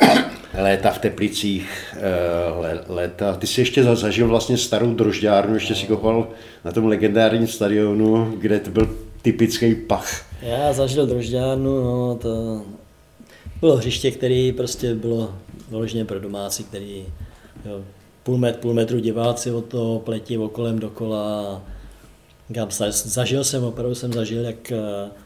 léta 0.54 0.90
v 0.90 0.98
Teplicích, 0.98 1.94
eh, 1.96 2.92
léta. 2.92 3.36
Ty 3.36 3.46
jsi 3.46 3.60
ještě 3.60 3.84
zažil 3.84 4.28
vlastně 4.28 4.56
starou 4.56 4.94
drožďárnu, 4.94 5.54
ještě 5.54 5.74
si 5.74 5.86
kopal 5.86 6.28
na 6.64 6.72
tom 6.72 6.86
legendárním 6.86 7.46
stadionu, 7.46 8.34
kde 8.38 8.60
to 8.60 8.70
byl 8.70 8.96
typický 9.22 9.74
pach. 9.74 10.26
Já 10.42 10.72
zažil 10.72 11.06
drožďárnu, 11.06 11.84
no 11.84 12.14
to 12.14 12.62
bylo 13.60 13.76
hřiště, 13.76 14.10
který 14.10 14.52
prostě 14.52 14.94
bylo 14.94 15.34
vyloženě 15.68 16.04
pro 16.04 16.20
domácí, 16.20 16.64
který 16.64 17.06
jo, 17.64 17.84
půl, 18.22 18.38
metr, 18.38 18.58
půl 18.58 18.74
metru 18.74 18.98
diváci 18.98 19.50
od 19.50 19.64
toho 19.64 19.98
pleti 20.00 20.38
okolem 20.38 20.78
dokola. 20.78 21.62
Zažil 22.90 23.44
jsem, 23.44 23.64
opravdu 23.64 23.94
jsem 23.94 24.12
zažil, 24.12 24.44
jak 24.44 24.72
eh, 24.72 24.78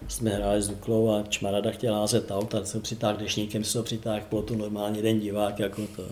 jsme 0.09 0.31
hráli 0.31 0.63
s 0.63 0.69
Duklou 0.69 1.11
a 1.11 1.23
Čmarada 1.29 1.71
chtěl 1.71 1.95
házet 1.95 2.31
aut 2.31 2.55
a 2.55 2.65
jsem 2.65 2.81
přitáhl 2.81 3.19
dešníkem, 3.19 3.65
se 3.65 3.73
to 3.73 3.83
přitáhl 3.83 4.23
plotu 4.29 4.57
normálně 4.57 5.03
den 5.03 5.21
divák, 5.21 5.59
jako 5.59 5.83
to. 5.97 6.03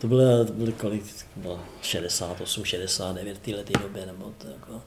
To 0.00 0.08
bylo, 0.08 0.44
to 0.44 0.52
bylo 0.52 0.72
kolik, 0.72 1.04
bylo 1.36 1.60
68, 1.82 2.64
69 2.64 3.38
v 3.38 3.40
této 3.40 3.78
době, 3.78 4.06
nebo 4.06 4.32
to 4.38 4.48
jako, 4.48 4.82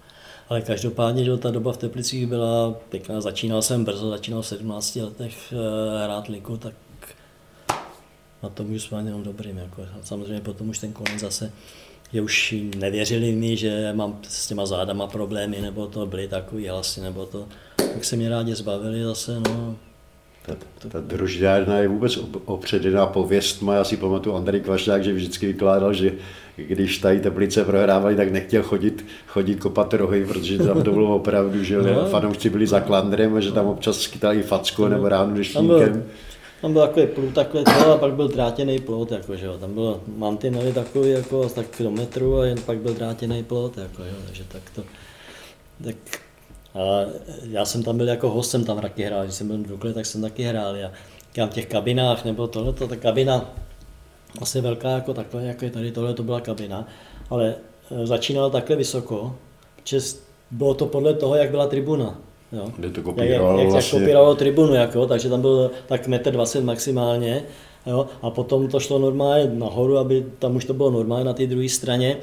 ale 0.49 0.61
každopádně, 0.61 1.25
že 1.25 1.37
ta 1.37 1.51
doba 1.51 1.73
v 1.73 1.77
Teplicích 1.77 2.27
byla 2.27 2.73
pěkná. 2.89 3.21
Začínal 3.21 3.61
jsem 3.61 3.85
brzo, 3.85 4.09
začínal 4.09 4.41
v 4.41 4.47
17 4.47 4.95
letech 4.95 5.53
eh, 5.53 6.03
hrát 6.03 6.27
liku, 6.27 6.57
tak 6.57 6.73
na 8.43 8.49
tom 8.49 8.73
už 8.73 8.83
jsme 8.83 8.99
jenom 8.99 9.23
dobrým. 9.23 9.57
Jako. 9.57 9.85
Samozřejmě 10.03 10.41
potom 10.41 10.69
už 10.69 10.79
ten 10.79 10.93
konec 10.93 11.19
zase 11.19 11.51
že 12.13 12.21
už 12.21 12.55
nevěřili 12.77 13.31
mi, 13.31 13.57
že 13.57 13.93
mám 13.93 14.19
s 14.27 14.47
těma 14.47 14.65
zádama 14.65 15.07
problémy, 15.07 15.61
nebo 15.61 15.87
to 15.87 16.05
byly 16.05 16.27
takový 16.27 16.67
hlasy, 16.67 17.01
nebo 17.01 17.25
to, 17.25 17.47
tak 17.75 18.05
se 18.05 18.15
mě 18.15 18.29
rádi 18.29 18.55
zbavili 18.55 19.03
zase, 19.03 19.39
no. 19.39 19.75
Ta, 20.45 20.55
ta 20.89 20.99
družďárna 20.99 21.77
je 21.77 21.87
vůbec 21.87 22.19
opředená 22.45 23.05
pověstma. 23.05 23.75
Já 23.75 23.83
si 23.83 23.97
pamatuju 23.97 24.35
Andrej 24.35 24.61
Kvašňák, 24.61 25.03
že 25.03 25.13
vždycky 25.13 25.47
vykládal, 25.47 25.93
že 25.93 26.11
když 26.55 26.97
tady 26.97 27.19
teplice 27.19 27.63
prohrávali, 27.63 28.15
tak 28.15 28.31
nechtěl 28.31 28.63
chodit, 28.63 29.05
chodit 29.27 29.55
kopat 29.55 29.93
rohy, 29.93 30.25
protože 30.25 30.57
tam 30.57 30.83
to 30.83 30.91
bylo 30.91 31.15
opravdu, 31.15 31.63
že 31.63 31.77
no. 31.77 32.05
fanoušci 32.05 32.49
byli 32.49 32.67
za 32.67 32.79
klandrem 32.79 33.35
a 33.35 33.39
že 33.39 33.51
tam 33.51 33.67
občas 33.67 34.01
skytali 34.01 34.43
facku 34.43 34.81
no. 34.81 34.89
nebo 34.89 35.09
ráno 35.09 35.35
deštníkem. 35.35 36.05
Tam 36.61 36.73
byl 36.73 36.81
takový 36.81 37.07
plot, 37.07 37.33
takhle 37.33 37.63
to, 37.63 37.91
a 37.93 37.97
pak 37.97 38.13
byl 38.13 38.27
drátěný 38.27 38.79
plot, 38.79 39.11
jako, 39.11 39.35
že 39.35 39.45
jo. 39.45 39.57
Tam 39.57 39.73
bylo 39.73 40.01
mantinely 40.17 40.73
takový, 40.73 41.09
jako 41.09 41.49
tak 41.49 41.67
kilometru 41.77 42.39
a 42.39 42.45
jen 42.45 42.57
pak 42.65 42.77
byl 42.77 42.93
drátěný 42.93 43.43
plot, 43.43 43.77
jako, 43.77 44.03
jo. 44.03 44.15
Takže 44.25 44.43
tak 44.47 44.61
to, 44.75 44.83
tak 45.83 45.95
a 46.75 47.05
já 47.49 47.65
jsem 47.65 47.83
tam 47.83 47.97
byl 47.97 48.07
jako 48.07 48.29
host, 48.29 48.51
jsem 48.51 48.65
tam 48.65 48.81
taky 48.81 49.03
hrál, 49.03 49.23
když 49.23 49.35
jsem 49.35 49.47
byl 49.47 49.57
v 49.57 49.67
Dukle, 49.67 49.93
tak 49.93 50.05
jsem 50.05 50.21
taky 50.21 50.43
hrál. 50.43 50.75
Já 50.75 50.91
v 51.47 51.53
těch 51.53 51.65
kabinách 51.65 52.25
nebo 52.25 52.47
tohle, 52.47 52.73
ta 52.73 52.95
kabina 52.95 53.55
asi 54.41 54.61
velká 54.61 54.89
jako 54.89 55.13
takhle, 55.13 55.43
jako 55.43 55.65
je 55.65 55.71
tady 55.71 55.91
tohle, 55.91 56.13
to 56.13 56.23
byla 56.23 56.41
kabina, 56.41 56.87
ale 57.29 57.55
e, 57.91 58.07
začínala 58.07 58.49
takhle 58.49 58.75
vysoko, 58.75 59.35
že 59.83 59.99
bylo 60.51 60.73
to 60.73 60.85
podle 60.85 61.13
toho, 61.13 61.35
jak 61.35 61.51
byla 61.51 61.67
tribuna. 61.67 62.19
Jo. 62.51 62.71
Kde 62.77 62.89
to 62.89 63.01
kopírovalo 63.01 63.59
jak, 63.59 63.65
jak, 63.65 63.71
vlastně. 63.71 63.99
kopírovalo 63.99 64.35
tribunu, 64.35 64.73
jako, 64.73 65.05
takže 65.05 65.29
tam 65.29 65.41
byl 65.41 65.71
tak 65.87 66.07
1,20 66.07 66.59
m 66.59 66.65
maximálně. 66.65 67.43
Jo, 67.85 68.07
a 68.21 68.29
potom 68.29 68.67
to 68.67 68.79
šlo 68.79 68.99
normálně 68.99 69.49
nahoru, 69.53 69.97
aby 69.97 70.25
tam 70.39 70.55
už 70.55 70.65
to 70.65 70.73
bylo 70.73 70.91
normálně 70.91 71.25
na 71.25 71.33
té 71.33 71.47
druhé 71.47 71.69
straně. 71.69 72.17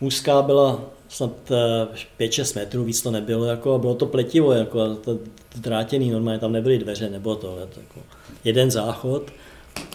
Úzká 0.00 0.42
byla 0.42 0.80
snad 1.12 1.50
5-6 2.20 2.56
e, 2.56 2.60
metrů, 2.60 2.84
víc 2.84 3.02
to 3.02 3.10
nebylo, 3.10 3.44
jako, 3.44 3.74
a 3.74 3.78
bylo 3.78 3.94
to 3.94 4.06
pletivo, 4.06 4.52
jako, 4.52 4.94
to, 4.94 5.18
drátěný 5.56 6.10
normálně, 6.10 6.40
tam 6.40 6.52
nebyly 6.52 6.78
dveře, 6.78 7.10
nebo 7.10 7.36
to, 7.36 7.58
jako, 7.58 8.00
jeden 8.44 8.70
záchod, 8.70 9.30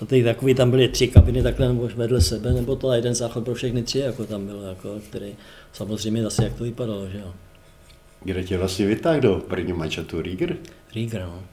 a 0.01 0.05
ty 0.05 0.23
takový 0.23 0.53
tam 0.53 0.71
byly 0.71 0.87
tři 0.87 1.07
kabiny 1.07 1.43
takhle 1.43 1.67
nebo 1.67 1.89
vedle 1.95 2.21
sebe, 2.21 2.53
nebo 2.53 2.75
to 2.75 2.89
a 2.89 2.95
jeden 2.95 3.15
záchod 3.15 3.43
pro 3.43 3.53
všechny 3.53 3.83
tři, 3.83 3.99
jako 3.99 4.25
tam 4.25 4.45
bylo, 4.45 4.61
jako, 4.61 4.89
který 5.09 5.35
samozřejmě 5.73 6.23
zase 6.23 6.43
jak 6.43 6.53
to 6.53 6.63
vypadalo, 6.63 7.07
že 7.07 7.17
jo. 7.17 7.33
Kde 8.23 8.43
tě 8.43 8.57
vlastně 8.57 8.85
vytáhl 8.85 9.19
do 9.19 9.41
prvního 9.47 9.77
mančatu 9.77 10.21
Rieger? 10.21 10.57
Rieger, 10.95 11.21
no. 11.21 11.43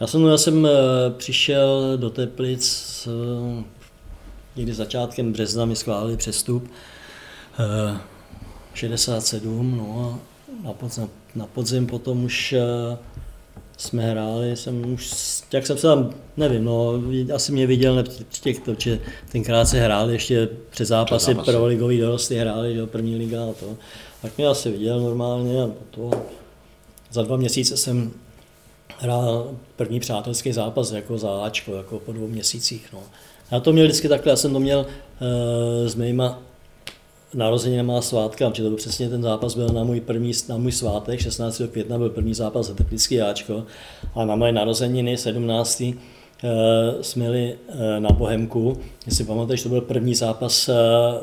Já 0.00 0.06
jsem, 0.06 0.24
já 0.24 0.38
jsem 0.38 0.66
eh, 0.66 0.70
přišel 1.16 1.96
do 1.96 2.10
Teplic 2.10 3.08
eh, 3.08 3.64
někdy 4.56 4.74
začátkem 4.74 5.32
března 5.32 5.64
mi 5.64 5.76
schválili 5.76 6.16
přestup 6.16 6.70
67, 8.76 9.72
eh, 9.72 9.76
no 9.76 10.20
a 10.62 10.66
na 10.66 10.72
podzim, 10.72 11.08
na 11.34 11.46
podzim 11.46 11.86
potom 11.86 12.24
už 12.24 12.54
jsme 13.76 14.10
hráli, 14.10 14.56
jsem 14.56 14.92
už, 14.92 15.10
jak 15.52 15.66
jsem 15.66 15.78
se 15.78 15.86
tam, 15.86 16.14
nevím, 16.36 16.64
no, 16.64 16.92
asi 17.34 17.52
mě 17.52 17.66
viděl 17.66 18.04
při 18.28 18.40
těch, 18.40 18.56
že 18.78 19.00
tenkrát 19.32 19.64
se 19.64 19.80
hráli 19.80 20.12
ještě 20.12 20.48
před 20.70 20.84
zápasy, 20.84 21.34
zápasy. 21.34 21.50
prvoligový 21.50 21.98
dorosty 21.98 22.36
hráli, 22.36 22.74
že 22.74 22.86
první 22.86 23.16
liga 23.16 23.42
a 23.50 23.52
to, 23.52 23.76
tak 24.22 24.36
mě 24.36 24.46
asi 24.46 24.70
viděl 24.70 25.00
normálně 25.00 25.62
a 25.62 25.70
to, 25.90 26.10
za 27.12 27.22
dva 27.22 27.36
měsíce 27.36 27.76
jsem 27.76 28.10
hrál 28.98 29.50
první 29.76 30.00
přátelský 30.00 30.52
zápas 30.52 30.92
jako 30.92 31.18
za 31.18 31.44
Ačko, 31.44 31.74
jako 31.74 31.98
po 31.98 32.12
dvou 32.12 32.26
měsících, 32.26 32.88
no. 32.92 33.02
Já 33.50 33.60
to 33.60 33.72
měl 33.72 33.84
vždycky 33.84 34.08
takhle, 34.08 34.30
já 34.30 34.36
jsem 34.36 34.52
to 34.52 34.60
měl 34.60 34.78
uh, 34.78 35.88
s 35.88 35.94
mýma 35.94 36.42
narozeninama 37.36 37.98
a 37.98 38.00
svátka, 38.00 38.50
protože 38.50 38.62
to 38.62 38.68
byl 38.68 38.76
přesně 38.76 39.08
ten 39.08 39.22
zápas 39.22 39.54
byl 39.54 39.68
na 39.68 39.84
můj 39.84 40.00
první, 40.00 40.32
na 40.48 40.56
můj 40.56 40.72
svátek, 40.72 41.20
16. 41.20 41.62
května 41.72 41.98
byl 41.98 42.10
první 42.10 42.34
zápas 42.34 42.66
za 42.66 42.74
Teplický 42.74 43.14
Jáčko 43.14 43.64
a 44.14 44.24
na 44.24 44.36
moje 44.36 44.52
narozeniny 44.52 45.16
17. 45.16 45.80
Uh, 45.80 45.92
eh, 46.44 47.02
jsme 47.02 47.24
jeli 47.24 47.58
uh, 47.68 47.74
na 47.98 48.10
Bohemku, 48.10 48.78
jestli 49.06 49.24
pamatuješ, 49.24 49.62
to 49.62 49.68
byl 49.68 49.80
první 49.80 50.14
zápas 50.14 50.68
uh, 50.68 50.74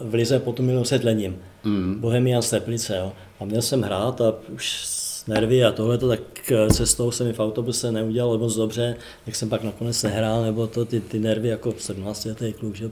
v 0.10 0.14
Lize 0.14 0.40
potom 0.40 0.66
minulým 0.66 0.86
sedlením. 0.86 1.36
Mm. 1.64 2.00
Bohemian 2.00 2.42
z 2.42 2.50
Teplice, 2.50 2.98
jo. 2.98 3.12
A 3.40 3.46
měl 3.46 3.62
jsem 3.62 3.82
hrát 3.82 4.22
a 4.22 4.34
už 4.54 4.86
s 4.86 5.28
nervy 5.28 5.66
a 5.66 5.72
tohle, 5.72 5.98
tak 5.98 6.52
cestou 6.74 7.12
se 7.12 7.24
mi 7.24 7.34
v 7.34 7.40
autobuse 7.40 7.92
neudělalo 7.92 8.38
moc 8.38 8.56
dobře, 8.56 8.96
jak 9.26 9.36
jsem 9.36 9.50
pak 9.50 9.64
nakonec 9.64 10.04
nehrál, 10.04 10.44
nebo 10.44 10.68
to 10.68 10.86
ty, 10.86 11.00
ty 11.00 11.20
nervy 11.20 11.48
jako 11.48 11.74
17 11.78 12.26
letý 12.26 12.54
kluk, 12.54 12.76
že 12.76 12.92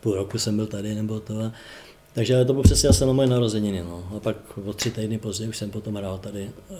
půl 0.00 0.14
roku 0.14 0.38
jsem 0.38 0.56
byl 0.56 0.66
tady, 0.66 0.94
nebo 0.94 1.20
to. 1.20 1.40
A, 1.40 1.52
takže 2.14 2.44
to 2.44 2.52
bylo 2.52 2.62
přesně 2.62 2.88
asi 2.88 3.06
na 3.06 3.12
moje 3.12 3.28
narozeniny. 3.28 3.82
No. 3.82 4.04
A 4.16 4.20
pak 4.20 4.36
o 4.64 4.72
tři 4.72 4.90
týdny 4.90 5.18
později 5.18 5.48
už 5.48 5.56
jsem 5.56 5.70
potom 5.70 5.94
hrál 5.94 6.18
tady 6.18 6.50
uh, 6.68 6.76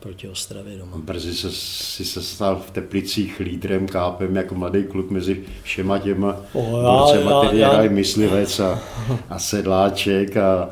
proti 0.00 0.28
Ostravě 0.28 0.78
doma. 0.78 0.96
Brzy 0.96 1.34
se, 1.34 1.50
si 1.52 2.04
se 2.04 2.22
stal 2.22 2.62
v 2.66 2.70
Teplicích 2.70 3.40
lídrem, 3.40 3.88
kápem 3.88 4.36
jako 4.36 4.54
mladý 4.54 4.84
kluk 4.84 5.10
mezi 5.10 5.42
všema 5.62 5.98
těma 5.98 6.36
oh, 6.52 6.82
borcema, 6.82 7.46
který 7.46 7.62
hrají 7.62 7.88
myslivec 7.88 8.60
a, 8.60 8.82
a 9.28 9.38
sedláček 9.38 10.36
a 10.36 10.70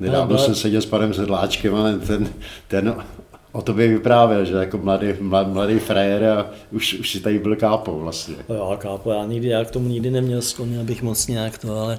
nedávno 0.00 0.36
já, 0.36 0.42
jsem 0.42 0.54
seděl 0.54 0.80
s 0.82 0.86
panem 0.86 1.14
Sedláčkem, 1.14 1.74
ale 1.74 1.98
ten, 1.98 2.28
ten 2.68 2.94
o 3.52 3.62
tobě 3.62 3.88
vyprávěl, 3.88 4.44
že 4.44 4.54
jako 4.54 4.78
mladý, 4.78 5.06
mladý, 5.20 5.50
mladý 5.50 5.78
frajer 5.78 6.24
a 6.24 6.50
už, 6.72 6.94
už 6.94 7.10
si 7.10 7.20
tady 7.20 7.38
byl 7.38 7.56
kápou 7.56 7.98
vlastně. 7.98 8.34
Jo, 8.48 8.76
kápo, 8.78 9.12
já, 9.12 9.24
nikdy, 9.24 9.48
já 9.48 9.64
k 9.64 9.70
tomu 9.70 9.88
nikdy 9.88 10.10
neměl 10.10 10.42
sklony, 10.42 10.78
abych 10.78 11.02
moc 11.02 11.26
nějak 11.26 11.58
to, 11.58 11.78
ale 11.78 11.98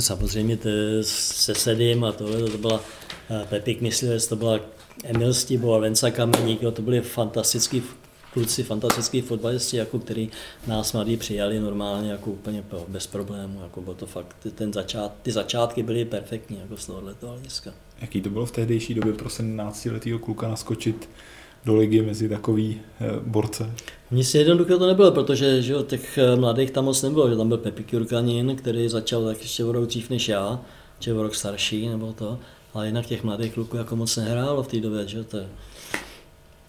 Samozřejmě 0.00 0.56
to 0.56 0.68
se 1.02 1.54
Sedím 1.54 2.04
a 2.04 2.12
tohle, 2.12 2.50
to 2.50 2.58
byla 2.58 2.80
eh, 3.30 3.46
Pepik 3.48 3.80
Myslivec, 3.80 4.26
to 4.26 4.36
byla 4.36 4.60
Emil 5.04 5.32
a 5.74 5.78
Venca 5.78 6.10
Kameník, 6.10 6.60
to 6.72 6.82
byli 6.82 7.00
fantastický 7.00 7.82
kluci, 8.32 8.62
fantastický 8.62 9.20
fotbalisti, 9.20 9.76
jako 9.76 9.98
který 9.98 10.30
nás 10.66 10.92
mladí 10.92 11.16
přijali 11.16 11.60
normálně, 11.60 12.10
jako 12.10 12.30
úplně 12.30 12.64
bez 12.88 13.06
problémů, 13.06 13.62
jako 13.62 13.80
bylo 13.80 13.94
to 13.94 14.06
fakt, 14.06 14.36
ten 14.54 14.72
začát, 14.72 15.12
ty 15.22 15.32
začátky 15.32 15.82
byly 15.82 16.04
perfektní, 16.04 16.58
jako 16.60 16.76
z 16.76 16.86
tohoto 16.86 17.28
hlediska. 17.28 17.74
Jaký 18.00 18.20
to 18.20 18.30
bylo 18.30 18.46
v 18.46 18.52
tehdejší 18.52 18.94
době 18.94 19.12
pro 19.12 19.30
17 19.30 19.84
letého 19.84 20.18
kluka 20.18 20.48
naskočit 20.48 21.08
do 21.64 21.76
ligy 21.76 22.02
mezi 22.02 22.28
takový 22.28 22.80
eh, 23.00 23.06
borce? 23.20 23.70
Mně 24.10 24.24
si 24.24 24.38
jednoduché 24.38 24.76
to 24.76 24.86
nebylo, 24.86 25.12
protože 25.12 25.62
že 25.62 25.72
jo, 25.72 25.82
těch 25.82 26.18
eh, 26.18 26.36
mladých 26.36 26.70
tam 26.70 26.84
moc 26.84 27.02
nebylo, 27.02 27.30
že 27.30 27.36
tam 27.36 27.48
byl 27.48 27.58
Pepi 27.58 27.84
Kurkanin, 27.84 28.56
který 28.56 28.88
začal 28.88 29.24
tak 29.24 29.40
ještě 29.40 29.64
o 29.64 29.72
rok 29.72 29.86
dřív 29.86 30.10
než 30.10 30.28
já, 30.28 30.60
že 30.98 31.14
o 31.14 31.22
rok 31.22 31.34
starší 31.34 31.88
nebo 31.88 32.12
to, 32.12 32.38
ale 32.74 32.86
jinak 32.86 33.06
těch 33.06 33.24
mladých 33.24 33.54
kluků 33.54 33.76
jako 33.76 33.96
moc 33.96 34.16
nehrálo 34.16 34.62
v 34.62 34.68
té 34.68 34.80
době, 34.80 35.08
že 35.08 35.24
to 35.24 35.38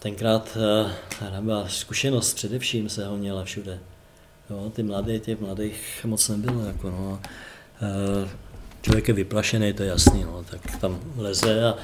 tenkrát 0.02 0.58
uh, 1.22 1.40
byla 1.40 1.68
zkušenost 1.68 2.34
především 2.34 2.90
se 2.90 3.08
honila 3.08 3.44
všude. 3.44 3.80
Jo, 4.50 4.72
ty 4.76 4.84
mladé, 4.84 5.20
těch 5.20 5.40
mladých 5.40 6.06
moc 6.06 6.30
nebylo. 6.30 6.66
Jako 6.66 6.90
no. 6.90 7.20
Člověk 8.82 9.08
je 9.08 9.14
vyplašený, 9.14 9.74
to 9.74 9.84
je 9.84 9.90
jasný, 9.90 10.24
no, 10.24 10.44
tak 10.50 10.80
tam 10.80 11.00
leze 11.18 11.66
a 11.66 11.76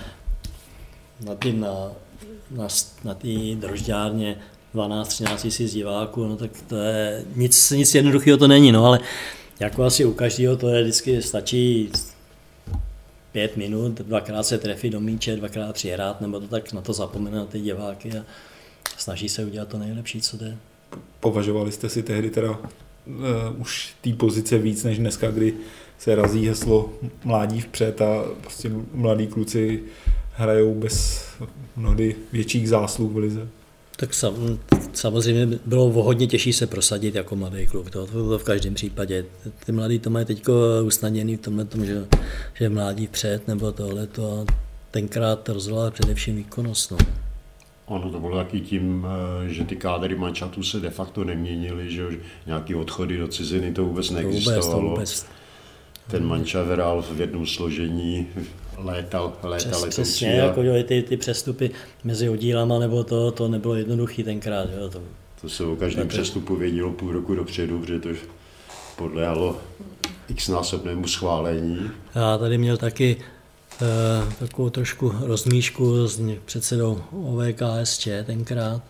na 1.26 1.34
na 1.54 1.92
na, 2.52 2.68
na 3.04 3.14
té 3.14 3.28
drožďárně 3.56 4.38
12-13 4.76 5.38
tisíc 5.38 5.74
diváků, 5.74 6.28
no 6.28 6.38
tak 6.38 6.52
to 6.68 6.76
je, 6.76 7.26
nic, 7.36 7.72
nic 7.72 7.96
jednoduchého 7.96 8.38
to 8.38 8.48
není, 8.48 8.72
no 8.72 8.86
ale 8.86 9.00
jako 9.60 9.84
asi 9.84 10.06
u 10.06 10.14
každého 10.14 10.58
to 10.58 10.70
je 10.70 10.84
vždycky 10.84 11.22
stačí 11.22 11.92
pět 13.32 13.58
minut, 13.58 14.02
dvakrát 14.02 14.44
se 14.44 14.58
trefí 14.58 14.90
do 14.90 15.00
míče, 15.00 15.36
dvakrát 15.36 15.74
přihrát, 15.74 16.22
nebo 16.22 16.40
to 16.40 16.48
tak 16.48 16.74
na 16.74 16.82
to 16.82 16.94
zapomene 16.94 17.38
na 17.38 17.46
ty 17.46 17.60
diváky 17.60 18.12
a 18.12 18.26
snaží 18.98 19.30
se 19.30 19.46
udělat 19.46 19.68
to 19.68 19.78
nejlepší, 19.78 20.22
co 20.22 20.38
jde. 20.38 20.58
Považovali 21.20 21.72
jste 21.72 21.90
si 21.90 22.04
tehdy 22.04 22.30
teda 22.30 22.52
uh, 22.52 22.58
už 23.58 23.96
té 24.02 24.14
pozice 24.14 24.58
víc 24.58 24.84
než 24.84 24.98
dneska, 24.98 25.32
kdy 25.32 25.54
se 26.00 26.16
razí 26.16 26.48
heslo 26.48 26.94
mládí 27.24 27.62
vpřed 27.62 28.02
a 28.02 28.24
prostě 28.42 28.72
mladí 28.94 29.28
kluci 29.28 29.84
hrajou 30.38 30.74
bez 30.74 31.26
mnohdy 31.76 32.16
větších 32.32 32.70
zásluh 32.70 33.12
v 33.12 33.18
lize. 33.18 33.48
Tak 33.96 34.14
sam, 34.14 34.60
samozřejmě 34.94 35.60
bylo 35.66 35.86
o 35.86 36.04
hodně 36.04 36.28
těžší 36.28 36.54
se 36.54 36.68
prosadit 36.68 37.16
jako 37.16 37.36
mladý 37.36 37.68
kluk, 37.68 37.90
to, 37.90 38.06
to, 38.06 38.30
to 38.30 38.40
v 38.40 38.44
každém 38.44 38.74
případě. 38.74 39.26
Ty 39.66 39.72
mladí 39.72 40.00
to 40.00 40.10
mají 40.10 40.26
teď 40.26 40.44
usnadněný 40.84 41.36
v 41.36 41.42
tomhle 41.42 41.66
tom, 41.66 41.86
že, 41.86 42.06
že 42.54 42.70
mládí 42.70 43.08
před 43.08 43.48
nebo 43.48 43.72
tohle 43.72 44.08
to 44.08 44.40
a 44.42 44.54
tenkrát 44.92 45.50
rozhodla 45.50 45.92
především 45.92 46.36
výkonnost. 46.36 46.92
No. 46.92 46.98
Ono 47.86 48.12
to 48.12 48.20
bylo 48.20 48.38
taky 48.38 48.60
tím, 48.60 49.08
eh, 49.46 49.54
že 49.54 49.64
ty 49.64 49.76
kádry 49.76 50.16
mančatů 50.16 50.64
se 50.64 50.80
de 50.80 50.90
facto 50.90 51.24
neměnily, 51.24 51.92
že 51.92 52.08
nějaký 52.46 52.76
odchody 52.76 53.18
do 53.18 53.28
ciziny 53.28 53.74
to 53.74 53.86
vůbec 53.86 54.10
neexistovalo. 54.10 54.62
To 54.62 54.80
vůbec, 54.80 54.82
to 54.82 54.90
vůbec. 54.90 55.26
Ten 56.08 56.26
mančat 56.26 56.68
hrál 56.68 57.02
v 57.02 57.22
jednom 57.22 57.46
složení, 57.46 58.28
létal, 58.78 59.34
létal 59.44 59.72
Přes, 59.72 59.90
Přesně, 59.90 60.30
jako 60.30 60.62
jo, 60.62 60.84
ty, 60.84 61.04
ty 61.04 61.18
přestupy 61.18 61.72
mezi 62.04 62.30
oddílama, 62.30 62.80
nebo 62.80 63.04
to, 63.04 63.32
to 63.32 63.48
nebylo 63.48 63.76
jednoduchý 63.76 64.24
tenkrát. 64.24 64.70
Jo, 64.80 64.90
to, 64.90 65.02
to 65.42 65.50
se 65.50 65.64
o 65.64 65.76
každém 65.76 66.08
to... 66.08 66.10
přestupu 66.10 66.56
vědělo 66.56 66.92
půl 66.92 67.12
roku 67.12 67.36
dopředu, 67.36 67.80
protože 67.80 68.00
to 68.00 68.10
podléhalo 68.96 69.58
x 70.30 70.48
násobnému 70.48 71.08
schválení. 71.08 71.92
Já 72.16 72.38
tady 72.38 72.58
měl 72.58 72.78
taky 72.78 73.18
uh, 73.82 74.34
takovou 74.34 74.70
trošku 74.70 75.14
rozmíšku 75.20 76.08
s 76.08 76.22
předsedou 76.46 77.02
OVKSČ 77.12 78.08
tenkrát, 78.26 78.82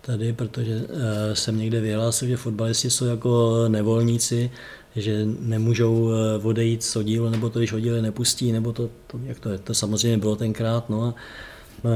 tady, 0.00 0.32
protože 0.32 0.76
uh, 0.76 0.84
jsem 1.32 1.58
někde 1.58 1.80
vyhlásil, 1.80 2.28
že 2.28 2.36
fotbalisti 2.36 2.90
jsou 2.90 3.04
jako 3.04 3.64
nevolníci, 3.68 4.50
že 4.96 5.26
nemůžou 5.40 6.10
eh, 6.12 6.42
odejít 6.42 6.82
z 6.82 6.96
oddílu, 6.96 7.30
nebo 7.30 7.50
to, 7.50 7.58
když 7.58 7.72
oddíly 7.72 8.02
nepustí, 8.02 8.52
nebo 8.52 8.72
to, 8.72 8.88
to, 9.06 9.20
jak 9.24 9.40
to 9.40 9.48
je, 9.48 9.58
to 9.58 9.74
samozřejmě 9.74 10.18
bylo 10.18 10.36
tenkrát, 10.36 10.90
no 10.90 11.04
a 11.04 11.14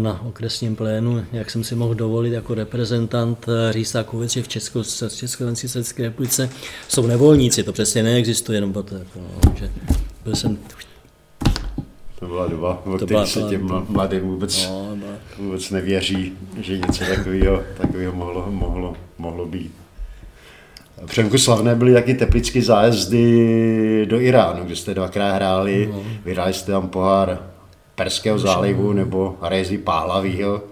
na 0.01 0.23
okresním 0.23 0.77
plénu, 0.77 1.25
jak 1.33 1.51
jsem 1.51 1.65
si 1.65 1.75
mohl 1.75 1.95
dovolit 1.95 2.33
jako 2.33 2.55
reprezentant 2.55 3.47
eh, 3.49 3.73
říct 3.73 3.93
takovou 3.93 4.19
věc, 4.21 4.33
že 4.33 4.43
v 4.43 4.49
Česko, 4.49 4.83
v 4.83 5.17
České 5.67 6.03
republice 6.03 6.51
jsou 6.89 7.07
nevolníci, 7.07 7.63
to 7.63 7.73
přesně 7.73 8.03
neexistuje, 8.03 8.57
jenom 8.57 8.73
to, 8.73 8.95
jako, 8.95 9.21
no, 9.21 9.55
že 9.57 9.71
byl 10.25 10.37
jsem 10.37 10.59
to 12.25 12.27
byla 12.27 12.47
doba, 12.47 12.83
o 12.87 12.97
které 12.97 13.27
se 13.27 13.43
těm 13.43 13.85
mladým 13.89 14.21
vůbec, 14.21 14.67
no, 14.69 14.97
vůbec 15.39 15.71
nevěří, 15.71 16.33
že 16.61 16.79
něco 16.79 17.05
takového, 17.05 17.63
takového 17.77 18.13
mohlo, 18.13 18.47
mohlo, 18.51 18.97
mohlo 19.19 19.47
být. 19.47 19.73
Přemku 21.07 21.39
slavné 21.39 21.75
byly 21.75 21.95
taky 21.95 22.15
teplické 22.15 22.63
zájezdy 22.63 24.07
do 24.07 24.21
Iránu, 24.21 24.65
kde 24.65 24.77
jste 24.77 24.95
dvakrát 24.95 25.35
hráli, 25.35 25.89
no. 25.93 26.03
vyhráli 26.25 26.53
jste 26.53 26.73
tam 26.73 26.89
pohár 26.89 27.39
Perského 27.95 28.39
zálivu 28.39 28.93
nebo 28.93 29.37
Rezi 29.43 29.79
Páhlavího. 29.79 30.63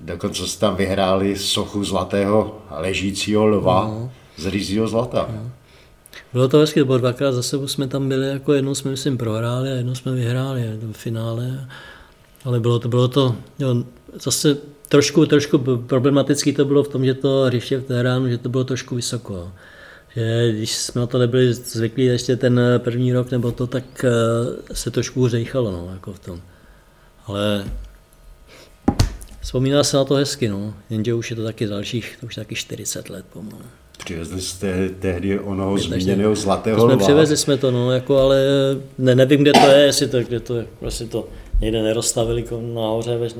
Dokonce 0.00 0.46
jste 0.46 0.60
tam 0.60 0.76
vyhráli 0.76 1.36
sochu 1.36 1.84
zlatého 1.84 2.58
ležícího 2.70 3.46
lva 3.46 3.84
no. 3.84 4.10
z 4.36 4.46
rýzího 4.46 4.88
zlata. 4.88 5.26
No. 5.30 5.50
Bylo 6.32 6.48
to 6.48 6.58
hezky, 6.58 6.84
bo 6.84 6.98
dvakrát 6.98 7.32
za 7.32 7.42
sebou 7.42 7.66
jsme 7.66 7.88
tam 7.88 8.08
byli, 8.08 8.28
jako 8.28 8.52
jednou 8.52 8.74
jsme 8.74 8.90
myslím 8.90 9.18
prohráli 9.18 9.72
a 9.72 9.74
jednou 9.74 9.94
jsme 9.94 10.12
vyhráli 10.12 10.62
v 10.92 10.96
finále. 10.96 11.68
Ale 12.44 12.60
bylo 12.60 12.78
to, 12.78 12.88
bylo 12.88 13.08
to 13.08 13.36
jo, 13.58 13.74
zase 14.22 14.56
trošku, 14.92 15.26
trošku 15.26 15.58
problematický 15.86 16.52
to 16.52 16.64
bylo 16.64 16.82
v 16.82 16.88
tom, 16.88 17.04
že 17.04 17.14
to 17.14 17.42
hřiště 17.46 17.78
v 17.78 17.84
Teheránu, 17.84 18.28
že 18.28 18.38
to 18.38 18.48
bylo 18.48 18.64
trošku 18.64 18.94
vysoko. 18.94 19.52
Že 20.16 20.52
když 20.52 20.72
jsme 20.72 21.00
na 21.00 21.06
to 21.06 21.18
nebyli 21.18 21.54
zvyklí 21.54 22.04
ještě 22.04 22.36
ten 22.36 22.60
první 22.78 23.12
rok 23.12 23.30
nebo 23.30 23.52
to, 23.52 23.66
tak 23.66 24.04
eh, 24.04 24.74
se 24.74 24.90
trošku 24.90 25.28
řejchalo 25.28 25.70
no, 25.72 25.90
jako 25.92 26.12
v 26.12 26.18
tom. 26.18 26.40
Ale 27.26 27.64
vzpomíná 29.40 29.84
se 29.84 29.96
na 29.96 30.04
to 30.04 30.14
hezky, 30.14 30.48
no. 30.48 30.74
jenže 30.90 31.14
už 31.14 31.30
je 31.30 31.36
to 31.36 31.44
taky 31.44 31.66
dalších, 31.66 32.16
to 32.20 32.26
už 32.26 32.34
taky 32.34 32.54
40 32.54 33.10
let 33.10 33.24
pomalu. 33.32 33.64
Přivezli 34.04 34.40
jste 34.40 34.88
tehdy 34.88 35.38
onoho 35.38 35.78
zmíněného 35.78 36.34
zlatého 36.34 36.86
jsme 36.86 36.96
Přivezli 36.96 37.36
jsme 37.36 37.56
to, 37.56 37.70
no, 37.70 37.92
jako, 37.92 38.18
ale 38.18 38.40
ne, 38.98 39.14
nevím, 39.14 39.42
kde 39.42 39.52
to 39.52 39.66
je, 39.66 39.78
jestli 39.78 40.08
to, 40.08 40.20
kde 40.20 40.40
to 40.40 40.56
je, 40.56 40.66
jestli 40.84 41.06
to 41.06 41.28
někde 41.62 41.82
nerozstavili 41.82 42.44
nahoře, 42.74 43.16
vež, 43.16 43.34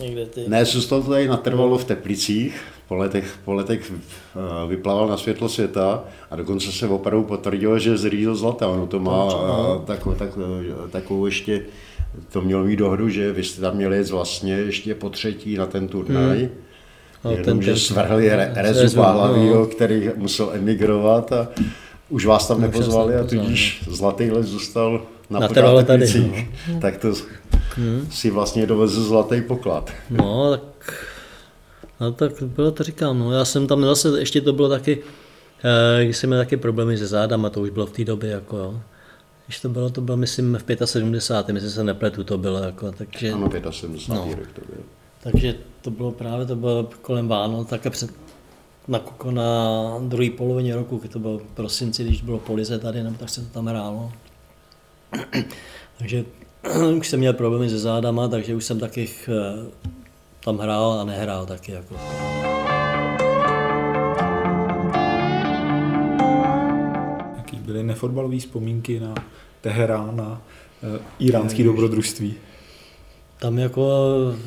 někde 0.00 0.26
ty... 0.26 0.44
Ne, 0.48 0.64
zůstalo 0.64 1.02
to 1.02 1.10
tady 1.10 1.28
natrvalo 1.28 1.78
v 1.78 1.84
Teplicích, 1.84 2.60
po 2.88 2.94
letech, 2.94 3.38
po 3.44 3.52
letech 3.52 3.92
eh, 3.92 4.68
vyplaval 4.68 5.08
na 5.08 5.16
světlo 5.16 5.48
světa 5.48 6.04
a 6.30 6.36
dokonce 6.36 6.72
se 6.72 6.88
opravdu 6.88 7.24
potvrdilo, 7.24 7.78
že 7.78 7.96
zřízl 7.96 8.34
zlata. 8.34 8.68
Ono 8.68 8.86
to 8.86 9.00
má 9.00 9.28
eh, 9.28 9.86
takovou, 9.86 10.16
tak, 10.16 10.30
takovou 10.90 11.26
ještě, 11.26 11.62
to 12.32 12.40
mělo 12.40 12.64
mít 12.64 12.76
dohodu, 12.76 13.08
že 13.08 13.32
vy 13.32 13.44
jste 13.44 13.60
tam 13.60 13.76
měli 13.76 13.98
jít 13.98 14.10
vlastně 14.10 14.54
ještě 14.54 14.94
po 14.94 15.10
třetí 15.10 15.56
na 15.56 15.66
ten 15.66 15.88
turnaj. 15.88 16.38
Hmm. 16.38 16.50
Jenom, 17.30 17.44
ten, 17.44 17.62
že 17.62 17.76
svrhli 17.76 18.30
Rezu 18.54 18.96
Pahlavýho, 18.96 19.58
no. 19.58 19.66
který 19.66 20.10
musel 20.16 20.50
emigrovat 20.54 21.32
a 21.32 21.48
už 22.08 22.26
vás 22.26 22.48
tam 22.48 22.60
nepozvali 22.60 23.16
a 23.16 23.24
tudíž 23.24 23.84
zlatý 23.90 24.30
les 24.30 24.46
zůstal 24.46 25.02
na, 25.30 25.40
na 25.40 25.48
tady. 25.82 26.06
No. 26.72 26.80
Tak 26.80 26.96
to 26.96 27.12
hmm. 27.74 28.08
si 28.10 28.30
vlastně 28.30 28.66
dovezl 28.66 29.02
zlatý 29.02 29.40
poklad. 29.40 29.90
No, 30.10 30.50
tak, 30.50 30.94
no, 32.00 32.12
tak 32.12 32.42
bylo 32.42 32.70
to 32.70 32.82
říkám, 32.82 33.18
no, 33.18 33.32
já 33.32 33.44
jsem 33.44 33.66
tam 33.66 33.84
zase, 33.84 34.08
ještě 34.18 34.40
to 34.40 34.52
bylo 34.52 34.68
taky, 34.68 34.98
eh, 35.64 36.04
když 36.04 36.16
jsem 36.16 36.30
měl 36.30 36.40
taky 36.40 36.56
problémy 36.56 36.98
se 36.98 37.06
zádama, 37.06 37.50
to 37.50 37.60
už 37.60 37.70
bylo 37.70 37.86
v 37.86 37.92
té 37.92 38.04
době, 38.04 38.30
jako 38.30 38.56
jo. 38.56 38.80
Když 39.46 39.60
to 39.60 39.68
bylo, 39.68 39.90
to 39.90 40.00
bylo, 40.00 40.16
myslím, 40.16 40.58
v 40.68 40.84
75. 40.84 41.54
myslím 41.54 41.70
se 41.70 41.84
nepletu, 41.84 42.24
to 42.24 42.38
bylo, 42.38 42.58
jako, 42.58 42.92
takže... 42.92 43.32
Ano, 43.32 43.50
75. 43.70 44.08
No. 44.08 44.34
rok 44.38 44.52
to 44.52 44.60
bylo. 44.72 44.84
Takže 45.22 45.54
to 45.82 45.90
bylo 45.90 46.12
právě, 46.12 46.46
to 46.46 46.56
bylo 46.56 46.88
kolem 47.02 47.28
Vánoc, 47.28 47.68
také 47.68 47.90
před, 47.90 48.10
na, 48.88 49.00
na 49.30 49.98
druhé 49.98 50.30
polovině 50.30 50.74
roku, 50.74 50.96
když 50.96 51.12
to 51.12 51.18
bylo 51.18 51.38
v 51.38 51.42
prosinci, 51.42 52.04
když 52.04 52.22
bylo 52.22 52.38
polize 52.38 52.78
tady, 52.78 53.02
nebo 53.02 53.16
tak 53.18 53.28
se 53.28 53.40
to 53.40 53.46
tam 53.46 53.66
hrálo. 53.66 54.12
takže 55.98 56.24
už 56.98 57.08
jsem 57.08 57.20
měl 57.20 57.32
problémy 57.32 57.70
se 57.70 57.78
zádama, 57.78 58.28
takže 58.28 58.54
už 58.54 58.64
jsem 58.64 58.78
taky 58.78 59.08
eh, 59.28 59.70
tam 60.44 60.58
hrál 60.58 60.92
a 60.92 61.04
nehrál 61.04 61.46
taky. 61.46 61.72
Jako. 61.72 61.94
Jaký 67.36 67.56
byly 67.56 67.82
nefotbalové 67.82 68.38
vzpomínky 68.38 69.00
na 69.00 69.14
Teherán, 69.60 70.16
na 70.16 70.42
uh, 70.82 71.00
iránský 71.18 71.62
dobrodružství? 71.62 72.34
Tam 73.38 73.58
jako 73.58 73.90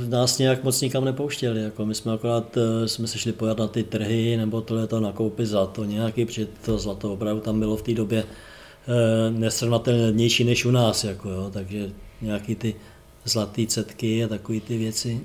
nás 0.08 0.38
nějak 0.38 0.64
moc 0.64 0.82
nikam 0.82 1.06
nepouštěli, 1.06 1.64
jako 1.64 1.86
my 1.86 1.96
jsme 1.96 2.14
akorát 2.14 2.58
uh, 2.58 2.86
jsme 2.86 3.08
se 3.08 3.18
šli 3.18 3.32
pojat 3.32 3.58
na 3.58 3.68
ty 3.68 3.84
trhy 3.84 4.38
nebo 4.38 4.62
tohle 4.62 4.88
to 4.88 5.00
nakoupit 5.00 5.46
zlato 5.46 5.84
nějaký, 5.84 6.26
protože 6.26 6.48
to 6.66 6.78
zlato 6.78 7.14
opravdu 7.14 7.42
tam 7.42 7.60
bylo 7.60 7.78
v 7.78 7.82
té 7.82 7.94
době 7.94 8.24
uh, 8.24 9.40
nesrovnatelnější 9.40 10.44
než 10.44 10.66
u 10.66 10.72
nás, 10.72 11.04
jako 11.04 11.30
jo, 11.30 11.50
takže 11.54 11.92
nějaký 12.22 12.56
ty 12.56 12.76
zlatý 13.26 13.68
cetky 13.68 14.24
a 14.24 14.28
takové 14.28 14.60
ty 14.60 14.78
věci 14.78 15.22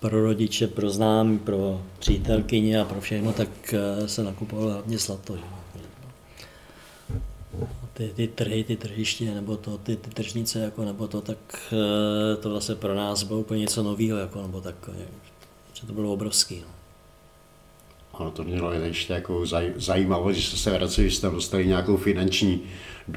pro 0.00 0.22
rodiče, 0.22 0.66
pro 0.66 0.90
známí, 0.90 1.38
pro 1.38 1.82
přítelkyně 1.98 2.80
a 2.80 2.84
pro 2.84 3.00
všechno, 3.00 3.32
tak 3.32 3.74
se 4.06 4.22
nakupovalo 4.22 4.70
hlavně 4.70 4.98
zlato. 4.98 5.36
Že? 5.36 5.42
Ty, 7.96 8.10
ty 8.16 8.28
trhy, 8.28 8.64
ty 8.64 8.76
tržiště, 8.76 9.34
nebo 9.34 9.56
to, 9.56 9.78
ty, 9.78 9.96
ty 9.96 10.10
tržnice, 10.10 10.58
jako, 10.58 10.84
nebo 10.84 11.08
to, 11.08 11.20
tak 11.20 11.38
eh, 11.72 12.36
to 12.36 12.50
vlastně 12.50 12.74
pro 12.74 12.94
nás 12.94 13.22
bylo 13.22 13.40
úplně 13.40 13.60
něco 13.60 13.82
nového, 13.82 14.18
jako, 14.18 14.42
nebo 14.42 14.60
tak, 14.60 14.90
že 15.72 15.86
to 15.86 15.92
bylo 15.92 16.12
obrovský. 16.12 16.60
No. 16.60 16.66
Ano, 18.14 18.30
to 18.30 18.44
mělo 18.44 18.72
ještě 18.72 19.12
jako 19.12 19.46
zaj, 19.46 19.72
zajímavost, 19.76 20.36
že 20.36 20.42
jste 20.42 20.56
se 20.56 20.70
vraceli, 20.70 21.10
že 21.10 21.16
jste 21.16 21.30
dostali 21.30 21.66
nějakou 21.66 21.96
finanční 21.96 22.60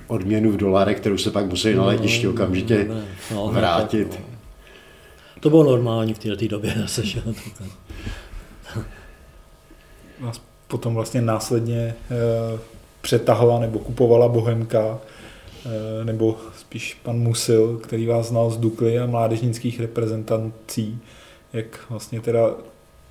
odměnu 0.07 0.51
v 0.51 0.57
dolarech, 0.57 0.99
kterou 0.99 1.17
se 1.17 1.31
pak 1.31 1.45
museli 1.45 1.75
na 1.75 1.81
no, 1.81 1.87
letišti 1.87 2.25
no, 2.25 2.31
okamžitě 2.31 2.85
no, 2.89 3.01
no, 3.35 3.47
vrátit. 3.47 4.09
Tak, 4.09 4.19
no. 4.19 4.25
To 5.39 5.49
bylo 5.49 5.63
normální 5.63 6.13
v 6.13 6.19
této 6.19 6.47
době 6.47 6.75
zase, 6.77 7.05
že? 7.05 7.23
Vás 10.19 10.41
potom 10.67 10.93
vlastně 10.93 11.21
následně 11.21 11.95
přetahala 13.09 13.59
nebo 13.59 13.79
kupovala 13.79 14.27
Bohemka, 14.27 14.99
eh, 15.65 16.05
nebo 16.05 16.37
spíš 16.59 16.97
pan 17.03 17.19
Musil, 17.19 17.77
který 17.83 18.05
vás 18.05 18.27
znal 18.27 18.49
z 18.49 18.57
Dukly 18.57 18.99
a 18.99 19.05
mládežnických 19.05 19.79
reprezentací, 19.79 20.99
jak 21.53 21.65
vlastně 21.89 22.21
teda 22.21 22.55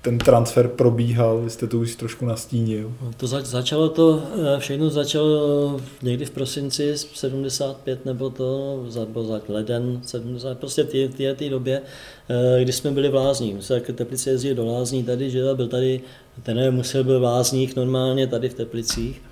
ten 0.01 0.17
transfer 0.17 0.67
probíhal, 0.67 1.41
vy 1.41 1.49
jste 1.49 1.67
to 1.67 1.77
už 1.79 1.95
trošku 1.95 2.25
nastínil. 2.25 2.91
No, 3.01 3.11
to 3.17 3.27
zač- 3.27 3.45
začalo 3.45 3.89
to, 3.89 4.23
eh, 4.55 4.59
všechno 4.59 4.89
začalo 4.89 5.81
někdy 6.01 6.25
v 6.25 6.31
prosinci 6.31 6.97
75 6.97 8.05
nebo 8.05 8.29
to, 8.29 8.83
za, 8.87 8.99
nebo 8.99 9.23
za 9.23 9.41
leden 9.49 10.01
70, 10.05 10.59
prostě 10.59 10.83
v 10.83 11.35
té, 11.35 11.49
době, 11.49 11.81
eh, 12.29 12.63
kdy 12.63 12.71
jsme 12.71 12.91
byli 12.91 13.09
v 13.09 13.15
Lázních. 13.15 13.63
Jsme 13.63 13.79
Teplice 13.79 14.29
jezdili 14.29 14.55
do 14.55 14.65
Lázní 14.65 15.03
tady, 15.03 15.29
že 15.29 15.53
byl 15.53 15.67
tady, 15.67 16.01
ten 16.43 16.75
musel 16.75 17.03
byl 17.03 17.19
v 17.19 17.23
Lázních 17.23 17.75
normálně 17.75 18.27
tady 18.27 18.49
v 18.49 18.53
Teplicích. 18.53 19.28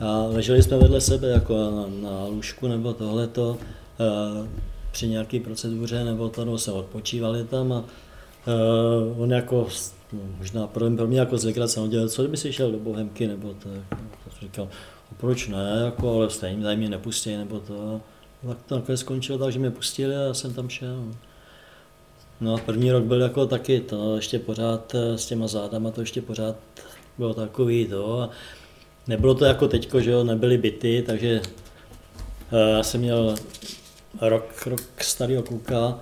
A 0.00 0.22
leželi 0.26 0.62
jsme 0.62 0.78
vedle 0.78 1.00
sebe 1.00 1.28
jako 1.28 1.54
na, 1.54 2.10
na 2.10 2.26
lůžku 2.26 2.68
nebo 2.68 2.92
tohleto 2.92 3.58
eh, 4.00 4.48
při 4.92 5.08
nějaké 5.08 5.40
proceduře 5.40 6.04
nebo 6.04 6.28
to, 6.28 6.44
nebo 6.44 6.58
se 6.58 6.72
odpočívali 6.72 7.44
tam 7.44 7.72
a 7.72 7.84
Uh, 8.46 9.22
on 9.22 9.32
jako, 9.32 9.68
no, 10.12 10.20
možná 10.38 10.66
pro, 10.66 10.90
pro 10.90 11.06
mě 11.06 11.18
jako 11.18 11.38
zlegrace, 11.38 11.80
on 11.80 11.90
dělal, 11.90 12.08
co 12.08 12.22
kdyby 12.22 12.36
si 12.36 12.52
šel 12.52 12.72
do 12.72 12.78
Bohemky, 12.78 13.26
nebo 13.26 13.48
to, 13.48 13.68
to 14.24 14.40
říkal, 14.40 14.68
no, 15.10 15.16
proč 15.16 15.48
ne, 15.48 15.82
jako, 15.84 16.16
ale 16.16 16.30
stejně 16.30 16.62
tady 16.62 16.76
mě 16.76 16.88
nepustí, 16.88 17.36
nebo 17.36 17.60
to. 17.60 18.00
Tak 18.48 18.58
to 18.66 18.74
nakonec 18.76 19.00
skončilo 19.00 19.38
tak, 19.38 19.52
že 19.52 19.58
mě 19.58 19.70
pustili 19.70 20.16
a 20.16 20.34
jsem 20.34 20.54
tam 20.54 20.68
šel. 20.68 21.04
No 22.40 22.54
a 22.54 22.58
první 22.58 22.92
rok 22.92 23.04
byl 23.04 23.20
jako 23.20 23.46
taky 23.46 23.80
to, 23.80 24.16
ještě 24.16 24.38
pořád 24.38 24.94
eh, 24.94 25.18
s 25.18 25.26
těma 25.26 25.46
zádama, 25.46 25.90
to 25.90 26.00
ještě 26.00 26.22
pořád 26.22 26.56
bylo 27.18 27.34
takový 27.34 27.86
to. 27.86 28.20
A 28.20 28.30
nebylo 29.06 29.34
to 29.34 29.44
jako 29.44 29.68
teďko, 29.68 30.00
že 30.00 30.10
jo, 30.10 30.24
nebyly 30.24 30.58
byty, 30.58 31.04
takže 31.06 31.40
eh, 32.52 32.70
já 32.70 32.82
jsem 32.82 33.00
měl 33.00 33.34
rok, 34.20 34.66
rok 34.66 34.80
starého 35.00 35.42
kluka, 35.42 36.00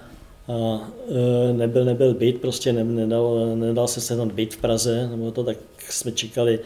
a 0.49 0.89
e, 1.09 1.53
nebyl, 1.53 1.85
nebyl 1.85 2.15
byt, 2.15 2.41
prostě 2.41 2.73
ne, 2.73 2.85
nedal, 2.85 3.57
nedal 3.57 3.89
se 3.89 4.01
se 4.01 4.17
tam 4.17 4.29
byt 4.29 4.55
v 4.55 4.57
Praze, 4.57 5.09
nebo 5.11 5.31
to, 5.31 5.45
tak 5.45 5.57
jsme 5.91 6.13
čekali, 6.13 6.61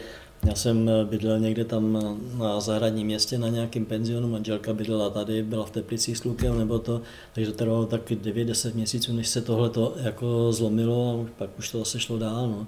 já 0.47 0.55
jsem 0.55 0.91
bydlel 1.03 1.39
někde 1.39 1.65
tam 1.65 2.13
na 2.37 2.59
zahradním 2.59 3.07
městě 3.07 3.37
na 3.37 3.49
nějakém 3.49 3.85
penzionu, 3.85 4.29
manželka 4.29 4.73
bydlela 4.73 5.09
tady, 5.09 5.43
byla 5.43 5.65
v 5.65 5.71
Teplicích 5.71 6.17
s 6.17 6.21
klukem 6.21 6.57
nebo 6.57 6.79
to, 6.79 7.01
takže 7.33 7.51
to 7.51 7.57
trvalo 7.57 7.85
tak 7.85 8.11
9-10 8.11 8.75
měsíců, 8.75 9.13
než 9.13 9.27
se 9.27 9.41
tohle 9.41 9.69
to 9.69 9.95
jako 10.03 10.51
zlomilo 10.51 11.25
a 11.27 11.29
pak 11.37 11.49
už 11.59 11.71
to 11.71 11.79
zase 11.79 11.99
šlo 11.99 12.17
dál. 12.17 12.47
No. 12.47 12.67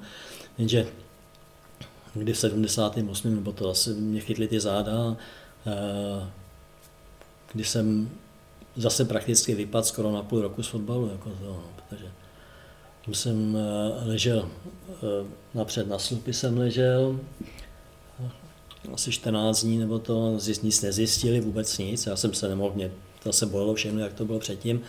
Jenže 0.58 0.88
kdy 2.13 2.34
v 2.34 2.38
78. 2.38 3.36
nebo 3.36 3.52
to 3.52 3.69
asi 3.69 3.89
mě 3.89 4.22
chytli 4.22 4.48
ty 4.48 4.60
záda, 4.60 5.17
e, 5.67 6.30
když 7.54 7.69
jsem 7.69 8.10
zase 8.76 9.06
prakticky 9.06 9.56
vypad 9.56 9.86
skoro 9.86 10.12
na 10.12 10.24
půl 10.24 10.41
roku 10.41 10.63
z 10.63 10.67
fotbalu. 10.67 11.10
Jako 11.12 11.30
to, 11.30 11.45
no, 11.45 11.63
protože 11.76 12.06
jsem 13.13 13.58
eh, 13.58 14.06
ležel 14.06 14.50
eh, 14.89 15.28
napřed 15.54 15.88
na 15.88 16.00
slupy 16.00 16.34
jsem 16.34 16.58
ležel, 16.58 17.19
asi 18.93 19.12
14 19.12 19.63
dní 19.63 19.78
nebo 19.78 20.00
to, 20.00 20.38
nic 20.63 20.82
nezjistili, 20.82 21.39
vůbec 21.39 21.78
nic, 21.78 22.06
já 22.06 22.15
jsem 22.15 22.34
se 22.34 22.48
nemohl, 22.48 22.76
mě 22.76 22.91
se 23.32 23.45
bolelo 23.45 23.74
všechno, 23.74 24.00
jak 24.00 24.13
to 24.13 24.26
bylo 24.26 24.39
předtím. 24.39 24.82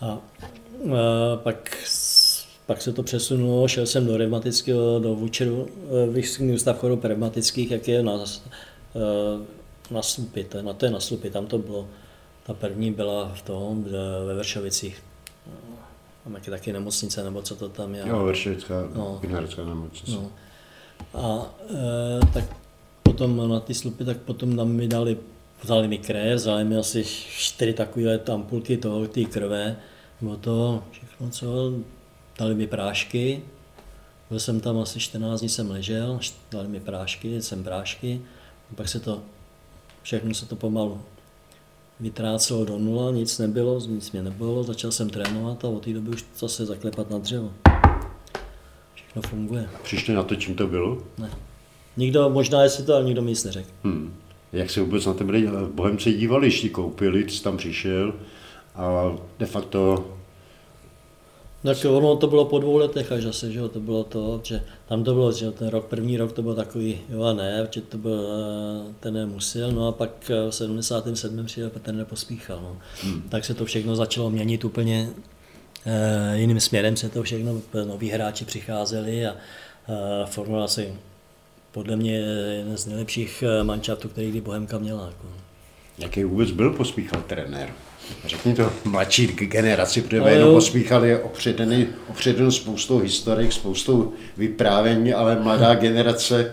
A, 0.00 0.06
a 0.06 0.18
eh, 0.86 1.36
pak, 1.36 1.76
pak 2.72 2.82
se 2.82 2.92
to 2.92 3.02
přesunulo, 3.02 3.68
šel 3.68 3.86
jsem 3.86 4.06
do 4.06 4.16
revmatického, 4.16 4.98
do 4.98 5.14
Vůčeru, 5.14 5.68
Výzkumný 6.12 6.54
ústav 6.54 6.78
chorob 6.78 7.04
revmatických, 7.04 7.70
jak 7.70 7.88
je 7.88 8.02
na, 8.02 8.24
na 9.90 10.02
slupy, 10.02 10.44
to 10.44 10.56
je, 10.56 10.62
na, 10.62 10.72
to 10.72 10.84
je 10.84 10.90
na 10.90 11.00
slupy, 11.00 11.30
tam 11.30 11.46
to 11.46 11.58
bylo 11.58 11.88
ta 12.46 12.54
první 12.54 12.92
byla 12.92 13.32
v 13.34 13.42
tom, 13.42 13.84
ve 14.26 14.34
Vršovicích. 14.34 15.02
Máme 16.24 16.40
taky 16.40 16.72
nemocnice, 16.72 17.24
nebo 17.24 17.42
co 17.42 17.56
to 17.56 17.68
tam 17.68 17.94
je. 17.94 18.02
Jo, 18.06 18.24
Vršovická 18.24 18.74
no. 18.94 19.20
nemocnice. 19.64 20.12
No. 20.12 20.30
A 21.14 21.54
e, 21.70 22.26
tak 22.32 22.44
potom 23.02 23.48
na 23.48 23.60
ty 23.60 23.74
slupy, 23.74 24.04
tak 24.04 24.16
potom 24.16 24.56
tam 24.56 24.68
mi 24.68 24.88
dali, 24.88 25.18
vzali 25.62 25.88
mi 25.88 25.98
krev, 25.98 26.34
vzali 26.34 26.64
mi 26.64 26.76
asi 26.76 27.04
čtyři 27.38 27.72
takové 27.72 28.18
ampulky 28.18 28.76
toho, 28.76 29.06
té 29.06 29.24
krve, 29.24 29.76
nebo 30.20 30.36
to 30.36 30.82
všechno, 30.90 31.30
co, 31.30 31.72
dali 32.42 32.54
mi 32.54 32.66
prášky, 32.66 33.42
byl 34.30 34.40
jsem 34.40 34.60
tam 34.60 34.78
asi 34.78 35.00
14 35.00 35.40
dní 35.40 35.48
jsem 35.48 35.70
ležel, 35.70 36.20
dali 36.50 36.68
mi 36.68 36.80
prášky, 36.80 37.42
jsem 37.42 37.64
prášky, 37.64 38.20
a 38.72 38.74
pak 38.74 38.88
se 38.88 39.00
to, 39.00 39.22
všechno 40.02 40.34
se 40.34 40.46
to 40.46 40.56
pomalu 40.56 41.00
vytrácelo 42.00 42.64
do 42.64 42.78
nula, 42.78 43.10
nic 43.10 43.38
nebylo, 43.38 43.80
nic 43.80 44.12
mě 44.12 44.22
nebylo, 44.22 44.62
začal 44.62 44.92
jsem 44.92 45.10
trénovat 45.10 45.64
a 45.64 45.68
od 45.68 45.84
té 45.84 45.92
doby 45.92 46.10
už 46.10 46.24
zase 46.38 46.66
zaklepat 46.66 47.10
na 47.10 47.18
dřevo. 47.18 47.52
Všechno 48.94 49.22
funguje. 49.22 49.68
Přišli 49.82 50.14
na 50.14 50.22
to, 50.22 50.36
čím 50.36 50.54
to 50.54 50.66
bylo? 50.66 51.02
Ne. 51.18 51.30
Nikdo, 51.96 52.30
možná 52.30 52.62
jestli 52.62 52.84
to, 52.84 52.94
ale 52.94 53.04
nikdo 53.04 53.22
mi 53.22 53.30
nic 53.30 53.44
neřekl. 53.44 53.68
Hmm. 53.84 54.14
Jak 54.52 54.70
se 54.70 54.80
vůbec 54.80 55.06
na 55.06 55.14
tebe 55.14 55.32
Bohemci 55.74 56.12
dívali, 56.12 56.46
když 56.46 56.70
koupili, 56.72 57.30
jsi 57.30 57.42
tam 57.42 57.56
přišel 57.56 58.14
a 58.74 59.16
de 59.38 59.46
facto 59.46 60.04
tak 61.62 61.84
ono 61.84 62.16
to 62.16 62.26
bylo 62.26 62.44
po 62.44 62.58
dvou 62.58 62.76
letech 62.76 63.12
až 63.12 63.22
zase, 63.22 63.52
že 63.52 63.58
jo, 63.58 63.68
to 63.68 63.80
bylo 63.80 64.04
to, 64.04 64.40
že 64.42 64.62
tam 64.88 65.04
to 65.04 65.14
bylo, 65.14 65.32
že 65.32 65.50
ten 65.50 65.68
rok, 65.68 65.86
první 65.86 66.16
rok 66.16 66.32
to 66.32 66.42
byl 66.42 66.54
takový, 66.54 66.98
jo 67.08 67.22
a 67.22 67.32
ne, 67.32 67.68
že 67.70 67.80
to 67.80 67.98
byl, 67.98 68.26
eh, 68.90 68.94
ten 69.00 69.14
nemusil, 69.14 69.72
no 69.72 69.88
a 69.88 69.92
pak 69.92 70.30
v 70.48 70.52
77. 70.52 71.46
přijel 71.46 71.70
Petr 71.70 71.94
nepospíchal, 71.94 72.60
no. 72.62 72.76
Hmm. 73.02 73.22
Tak 73.28 73.44
se 73.44 73.54
to 73.54 73.64
všechno 73.64 73.96
začalo 73.96 74.30
měnit 74.30 74.64
úplně 74.64 75.10
e, 75.86 76.38
jiným 76.38 76.60
směrem 76.60 76.96
se 76.96 77.08
to 77.08 77.22
všechno, 77.22 77.60
noví 77.84 78.10
hráči 78.10 78.44
přicházeli 78.44 79.26
a 79.26 79.30
e, 79.32 79.36
formula 80.26 80.68
se 80.68 80.86
podle 81.72 81.96
mě 81.96 82.16
jeden 82.56 82.76
z 82.76 82.86
nejlepších 82.86 83.44
manšaftů, 83.62 84.08
který 84.08 84.30
kdy 84.30 84.40
Bohemka 84.40 84.78
měla. 84.78 85.06
Jako. 85.06 85.26
Jaký 85.98 86.24
vůbec 86.24 86.50
byl 86.50 86.70
pospíchal 86.70 87.22
trenér? 87.26 87.72
Řekni 88.26 88.54
to 88.54 88.72
mladší 88.84 89.26
generaci, 89.26 90.02
protože 90.02 90.20
no, 90.20 90.26
jenom 90.26 90.54
pospíchali 90.54 91.22
opředený, 91.22 91.86
opředenou 92.10 92.50
spoustou 92.50 92.98
historik, 92.98 93.52
spoustou 93.52 94.12
vyprávění, 94.36 95.12
ale 95.12 95.36
mladá 95.36 95.74
generace... 95.74 96.52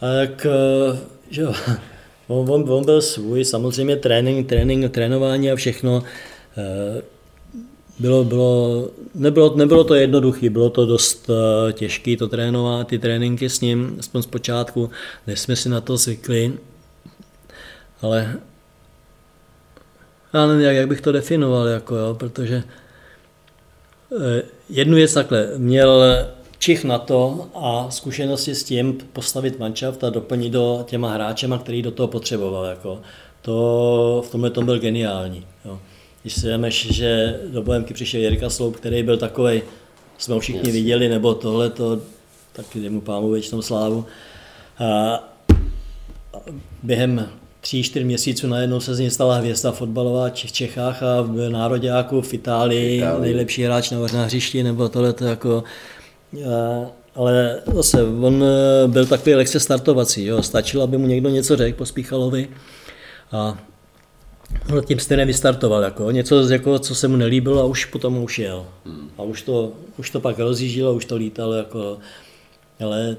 Tak, 0.00 0.46
eh, 0.46 0.98
že 1.30 1.42
jo, 1.42 1.54
on, 2.28 2.50
on, 2.50 2.72
on 2.72 2.84
byl 2.84 3.02
svůj, 3.02 3.44
samozřejmě 3.44 3.96
trénink, 3.96 4.48
trénink, 4.48 4.92
trénování 4.92 5.50
a 5.50 5.56
všechno. 5.56 6.02
Eh, 6.58 7.02
bylo, 7.98 8.24
bylo, 8.24 8.88
nebylo, 9.14 9.56
nebylo 9.56 9.84
to 9.84 9.94
jednoduché, 9.94 10.50
bylo 10.50 10.70
to 10.70 10.86
dost 10.86 11.30
eh, 11.30 11.72
těžké 11.72 12.16
to 12.16 12.28
trénovat, 12.28 12.86
ty 12.86 12.98
tréninky 12.98 13.50
s 13.50 13.60
ním, 13.60 13.96
aspoň 13.98 14.22
zpočátku, 14.22 14.90
než 15.26 15.40
jsme 15.40 15.56
si 15.56 15.68
na 15.68 15.80
to 15.80 15.96
zvykli, 15.96 16.52
ale 18.02 18.36
já 20.32 20.46
nevím, 20.46 20.62
jak, 20.62 20.76
jak 20.76 20.88
bych 20.88 21.00
to 21.00 21.12
definoval, 21.12 21.66
jako 21.66 21.96
jo, 21.96 22.14
protože 22.14 22.62
eh, 24.12 24.42
jednu 24.68 24.94
věc 24.94 25.14
takhle, 25.14 25.48
měl 25.56 26.04
čich 26.60 26.84
na 26.84 26.98
to 26.98 27.48
a 27.54 27.90
zkušenosti 27.90 28.54
s 28.54 28.64
tím 28.64 28.98
postavit 29.12 29.58
manšaft 29.58 30.04
a 30.04 30.10
doplnit 30.10 30.50
do 30.50 30.84
těma 30.88 31.12
hráčema, 31.12 31.58
který 31.58 31.82
do 31.82 31.90
toho 31.90 32.08
potřeboval. 32.08 32.64
Jako. 32.64 33.00
To 33.42 34.24
v 34.26 34.30
tomhle 34.30 34.50
tom 34.50 34.64
byl 34.64 34.78
geniální. 34.78 35.46
Jo. 35.64 35.78
Když 36.22 36.34
si 36.34 36.46
vemeš, 36.46 36.92
že 36.92 37.40
do 37.46 37.62
Bohemky 37.62 37.94
přišel 37.94 38.20
Jirka 38.20 38.50
Sloup, 38.50 38.76
který 38.76 39.02
byl 39.02 39.16
takový, 39.16 39.62
jsme 40.18 40.34
ho 40.34 40.40
všichni 40.40 40.68
yes. 40.68 40.74
viděli, 40.74 41.08
nebo 41.08 41.34
tohle, 41.34 41.70
to, 41.70 42.00
taky 42.52 42.88
mu 42.88 43.00
pámu 43.00 43.30
věčnou 43.30 43.62
slávu. 43.62 44.06
A 44.78 45.24
během 46.82 47.28
tří, 47.60 47.82
čtyř 47.82 48.04
měsíců 48.04 48.46
najednou 48.46 48.80
se 48.80 48.94
z 48.94 48.98
něj 48.98 49.10
stala 49.10 49.36
hvězda 49.36 49.72
fotbalová 49.72 50.30
v 50.30 50.52
Čechách 50.52 51.02
a 51.02 51.22
v 51.22 51.50
nároďáku 51.50 52.20
v 52.20 52.34
Itálii, 52.34 52.96
Itálii. 52.96 53.22
nejlepší 53.22 53.62
hráč 53.62 53.90
na 53.90 54.24
hřišti, 54.24 54.62
nebo 54.62 54.88
tohle 54.88 55.12
to 55.12 55.24
jako... 55.24 55.64
Ale 57.14 57.60
zase, 57.74 58.02
on 58.02 58.44
e, 58.44 58.88
byl 58.88 59.06
takový 59.06 59.34
lehce 59.34 59.60
startovací, 59.60 60.24
jo. 60.24 60.42
stačilo, 60.42 60.82
aby 60.82 60.98
mu 60.98 61.06
někdo 61.06 61.28
něco 61.28 61.56
řekl 61.56 61.78
po 61.78 61.86
Spíchalovi 61.86 62.48
a 63.32 63.58
No, 64.70 64.80
tím 64.82 64.98
jste 64.98 65.16
nevystartoval, 65.16 65.82
jako, 65.82 66.10
něco, 66.10 66.48
jako, 66.48 66.78
co 66.78 66.94
se 66.94 67.08
mu 67.08 67.16
nelíbilo 67.16 67.60
a 67.60 67.64
už 67.64 67.84
potom 67.84 68.18
už 68.18 68.38
jel. 68.38 68.66
Hmm. 68.86 69.10
A 69.18 69.22
už 69.22 69.42
to, 69.42 69.72
už 69.96 70.10
to 70.10 70.20
pak 70.20 70.38
rozjíždělo, 70.38 70.94
už 70.94 71.04
to 71.04 71.16
lítalo, 71.16 71.54
jako, 71.54 71.98
ale 72.84 73.16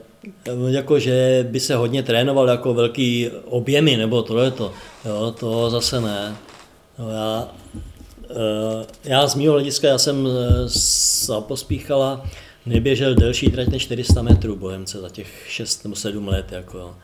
jako, 0.68 1.00
že 1.00 1.48
by 1.50 1.60
se 1.60 1.76
hodně 1.76 2.04
trénoval 2.04 2.48
jako 2.48 2.74
velký 2.74 3.30
objemy 3.46 3.98
nebo 3.98 4.24
tohle 4.24 4.52
to, 4.52 4.74
jo, 5.06 5.36
to 5.40 5.70
zase 5.70 6.02
ne. 6.02 6.36
No, 7.00 7.10
já, 7.10 7.52
eh, 8.30 8.86
já 9.04 9.28
z 9.28 9.36
mého 9.36 9.54
hlediska, 9.54 9.88
já 9.88 9.98
jsem 9.98 10.28
za 10.66 11.38
eh, 11.38 11.42
pospíchala, 11.42 12.26
neběžel 12.66 13.16
delší 13.16 13.52
trať 13.52 13.68
než 13.68 13.84
400 13.84 14.22
metrů 14.22 14.56
Bohemce 14.56 15.02
za 15.02 15.10
těch 15.10 15.46
6 15.48 15.84
nebo 15.84 15.96
7 15.96 16.28
let. 16.28 16.52
Jako. 16.52 16.96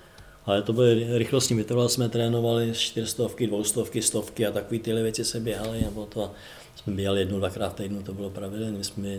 Ale 0.46 0.62
to 0.62 0.74
byly 0.74 1.18
rychlostní 1.18 1.58
vytrval, 1.58 1.90
jsme 1.90 2.10
trénovali 2.10 2.72
400, 2.74 3.24
200, 3.48 4.02
stovky 4.02 4.48
a 4.48 4.52
takové 4.52 4.80
tyhle 4.80 5.04
věci 5.04 5.26
se 5.26 5.40
běhaly, 5.40 5.82
nebo 5.82 6.06
to 6.06 6.32
jsme 6.76 6.94
běhali 6.94 7.20
jednou, 7.20 7.38
dvakrát 7.38 7.70
v 7.70 7.76
týdnu, 7.76 8.04
to 8.04 8.14
bylo 8.14 8.30
pravidelné. 8.30 8.78
My 8.78 8.84
jsme 8.84 9.10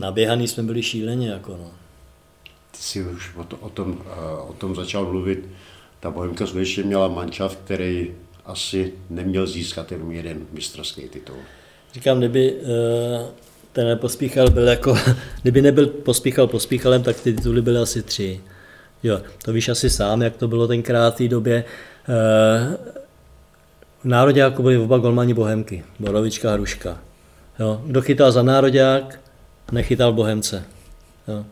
naběhaný 0.00 0.48
jsme 0.48 0.62
byli 0.62 0.82
šíleně. 0.82 1.28
Jako 1.28 1.52
no. 1.52 1.70
Ty 2.70 2.78
jsi 2.78 3.02
už 3.02 3.30
o, 3.36 3.44
to, 3.44 3.56
o, 3.56 3.68
tom, 3.68 3.98
eh, 4.06 4.40
o 4.48 4.52
tom 4.52 4.74
začal 4.74 5.04
mluvit. 5.04 5.48
Ta 6.00 6.10
Bohemka 6.10 6.46
skutečně 6.46 6.82
měla 6.82 7.08
mančav, 7.08 7.56
který 7.56 8.14
asi 8.44 8.92
neměl 9.10 9.46
získat 9.46 9.92
jenom 9.92 10.12
jeden 10.12 10.46
mistrovský 10.52 11.02
titul. 11.02 11.36
Říkám, 11.94 12.18
kdyby 12.18 12.52
uh, 12.52 12.68
ten 13.72 13.98
pospíchal 13.98 14.50
byl 14.50 14.68
jako, 14.68 14.98
kdyby 15.42 15.62
nebyl 15.62 15.86
pospíchal 15.86 16.46
pospíchalem, 16.46 17.02
tak 17.02 17.20
ty 17.20 17.32
tituly 17.32 17.62
byly 17.62 17.78
asi 17.78 18.02
tři. 18.02 18.40
Jo, 19.02 19.20
to 19.44 19.52
víš 19.52 19.68
asi 19.68 19.90
sám, 19.90 20.22
jak 20.22 20.36
to 20.36 20.48
bylo 20.48 20.68
tenkrát 20.68 21.14
v 21.14 21.16
té 21.16 21.28
době. 21.28 21.64
Uh, 22.08 22.74
v 24.02 24.04
Nároďáku 24.04 24.62
byli 24.62 24.78
oba 24.78 24.98
golmani 24.98 25.34
Bohemky, 25.34 25.84
Borovička 25.98 26.50
a 26.50 26.52
Hruška. 26.52 26.98
Jo, 27.58 27.82
kdo 27.86 28.02
chytal 28.02 28.32
za 28.32 28.42
Nároďák, 28.42 29.20
nechytal 29.72 30.12
Bohemce. 30.12 30.64
Jo. 31.28 31.44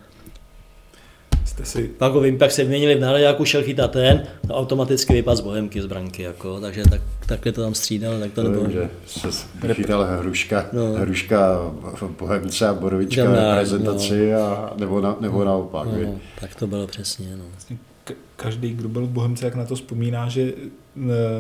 Jste 1.59 1.67
si... 1.67 1.89
Pak 1.89 2.13
ho 2.13 2.21
vím, 2.21 2.39
pak 2.39 2.51
se 2.51 2.63
vyměnili 2.63 2.95
v 2.95 3.01
Nároďáku, 3.01 3.45
šel 3.45 3.63
chytat 3.63 3.91
ten, 3.91 4.23
no 4.49 4.55
automaticky 4.55 5.13
vypadl 5.13 5.37
z 5.37 5.41
Bohemky 5.41 5.83
z 5.83 5.87
branky, 5.87 6.23
jako, 6.23 6.61
takže 6.61 6.83
tak, 6.91 7.01
takhle 7.27 7.53
to 7.53 7.63
tam 7.63 7.75
střídal, 7.75 8.21
tak 8.21 8.33
to 8.33 8.43
nebylo. 8.43 8.71
že 8.71 8.91
se 9.07 9.75
chytal 9.75 10.05
Hruška, 10.05 10.67
no. 10.73 10.93
Hruška 10.93 11.59
v 11.83 12.11
Bohemce 12.19 12.69
a 12.69 12.75
Borovička 12.75 13.25
v 13.25 13.55
prezentaci, 13.55 14.31
no. 14.33 14.39
a, 14.39 14.75
nebo, 14.77 15.01
na, 15.01 15.17
nebo 15.21 15.45
naopak. 15.45 15.89
No, 16.03 16.21
tak 16.41 16.55
to 16.55 16.67
bylo 16.67 16.87
přesně. 16.87 17.37
No. 17.37 17.45
Vlastně 17.51 17.79
každý, 18.37 18.75
kdo 18.75 18.89
byl 18.89 19.07
v 19.07 19.11
Bohemce, 19.11 19.45
jak 19.45 19.55
na 19.55 19.65
to 19.65 19.75
vzpomíná, 19.75 20.29
že 20.29 20.43
e, 20.43 20.55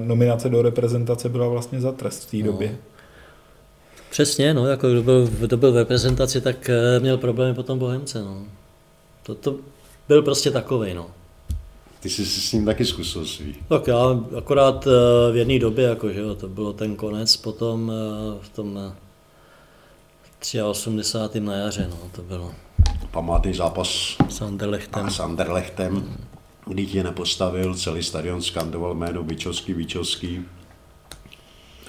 nominace 0.04 0.48
do 0.48 0.62
reprezentace 0.62 1.28
byla 1.28 1.48
vlastně 1.48 1.80
za 1.80 1.92
trest 1.92 2.26
v 2.26 2.30
té 2.30 2.36
no. 2.36 2.42
době. 2.42 2.76
Přesně, 4.10 4.54
no, 4.54 4.66
jako 4.66 4.90
kdo 4.90 5.02
byl, 5.02 5.30
kdo 5.40 5.56
byl 5.56 5.72
v 5.72 5.76
reprezentaci, 5.76 6.40
tak 6.40 6.70
e, 6.70 7.00
měl 7.00 7.18
problémy 7.18 7.54
potom 7.54 7.78
Bohemce. 7.78 8.22
No. 8.22 8.42
To, 9.22 9.34
to 9.34 9.56
byl 10.08 10.22
prostě 10.22 10.50
takový, 10.50 10.94
no. 10.94 11.10
Ty 12.00 12.10
jsi 12.10 12.26
si 12.26 12.40
s 12.40 12.52
ním 12.52 12.64
taky 12.64 12.84
zkusil 12.84 13.26
svý. 13.26 13.54
Tak 13.68 13.86
já 13.86 14.20
akorát 14.38 14.86
e, 14.86 15.32
v 15.32 15.36
jedné 15.36 15.58
době, 15.58 15.84
jako, 15.84 16.12
že 16.12 16.20
jo, 16.20 16.34
to 16.34 16.48
bylo 16.48 16.72
ten 16.72 16.96
konec, 16.96 17.36
potom 17.36 17.92
v 18.40 18.48
tom 18.48 18.94
83. 20.64 21.40
na 21.40 21.54
jaře, 21.54 21.88
no, 21.90 21.96
to 22.12 22.22
bylo. 22.22 22.52
Památný 23.10 23.54
zápas 23.54 24.16
s 24.28 24.40
Anderlechtem. 24.40 25.10
S 25.10 25.20
Anderlechtem. 25.20 25.94
Hmm 25.94 26.28
kdy 26.68 26.86
tě 26.86 27.02
nepostavil, 27.02 27.74
celý 27.74 28.02
stadion 28.02 28.42
skandoval 28.42 28.94
jméno 28.94 29.22
Bičovský, 29.22 29.74
Bičovský. 29.74 30.44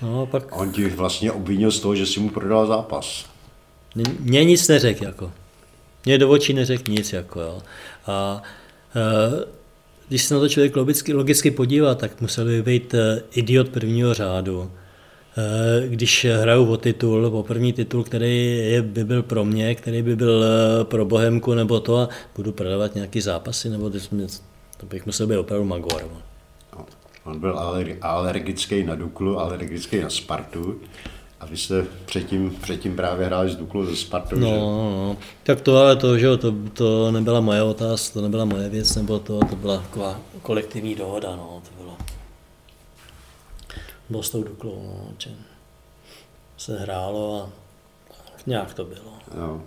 No, 0.01 0.25
pak... 0.25 0.59
On 0.59 0.71
ti 0.71 0.89
vlastně 0.89 1.31
obvinil 1.31 1.71
z 1.71 1.79
toho, 1.79 1.95
že 1.95 2.05
si 2.05 2.19
mu 2.19 2.29
prodal 2.29 2.67
zápas. 2.67 3.25
Mně 4.19 4.43
nic 4.43 4.67
neřekl, 4.67 5.03
jako. 5.03 5.31
Mně 6.09 6.17
do 6.17 6.29
očí 6.29 6.53
neřekl 6.53 6.91
nic, 6.91 7.13
jako, 7.13 7.41
jo. 7.41 7.61
A 8.07 8.41
e, 8.95 9.45
když 10.07 10.23
se 10.23 10.33
na 10.33 10.39
to 10.39 10.49
člověk 10.49 10.75
logicky, 10.75 11.13
logicky 11.13 11.51
podívá, 11.51 11.95
tak 11.95 12.21
musel 12.21 12.45
by 12.45 12.61
být 12.61 12.93
e, 12.93 13.21
idiot 13.31 13.69
prvního 13.69 14.13
řádu. 14.13 14.71
E, 15.37 15.87
když 15.87 16.25
hraju 16.25 16.71
o 16.71 16.77
titul, 16.77 17.25
o 17.25 17.43
první 17.43 17.73
titul, 17.73 18.03
který 18.03 18.57
je, 18.57 18.81
by 18.81 19.03
byl 19.03 19.23
pro 19.23 19.45
mě, 19.45 19.75
který 19.75 20.01
by 20.01 20.15
byl 20.15 20.43
pro 20.83 21.05
Bohemku 21.05 21.53
nebo 21.53 21.79
to 21.79 21.97
a 21.97 22.09
budu 22.35 22.51
prodávat 22.51 22.95
nějaký 22.95 23.21
zápasy, 23.21 23.69
nebo 23.69 23.89
to 24.77 24.85
bych 24.85 25.05
musel 25.05 25.27
být 25.27 25.37
opravdu 25.37 25.65
magor. 25.65 26.09
No, 26.75 26.85
on 27.23 27.39
byl 27.39 27.59
alergický 28.01 28.83
na 28.83 28.95
Duklu, 28.95 29.39
alergický 29.39 29.99
na 29.99 30.09
Spartu. 30.09 30.79
A 31.39 31.45
vy 31.45 31.57
jste 31.57 31.85
předtím, 32.05 32.55
předtím 32.61 32.95
právě 32.95 33.25
hráli 33.25 33.49
s 33.49 33.55
Duklu 33.55 33.85
ze 33.85 33.95
Spartu, 33.95 34.39
no, 34.39 34.47
že? 34.47 34.57
No, 34.57 35.17
tak 35.43 35.61
to 35.61 35.77
ale 35.77 35.95
to, 35.95 36.17
že 36.17 36.25
jo, 36.25 36.37
to, 36.37 36.53
to 36.73 37.11
nebyla 37.11 37.41
moje 37.41 37.63
otázka, 37.63 38.13
to 38.13 38.21
nebyla 38.21 38.45
moje 38.45 38.69
věc, 38.69 38.95
nebo 38.95 39.19
to, 39.19 39.39
to 39.39 39.55
byla 39.55 39.77
taková 39.77 40.19
kolektivní 40.41 40.95
dohoda, 40.95 41.35
no, 41.35 41.61
to 41.69 41.83
bylo. 41.83 41.97
Bylo 44.09 44.23
s 44.23 44.29
tou 44.29 44.43
Duklou, 44.43 44.83
no, 44.85 45.13
se 46.57 46.79
hrálo 46.79 47.41
a 47.41 47.49
nějak 48.47 48.73
to 48.73 48.83
bylo. 48.83 49.13
No. 49.35 49.61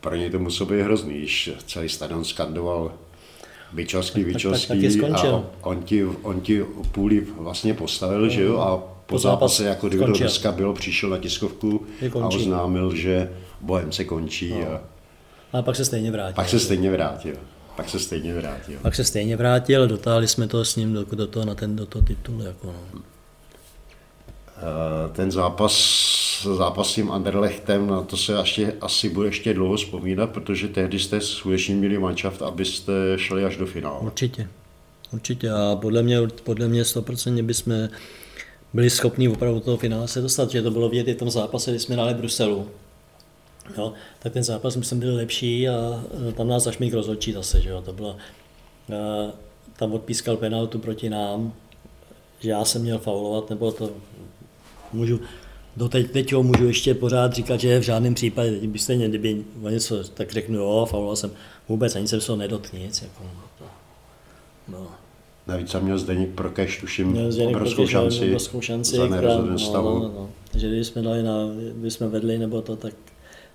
Pro 0.00 0.16
něj 0.16 0.30
to 0.30 0.38
muselo 0.38 0.70
být 0.70 0.82
hrozný, 0.82 1.18
když 1.18 1.50
celý 1.66 1.88
stadion 1.88 2.24
skandoval 2.24 2.92
Vyčovský, 3.72 4.24
Vyčovský 4.24 5.02
a 5.02 5.42
on 5.60 5.82
ti, 5.82 6.04
on 6.04 6.40
ti 6.40 6.64
půli 6.92 7.20
vlastně 7.20 7.74
postavil, 7.74 8.28
že 8.28 8.42
jo, 8.42 8.58
a 8.58 8.82
po 9.10 9.18
zápase, 9.18 9.64
jako 9.64 9.88
kdyby 9.88 10.04
to 10.04 10.12
dneska 10.12 10.52
bylo, 10.52 10.74
přišel 10.74 11.10
na 11.10 11.18
tiskovku 11.18 11.86
a 12.22 12.26
oznámil, 12.26 12.94
že 12.94 13.30
bohem 13.60 13.92
se 13.92 14.04
končí. 14.04 14.50
No. 14.50 14.66
A, 15.52 15.58
a 15.58 15.62
pak 15.62 15.76
se 15.76 15.84
stejně 15.84 16.10
vrátil. 16.10 16.34
Pak 16.34 16.48
se 16.48 16.60
stejně 16.60 16.90
vrátil. 16.90 17.34
Pak 17.76 17.88
se 17.88 17.98
stejně 17.98 18.34
vrátil. 18.34 18.78
Pak 18.82 18.94
se 18.94 19.04
stejně 19.04 19.36
vrátil, 19.36 19.88
dotáhli 19.88 20.28
jsme 20.28 20.48
to 20.48 20.64
s 20.64 20.76
ním 20.76 20.92
do, 20.92 21.04
do 21.04 21.26
toho, 21.26 21.46
na 21.46 21.54
ten, 21.54 21.76
do 21.76 21.86
toho 21.86 22.04
titulu. 22.04 22.42
Jako 22.42 22.66
no. 22.66 23.02
Eh, 24.60 25.12
ten 25.12 25.30
zápas, 25.30 25.74
zápas 26.56 26.90
s 26.90 26.94
tím 26.94 27.10
Anderlechtem, 27.10 27.86
na 27.86 28.02
to 28.02 28.16
se 28.16 28.32
ještě, 28.32 28.72
asi 28.80 29.08
bude 29.08 29.28
ještě 29.28 29.54
dlouho 29.54 29.76
vzpomínat, 29.76 30.30
protože 30.30 30.68
tehdy 30.68 30.98
jste 30.98 31.20
skutečně 31.20 31.74
měli 31.74 31.98
manšaft, 31.98 32.42
abyste 32.42 32.92
šli 33.16 33.44
až 33.44 33.56
do 33.56 33.66
finále. 33.66 34.00
Určitě, 34.00 34.48
určitě 35.12 35.50
a 35.50 35.76
podle 35.76 36.02
mě, 36.02 36.18
podle 36.44 36.68
mě 36.68 36.82
100% 36.82 37.42
bychom 37.42 37.88
byli 38.72 38.90
schopni 38.90 39.28
opravdu 39.28 39.60
toho 39.60 39.76
finále 39.76 40.08
se 40.08 40.20
dostat, 40.20 40.50
že 40.50 40.62
to 40.62 40.70
bylo 40.70 40.88
vidět 40.88 41.08
i 41.08 41.14
v 41.14 41.18
tom 41.18 41.30
zápase, 41.30 41.70
kdy 41.70 41.80
jsme 41.80 41.94
hráli 41.94 42.14
Bruselu. 42.14 42.68
Jo, 43.76 43.92
tak 44.18 44.32
ten 44.32 44.42
zápas 44.42 44.76
myslím 44.76 45.00
byl 45.00 45.14
lepší 45.14 45.68
a 45.68 46.04
tam 46.36 46.48
nás 46.48 46.62
zašmík 46.62 46.94
rozhodčí 46.94 47.32
zase, 47.32 47.60
že 47.60 47.68
jo, 47.68 47.82
to 47.82 47.92
bylo, 47.92 48.16
tam 49.76 49.92
odpískal 49.92 50.36
penaltu 50.36 50.78
proti 50.78 51.10
nám, 51.10 51.52
že 52.40 52.50
já 52.50 52.64
jsem 52.64 52.82
měl 52.82 52.98
faulovat, 52.98 53.50
nebo 53.50 53.72
to 53.72 53.90
můžu, 54.92 55.20
do 55.76 55.88
teď, 55.88 56.32
ho 56.32 56.42
můžu 56.42 56.66
ještě 56.66 56.94
pořád 56.94 57.32
říkat, 57.32 57.60
že 57.60 57.78
v 57.78 57.82
žádném 57.82 58.14
případě, 58.14 58.50
teď 58.50 58.68
byste 58.68 58.96
mě, 58.96 59.08
kdyby 59.08 59.44
něco, 59.70 60.04
tak 60.04 60.32
řeknu, 60.32 60.58
jo, 60.58 60.86
fauloval 60.90 61.16
jsem 61.16 61.30
vůbec, 61.68 61.96
ani 61.96 62.08
jsem 62.08 62.20
se 62.20 62.32
ho 62.32 62.36
nedotl 62.36 62.76
nic. 62.76 63.02
Jako, 63.02 63.24
no. 64.68 64.86
No. 65.50 65.56
Navíc 65.56 65.70
jsem 65.70 65.84
měl 65.84 65.98
Zdeněk 65.98 66.30
Prokeš, 66.30 66.80
tuším, 66.80 67.08
měl 67.08 67.32
Zdeněk 67.32 67.56
obrovskou 67.56 67.76
Prokeš, 67.76 67.90
šanci, 67.90 68.26
obrovskou 68.26 68.60
šanci 68.60 68.96
za 68.96 69.06
no, 69.06 69.58
stavu. 69.58 69.98
No, 69.98 70.08
no. 70.08 70.30
Takže 70.50 70.68
když 70.68 70.86
jsme, 70.86 71.02
dali 71.02 71.22
na, 71.22 71.32
když 71.74 71.92
jsme 71.92 72.08
vedli 72.08 72.38
nebo 72.38 72.62
to, 72.62 72.76
tak 72.76 72.94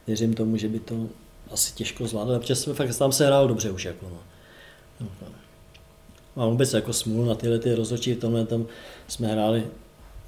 věřím 0.08 0.34
tomu, 0.34 0.58
že 0.58 0.70
by 0.70 0.80
to 0.80 1.08
asi 1.52 1.74
těžko 1.74 2.08
zvládli, 2.08 2.40
protože 2.40 2.56
jsme 2.56 2.74
fakt, 2.74 2.98
tam 2.98 3.12
se 3.12 3.26
hrál 3.26 3.48
dobře 3.48 3.72
už. 3.72 3.86
Jako, 3.86 4.06
no. 4.10 4.18
no. 5.02 5.08
Mám 6.36 6.50
vůbec 6.50 6.74
jako 6.74 6.94
smůlu 6.94 7.26
na 7.26 7.36
tyhle 7.36 7.60
ty 7.60 7.76
rozhodčí, 7.76 8.14
v 8.14 8.20
tomhle 8.20 8.46
tam 8.46 8.66
jsme 9.08 9.28
hráli 9.28 9.64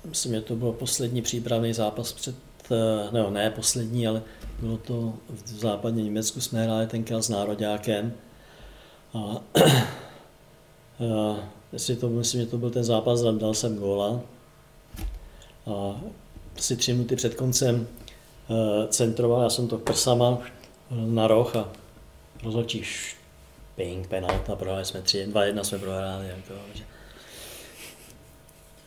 myslím, 0.08 0.34
že 0.34 0.42
to 0.42 0.56
byl 0.56 0.72
poslední 0.72 1.22
přípravný 1.22 1.74
zápas 1.74 2.14
před, 2.14 2.36
eh, 2.72 3.10
no 3.12 3.30
ne 3.30 3.52
poslední, 3.52 4.08
ale 4.08 4.22
bylo 4.60 4.78
to 4.78 5.14
v 5.30 5.60
západní 5.60 6.04
Německu, 6.04 6.42
jsme 6.42 6.64
hráli 6.64 6.88
tenkrát 6.88 7.22
s 7.22 7.30
nároďákem. 7.30 8.14
A, 9.14 9.18
a 9.18 9.42
jestli 11.74 11.96
to, 11.96 12.10
myslím, 12.10 12.42
že 12.42 12.48
to 12.48 12.58
byl 12.58 12.70
ten 12.70 12.84
zápas, 12.84 13.22
dal 13.22 13.54
jsem 13.54 13.78
góla. 13.78 14.22
A 15.68 16.02
asi 16.58 16.76
tři 16.76 16.94
minuty 16.94 17.16
před 17.16 17.36
koncem 17.36 17.88
eh, 18.50 18.88
centroval, 18.88 19.42
já 19.42 19.50
jsem 19.50 19.68
to 19.68 19.78
prsama 19.78 20.40
na 20.92 21.28
roh 21.28 21.56
a 21.56 21.70
rozhodčí 22.44 22.84
ping, 23.76 24.08
penalta, 24.08 24.56
prohráli 24.56 24.86
jsme 24.86 25.02
3, 25.02 25.28
2-1 25.28 25.62
jsme 25.62 25.80
prohráli. 25.80 26.28
Jako, 26.28 26.54
že 26.74 26.84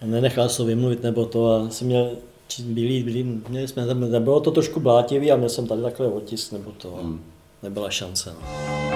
nenechal 0.03 0.49
se 0.49 0.65
vymluvit 0.65 1.03
nebo 1.03 1.27
to 1.27 1.55
a 1.55 1.71
jsem 1.71 1.87
měl 1.87 2.11
bílý, 2.59 3.03
bílý, 3.03 3.43
měli 3.49 3.69
jsme, 3.69 3.95
bylo 4.21 4.41
to 4.41 4.51
trošku 4.51 4.81
blátivý 4.81 5.33
a 5.33 5.37
měl 5.37 5.49
jsem 5.49 5.67
tady 5.67 5.83
takhle 5.83 6.07
otisk 6.07 6.53
nebo 6.53 6.71
to 6.71 6.91
hmm. 6.91 7.25
nebyla 7.63 7.91
šance. 7.91 8.35
No. 8.35 8.90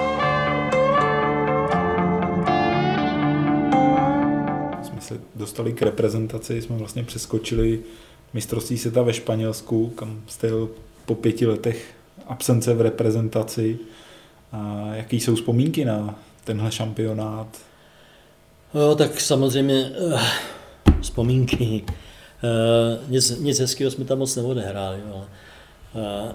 Se 5.05 5.19
dostali 5.35 5.73
k 5.73 5.81
reprezentaci, 5.81 6.61
jsme 6.61 6.77
vlastně 6.77 7.03
přeskočili 7.03 7.79
mistrovství 8.33 8.77
světa 8.77 9.01
ve 9.01 9.13
Španělsku, 9.13 9.89
kam 9.89 10.21
jste 10.27 10.49
po 11.05 11.15
pěti 11.15 11.45
letech 11.45 11.93
absence 12.27 12.73
v 12.73 12.81
reprezentaci. 12.81 13.79
A 14.51 14.89
jaký 14.93 15.19
jsou 15.19 15.35
vzpomínky 15.35 15.85
na 15.85 16.19
tenhle 16.43 16.71
šampionát? 16.71 17.47
Jo, 18.73 18.95
tak 18.95 19.21
samozřejmě 19.21 19.91
eh, 20.13 20.19
vzpomínky. 21.01 21.83
Uh, 22.43 23.11
nic, 23.11 23.39
nic 23.39 23.59
hezkého 23.59 23.91
jsme 23.91 24.05
tam 24.05 24.19
moc 24.19 24.35
neodehráli. 24.35 24.99
Ale, 25.13 25.25
uh, 25.93 26.31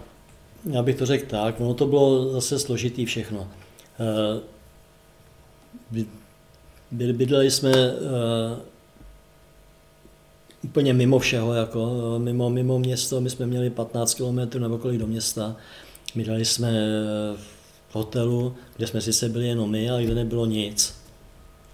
já 0.74 0.82
bych 0.82 0.96
to 0.96 1.06
řekl 1.06 1.26
tak, 1.26 1.60
no 1.60 1.74
to 1.74 1.86
bylo 1.86 2.32
zase 2.32 2.58
složitý 2.58 3.04
všechno. 3.04 3.48
Uh, 6.92 6.98
bydleli 6.98 7.50
jsme 7.50 7.72
uh, 7.92 8.58
úplně 10.64 10.94
mimo 10.94 11.18
všeho, 11.18 11.54
jako, 11.54 12.14
mimo, 12.18 12.50
mimo 12.50 12.78
město, 12.78 13.20
my 13.20 13.30
jsme 13.30 13.46
měli 13.46 13.70
15 13.70 14.14
km 14.14 14.60
nebo 14.60 14.78
kolik 14.78 15.00
do 15.00 15.06
města. 15.06 15.56
Bydleli 16.14 16.44
jsme 16.44 16.72
v 17.88 17.94
hotelu, 17.94 18.54
kde 18.76 18.86
jsme 18.86 19.00
sice 19.00 19.28
byli 19.28 19.46
jenom 19.46 19.70
my, 19.70 19.90
ale 19.90 20.04
kde 20.04 20.14
nebylo 20.14 20.46
nic. 20.46 21.00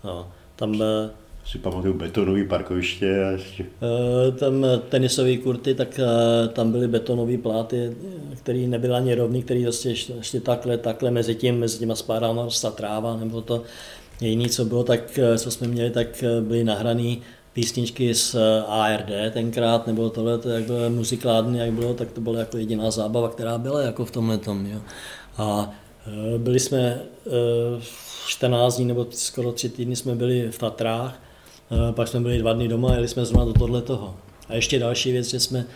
No, 0.05 0.29
tam 0.57 0.83
eh, 0.83 1.11
si 1.47 1.59
pamatuju 1.59 1.95
betonový 1.95 2.49
parkoviště 2.49 3.25
a 3.25 3.31
ještě... 3.31 3.65
Eh, 3.65 4.33
tam 4.33 4.67
tenisové 4.89 5.37
kurty, 5.37 5.75
tak 5.75 5.99
eh, 5.99 6.49
tam 6.49 6.73
byly 6.73 6.89
betonové 6.89 7.39
pláty, 7.39 7.97
které 8.35 8.59
nebyly 8.59 8.95
ani 8.95 9.15
rovný, 9.15 9.43
které 9.43 9.63
vlastně 9.63 9.91
ještě 9.91 10.41
takhle, 10.41 10.79
takhle 10.79 11.11
mezi 11.11 11.35
tím, 11.35 11.59
mezi 11.59 11.79
těma 11.79 11.95
spárama 11.95 12.49
ta 12.63 12.71
tráva, 12.71 13.17
nebo 13.17 13.41
to 13.41 13.63
jediné, 14.21 14.49
co 14.49 14.65
bylo, 14.65 14.85
tak 14.85 15.19
co 15.37 15.51
jsme 15.51 15.69
měli, 15.69 15.91
tak 15.91 16.25
byly 16.41 16.65
nahrané 16.65 17.17
písničky 17.53 18.15
z 18.15 18.37
ARD 18.67 19.11
tenkrát, 19.33 19.87
nebo 19.87 20.11
tohle, 20.11 20.39
to 20.39 20.49
jak 20.49 20.65
bylo 20.65 20.91
muzikládny, 20.91 21.59
jak 21.59 21.73
bylo, 21.73 21.95
tak 21.95 22.13
to 22.13 22.21
byla 22.21 22.39
jako 22.39 22.57
jediná 22.57 22.91
zábava, 22.91 23.29
která 23.29 23.59
byla 23.59 23.83
jako 23.83 24.05
v 24.05 24.11
tomhle 24.11 24.39
tom. 24.39 24.67
Jo. 24.67 24.79
A 25.37 25.71
byli 26.39 26.61
jsme 26.61 27.01
14 28.27 28.77
dní 28.77 28.85
nebo 28.85 29.07
skoro 29.11 29.53
tři 29.53 29.69
týdny 29.69 29.97
jsme 29.97 30.15
byli 30.15 30.49
v 30.51 30.59
Tatrách, 30.59 31.23
pak 31.91 32.09
jsme 32.09 32.21
byli 32.21 32.39
dva 32.39 32.53
dny 32.53 32.69
doma 32.69 32.91
a 32.91 32.95
jeli 32.95 33.09
jsme 33.09 33.25
zrovna 33.25 33.45
do 33.45 33.53
tohle 33.53 33.83
toho. 33.83 34.17
A 34.49 34.55
ještě 34.55 34.79
další 34.79 35.13
věc, 35.13 35.27
že 35.27 35.41
jsme 35.41 35.67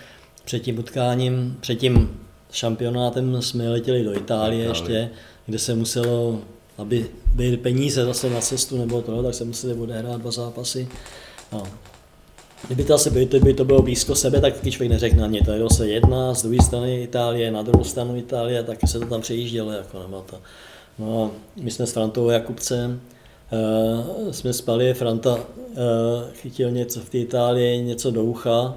před 0.45 0.59
tím 0.59 0.78
utkáním, 0.78 1.57
před 1.61 1.74
tím 1.74 2.20
šampionátem 2.53 3.43
jsme 3.43 3.68
letěli 3.68 4.05
do 4.05 4.16
Itálie 4.16 4.68
ještě, 4.68 5.11
kde 5.47 5.59
se 5.59 5.74
muselo, 5.74 6.38
aby 6.81 7.07
byly 7.35 7.57
peníze 7.57 8.05
zase 8.05 8.31
na 8.31 8.41
cestu 8.41 8.78
nebo 8.78 9.03
to, 9.03 9.22
tak 9.22 9.35
se 9.35 9.45
museli 9.45 9.74
odehrát 9.74 10.20
dva 10.20 10.31
zápasy. 10.31 10.89
No. 11.53 11.62
Kdyby 12.66 12.85
to 12.85 12.95
asi 12.95 13.11
by, 13.11 13.26
to, 13.26 13.41
by 13.41 13.55
to 13.55 13.64
bylo 13.64 13.83
blízko 13.83 14.14
sebe, 14.14 14.41
tak 14.41 14.55
taky 14.55 14.70
člověk 14.70 14.93
neřekne 14.93 15.24
ani 15.24 15.41
to. 15.41 15.53
Jelo 15.53 15.70
se 15.70 15.89
jedna 15.89 16.35
z 16.35 16.43
druhé 16.43 16.62
strany 16.62 17.03
Itálie, 17.03 17.51
na 17.51 17.62
druhou 17.62 17.85
stranu 17.85 18.16
Itálie, 18.16 18.62
tak 18.62 18.78
se 18.87 18.99
to 18.99 19.07
tam 19.07 19.20
přejíždělo. 19.20 19.72
Jako, 19.72 19.99
nebo 19.99 20.24
to. 20.31 20.37
No, 20.99 21.31
my 21.57 21.70
jsme 21.70 21.87
s 21.87 21.93
Frantou 21.93 22.28
Jakubcem, 22.28 23.01
uh, 24.24 24.31
jsme 24.31 24.53
spali, 24.53 24.95
Franta 24.95 25.35
uh, 25.35 25.43
chytil 26.33 26.70
něco 26.70 27.01
v 27.01 27.11
té 27.11 27.18
Itálii, 27.18 27.83
něco 27.83 28.11
do 28.11 28.24
ucha, 28.24 28.74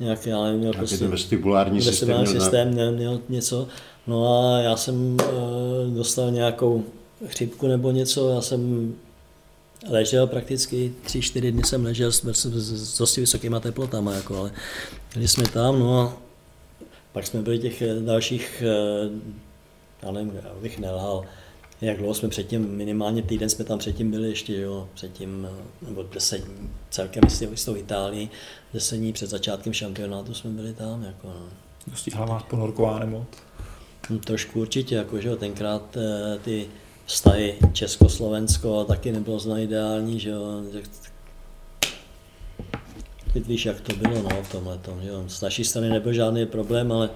nějaký, 0.00 0.30
já 0.30 0.44
nevím, 0.44 0.60
měl 0.60 0.72
prostě, 0.72 0.98
ten 0.98 1.10
vestibulární 1.10 1.82
systém, 1.82 2.26
systém 2.26 2.68
měl, 2.68 2.92
měl 2.92 3.20
něco. 3.28 3.68
No 4.06 4.40
a 4.40 4.58
já 4.58 4.76
jsem 4.76 5.14
uh, 5.14 5.94
dostal 5.96 6.30
nějakou 6.30 6.84
chřipku 7.26 7.66
nebo 7.66 7.90
něco, 7.90 8.28
já 8.28 8.40
jsem 8.40 8.94
ležel 9.90 10.26
prakticky, 10.26 10.94
tři, 11.02 11.20
čtyři 11.22 11.52
dny 11.52 11.62
jsem 11.64 11.84
ležel 11.84 12.12
s, 12.12 12.24
s, 12.24 12.46
s 12.46 12.98
dosti 12.98 13.20
vysokýma 13.20 13.60
teplotama, 13.60 14.14
jako, 14.14 14.36
ale 14.36 14.52
když 15.14 15.32
jsme 15.32 15.44
tam, 15.44 15.80
no 15.80 16.00
a 16.00 16.16
pak 17.12 17.26
jsme 17.26 17.42
byli 17.42 17.58
těch 17.58 17.82
dalších, 18.04 18.62
já 20.02 20.10
nevím, 20.10 20.32
já 20.44 20.54
bych 20.62 20.78
nelhal, 20.78 21.24
jak 21.80 21.96
dlouho 21.96 22.14
jsme 22.14 22.28
předtím, 22.28 22.76
minimálně 22.76 23.22
týden 23.22 23.48
jsme 23.48 23.64
tam 23.64 23.78
předtím 23.78 24.10
byli 24.10 24.28
ještě, 24.28 24.60
jo, 24.60 24.88
předtím, 24.94 25.48
nebo 25.88 26.02
deset 26.02 26.44
celkem 26.90 27.22
s 27.54 27.64
tou 27.64 27.76
Itálií, 27.76 28.30
deset 28.74 28.96
dní 28.96 29.12
před 29.12 29.30
začátkem 29.30 29.72
šampionátu 29.72 30.34
jsme 30.34 30.50
byli 30.50 30.72
tam, 30.72 31.02
jako 31.02 31.28
no. 31.28 31.46
Dostihla 31.86 32.26
vás 32.26 32.42
ponorková 32.42 32.98
nemoc? 32.98 33.26
No, 34.10 34.18
trošku 34.18 34.60
určitě, 34.60 34.94
jako, 34.94 35.20
že 35.20 35.28
jo, 35.28 35.36
tenkrát 35.36 35.96
eh, 35.96 36.38
ty 36.38 36.66
vztahy 37.06 37.54
Československo 37.72 38.84
taky 38.84 39.12
nebylo 39.12 39.38
zna 39.38 39.58
ideální, 39.58 40.20
že 40.20 40.30
jo, 40.30 40.62
Teď 43.34 43.46
víš, 43.46 43.66
jak 43.66 43.80
to 43.80 43.96
bylo 43.96 44.22
no, 44.22 44.42
v 44.42 44.52
tomhle 44.52 44.78
tom, 44.78 45.02
že 45.02 45.08
jo. 45.08 45.24
Z 45.26 45.40
naší 45.42 45.64
strany 45.64 45.88
nebyl 45.88 46.12
žádný 46.12 46.46
problém, 46.46 46.92
ale 46.92 47.10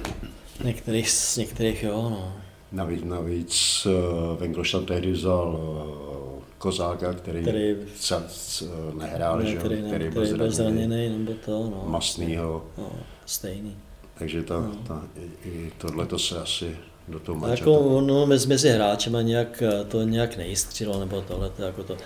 některých, 0.64 1.10
z 1.10 1.36
některých 1.36 1.82
jo, 1.82 2.10
no. 2.10 2.32
Navíc, 2.72 3.04
navíc 3.04 3.86
uh, 3.86 4.40
Vengloš 4.40 4.76
tehdy 4.86 5.12
vzal 5.12 5.48
uh, 5.48 6.42
Kozáka, 6.58 7.12
který, 7.12 7.42
který 7.42 7.76
cac, 8.00 8.62
uh, 8.62 8.94
nehrál, 8.94 9.38
ne, 9.38 9.50
že? 9.50 9.56
který, 9.56 9.82
ne, 9.82 9.88
který, 9.88 10.10
který 10.10 10.34
byl 10.34 10.50
zraněný, 10.50 11.08
nebo 11.08 11.32
to, 11.44 11.50
no. 11.50 11.84
Masnýho. 11.86 12.64
No, 12.78 12.90
stejný. 13.26 13.76
Takže 14.18 14.42
ta, 14.42 14.60
no. 14.60 14.76
ta, 14.86 15.02
i 15.44 15.72
tohle 15.78 16.06
to 16.06 16.18
se 16.18 16.40
asi 16.40 16.76
do 17.08 17.18
toho 17.20 17.38
mača. 17.38 17.52
Jako, 17.52 18.00
no, 18.00 18.26
mezi, 18.26 18.48
mezi 18.48 18.68
hráčema 18.68 19.22
nějak, 19.22 19.62
to 19.88 20.02
nějak 20.02 20.36
nejistřilo, 20.36 21.00
nebo 21.00 21.20
tohle, 21.20 21.50
to, 21.50 21.62
jako 21.62 21.82
to, 21.82 21.96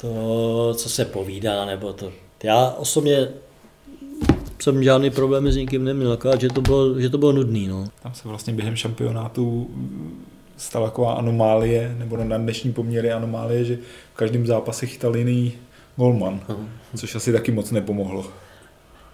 to, 0.00 0.74
co 0.74 0.88
se 0.88 1.04
povídá, 1.04 1.64
nebo 1.64 1.92
to. 1.92 2.12
Já 2.42 2.70
osobně 2.78 3.28
jsem 4.62 4.82
žádný 4.82 5.10
problém 5.10 5.52
s 5.52 5.56
nikým 5.56 5.84
neměl, 5.84 6.12
akorát, 6.12 6.40
že 6.40 6.48
to 6.48 6.60
bylo, 6.60 7.00
že 7.00 7.10
to 7.10 7.18
bylo 7.18 7.32
nudný. 7.32 7.68
No. 7.68 7.88
Tam 8.02 8.14
se 8.14 8.28
vlastně 8.28 8.52
během 8.52 8.76
šampionátu 8.76 9.70
stala 10.56 10.86
taková 10.86 11.14
anomálie, 11.14 11.94
nebo 11.98 12.16
na 12.16 12.38
dnešní 12.38 12.72
poměry 12.72 13.12
anomálie, 13.12 13.64
že 13.64 13.78
v 14.14 14.16
každém 14.16 14.46
zápase 14.46 14.86
chytal 14.86 15.16
jiný 15.16 15.52
golman, 15.96 16.40
což 16.96 17.14
asi 17.14 17.32
taky 17.32 17.52
moc 17.52 17.70
nepomohlo. 17.70 18.26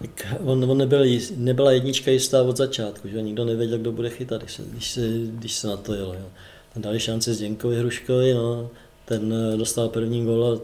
Tak 0.01 0.35
on, 0.43 0.71
on 0.71 0.77
nebyl, 0.77 1.05
nebyla 1.35 1.71
jednička 1.71 2.11
jistá 2.11 2.43
od 2.43 2.57
začátku, 2.57 3.07
že 3.07 3.21
nikdo 3.21 3.45
nevěděl, 3.45 3.77
kdo 3.77 3.91
bude 3.91 4.09
chytat, 4.09 4.41
když 4.41 4.53
se, 4.53 4.63
když 4.71 4.91
se, 4.91 5.01
když 5.25 5.53
se 5.53 5.67
na 5.67 5.77
to 5.77 5.93
jelo. 5.93 6.13
Jo. 6.13 6.25
Ten 6.73 6.81
dali 6.81 6.99
šanci 6.99 7.33
Zděnkovi 7.33 7.79
Hruškovi, 7.79 8.33
no, 8.33 8.69
ten 9.05 9.33
eh, 9.33 9.57
dostal 9.57 9.89
první 9.89 10.25
gol 10.25 10.61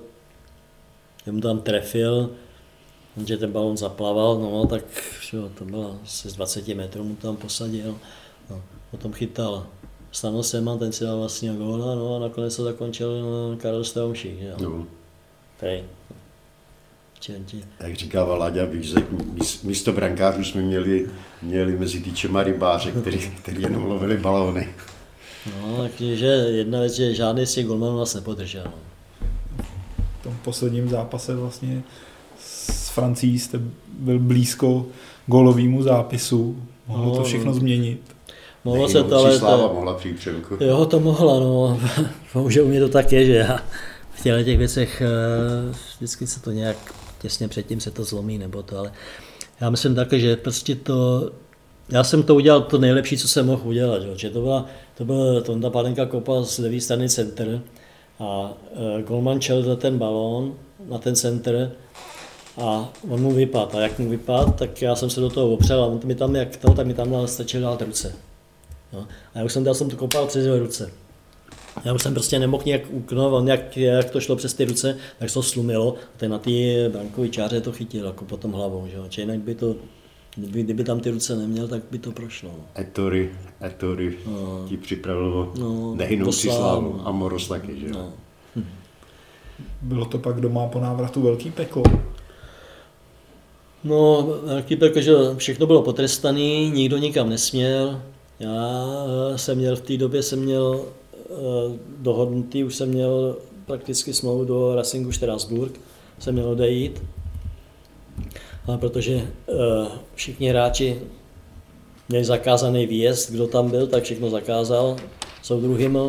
a 1.28 1.32
mu 1.32 1.42
tam 1.42 1.62
trefil, 1.62 2.30
že 3.26 3.38
ten 3.38 3.52
balon 3.52 3.78
zaplaval, 3.78 4.40
no 4.40 4.66
tak 4.68 4.84
čo, 5.22 5.50
to 5.58 5.66
bylo 5.66 6.00
asi 6.04 6.30
z 6.30 6.34
20 6.34 6.68
metrů 6.68 7.04
mu 7.04 7.16
tam 7.16 7.38
posadil, 7.38 7.98
no, 8.50 8.64
potom 8.92 9.14
chytal 9.14 9.68
Stano 10.12 10.44
Sema, 10.44 10.78
ten 10.78 10.92
si 10.92 11.04
dal 11.04 11.18
vlastně 11.18 11.54
góla, 11.54 11.96
no 11.96 12.16
a 12.16 12.20
nakonec 12.20 12.56
to 12.56 12.64
zakončil 12.64 13.22
no, 13.22 13.58
Karel 13.58 13.84
Straumšík, 13.84 14.40
že 14.40 14.46
jo. 14.46 14.56
No. 14.62 14.88
Jak 17.80 17.96
říkával 17.96 18.38
Láďa 18.38 18.66
Vízek, 18.66 19.06
místo 19.64 19.92
brankářů 19.92 20.44
jsme 20.44 20.62
měli, 20.62 21.08
měli 21.42 21.78
mezi 21.78 22.00
týčema 22.00 22.44
rybáře, 22.44 22.92
který, 22.92 23.18
který 23.18 23.62
jenom 23.62 23.86
lovili 23.86 24.18
balóny. 24.18 24.68
No, 25.62 25.90
takže 25.98 26.26
jedna 26.26 26.80
věc, 26.80 26.94
že 26.94 27.16
žádný 27.16 27.46
z 27.46 27.54
těch 27.54 27.66
golmanů 27.66 28.00
nás 28.00 28.16
nepodržel. 28.16 28.64
V 30.20 30.24
tom 30.24 30.38
posledním 30.44 30.90
zápase 30.90 31.36
vlastně 31.36 31.84
Francií 32.94 33.40
jste 33.40 33.60
byl 34.00 34.20
blízko 34.20 34.86
golovému 35.28 35.84
zápisu. 35.84 36.64
Mohlo 36.88 37.12
to 37.12 37.18
no, 37.18 37.24
všechno 37.24 37.54
změnit. 37.54 38.02
Mohlo 38.64 38.90
se 38.90 39.04
to, 39.04 39.16
ale... 39.16 39.40
Sláva 39.40 39.74
mohla 39.74 39.94
přijít 39.94 40.18
přemku. 40.18 40.58
Jo, 40.60 40.86
to 40.86 41.00
mohla, 41.00 41.40
no. 41.40 41.80
Bohužel 42.34 42.66
u 42.66 42.68
mě 42.68 42.80
to 42.80 42.90
tak 42.90 43.12
je, 43.12 43.26
že 43.26 43.34
já 43.34 43.60
v 44.12 44.24
těchto 44.24 44.44
těch 44.44 44.58
věcech 44.58 45.02
eh, 45.02 45.76
vždycky 45.98 46.28
se 46.28 46.42
to 46.42 46.52
nějak 46.52 46.78
těsně 47.22 47.48
předtím 47.48 47.80
se 47.80 47.92
to 47.92 48.04
zlomí, 48.04 48.38
nebo 48.38 48.64
to, 48.64 48.80
ale 48.80 48.92
já 49.62 49.70
myslím 49.70 49.96
také, 49.96 50.20
že 50.20 50.36
prostě 50.36 50.76
to, 50.76 51.32
já 51.90 52.04
jsem 52.04 52.24
to 52.24 52.36
udělal 52.36 52.62
to 52.62 52.78
nejlepší, 52.78 53.18
co 53.18 53.28
jsem 53.28 53.46
mohl 53.46 53.70
udělat, 53.70 54.02
že 54.16 54.30
to 54.30 54.42
byla, 54.42 54.66
to 54.98 55.06
byl 55.06 55.42
Tonda 55.42 55.70
Palenka 55.70 56.06
kopa 56.06 56.44
z 56.44 56.58
levé 56.58 56.82
strany 56.82 57.10
center 57.10 57.62
a 58.20 58.54
e, 59.00 59.02
Golman 59.02 59.42
čel 59.42 59.76
ten 59.76 59.98
balón 59.98 60.54
na 60.90 60.98
ten 60.98 61.16
center 61.16 61.72
a 62.58 62.90
on 63.10 63.22
mu 63.22 63.32
vypadl. 63.32 63.78
A 63.78 63.82
jak 63.82 64.00
mu 64.00 64.10
vypadl, 64.10 64.52
tak 64.52 64.82
já 64.82 64.96
jsem 64.96 65.10
se 65.10 65.22
do 65.22 65.30
toho 65.30 65.52
opřel 65.52 65.84
a 65.84 65.88
on 65.88 66.00
mi 66.04 66.16
tam, 66.16 66.36
jak 66.36 66.58
to, 66.58 66.74
tak 66.74 66.88
mi 66.88 66.94
tam 66.94 67.28
stačil 67.28 67.62
dát 67.62 67.82
ruce. 67.82 68.16
No. 68.94 69.08
A 69.34 69.40
já 69.40 69.46
už 69.46 69.54
jsem, 69.54 69.64
dal 69.64 69.74
jsem 69.74 69.90
to 69.90 69.96
kopal 69.96 70.28
přes 70.28 70.48
ruce. 70.60 70.92
Já 71.86 71.94
už 71.94 72.04
jsem 72.04 72.14
prostě 72.14 72.40
nemohl 72.40 72.64
nějak 72.66 72.82
uknout, 72.90 73.34
on 73.34 73.48
jak, 73.48 73.78
jak 73.78 74.10
to 74.10 74.20
šlo 74.20 74.36
přes 74.36 74.54
ty 74.54 74.66
ruce, 74.66 74.98
tak 75.20 75.30
se 75.30 75.34
to 75.34 75.44
slumilo 75.44 75.96
a 76.16 76.18
ten 76.18 76.32
na 76.32 76.40
té 76.40 76.90
brankové 76.90 77.30
čáře 77.30 77.62
to 77.62 77.72
chytil 77.72 78.06
jako 78.06 78.26
potom 78.26 78.52
hlavou, 78.52 78.88
že? 78.88 78.98
Či 79.10 79.22
jinak 79.22 79.40
by 79.40 79.56
to, 79.56 79.76
kdyby, 80.36 80.64
kdyby 80.64 80.84
tam 80.84 81.00
ty 81.00 81.10
ruce 81.10 81.36
neměl, 81.36 81.68
tak 81.68 81.82
by 81.92 82.00
to 82.00 82.12
prošlo. 82.12 82.50
No. 82.50 82.66
Etory, 82.80 83.30
Etory 83.66 84.18
no. 84.28 84.66
ti 84.68 84.78
připravilo 84.78 85.54
no, 85.60 85.96
nehynou 85.96 86.32
si 86.32 86.50
slávu 86.50 87.02
a 87.06 87.12
Moros 87.12 87.48
taky, 87.48 87.80
že 87.80 87.88
no. 87.90 88.14
Hm. 88.56 88.66
Bylo 89.82 90.06
to 90.06 90.18
pak 90.18 90.42
doma 90.42 90.68
po 90.68 90.80
návratu 90.80 91.22
velký 91.22 91.52
peklo? 91.52 91.84
No, 93.84 94.28
Kyperka, 94.66 95.02
že 95.02 95.14
všechno 95.38 95.66
bylo 95.66 95.82
potrestané, 95.82 96.70
nikdo 96.70 96.98
nikam 96.98 97.30
nesměl. 97.30 98.02
Já 98.40 98.54
jsem 99.36 99.58
měl 99.58 99.76
v 99.76 99.82
té 99.82 99.98
době 99.98 100.24
jsem 100.24 100.40
měl 100.40 100.86
dohodnutý, 101.98 102.64
už 102.64 102.76
jsem 102.76 102.90
měl 102.90 103.38
prakticky 103.66 104.14
smlouvu 104.14 104.46
do 104.46 104.76
Racingu 104.76 105.12
Strasburg, 105.12 105.80
jsem 106.20 106.34
měl 106.34 106.50
odejít. 106.50 107.04
Ale 108.68 108.78
protože 108.78 109.14
eh, 109.14 109.54
všichni 110.16 110.50
hráči 110.50 111.02
měli 112.10 112.26
zakázaný 112.26 112.86
výjezd, 112.86 113.32
kdo 113.32 113.48
tam 113.48 113.70
byl, 113.70 113.88
tak 113.88 114.04
všechno 114.04 114.30
zakázal 114.30 114.96
soudruhým, 115.42 116.00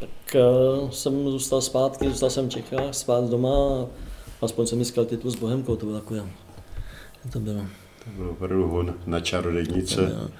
tak 0.00 0.34
eh, 0.34 0.40
jsem 0.90 1.30
zůstal 1.30 1.60
zpátky, 1.60 2.08
zůstal 2.08 2.30
jsem 2.30 2.48
v 2.48 2.52
Čechách, 2.52 2.94
spát 2.94 3.24
doma 3.24 3.50
a 3.50 3.86
aspoň 4.42 4.66
jsem 4.66 4.78
získal 4.78 5.04
titul 5.04 5.30
s 5.30 5.36
Bohemkou, 5.36 5.76
to 5.76 5.86
bylo 5.86 6.00
takové 6.00 6.24
to 7.30 7.40
bylo. 7.40 7.60
To 8.04 8.10
bylo 8.16 8.30
opravdu 8.30 8.68
hon 8.68 8.94
na 9.06 9.20
čarodejnice. 9.20 10.30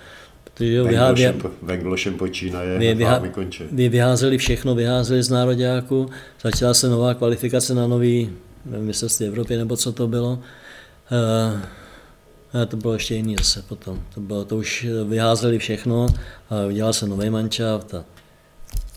Protože 0.55 0.83
Venglošem, 0.83 1.43
Venglošem 1.63 2.15
počínaje 2.15 2.79
vy, 2.79 2.95
vyha, 2.95 3.23
konče. 3.33 3.65
vy 3.73 3.89
vyházeli 3.89 4.39
všechno, 4.39 4.75
vyházeli 4.75 5.23
z 5.23 5.31
nároďáku, 5.31 6.11
začala 6.43 6.75
se 6.75 6.89
nová 6.89 7.15
kvalifikace 7.15 7.75
na 7.75 7.87
nový 7.87 8.31
mistrovství 8.65 9.27
Evropy, 9.27 9.57
nebo 9.57 9.77
co 9.77 9.93
to 9.93 10.09
bylo. 10.09 10.33
Uh, 10.33 11.61
to 12.67 12.77
bylo 12.77 12.93
ještě 12.93 13.15
jiný 13.15 13.37
zase 13.37 13.63
potom. 13.63 14.03
To, 14.15 14.21
bylo, 14.21 14.45
to 14.45 14.57
už 14.57 14.87
vyházeli 15.09 15.59
všechno 15.59 16.07
a 16.51 16.67
udělal 16.69 16.93
se 16.93 17.07
nový 17.07 17.31
mančaft 17.31 17.95
a 17.95 18.05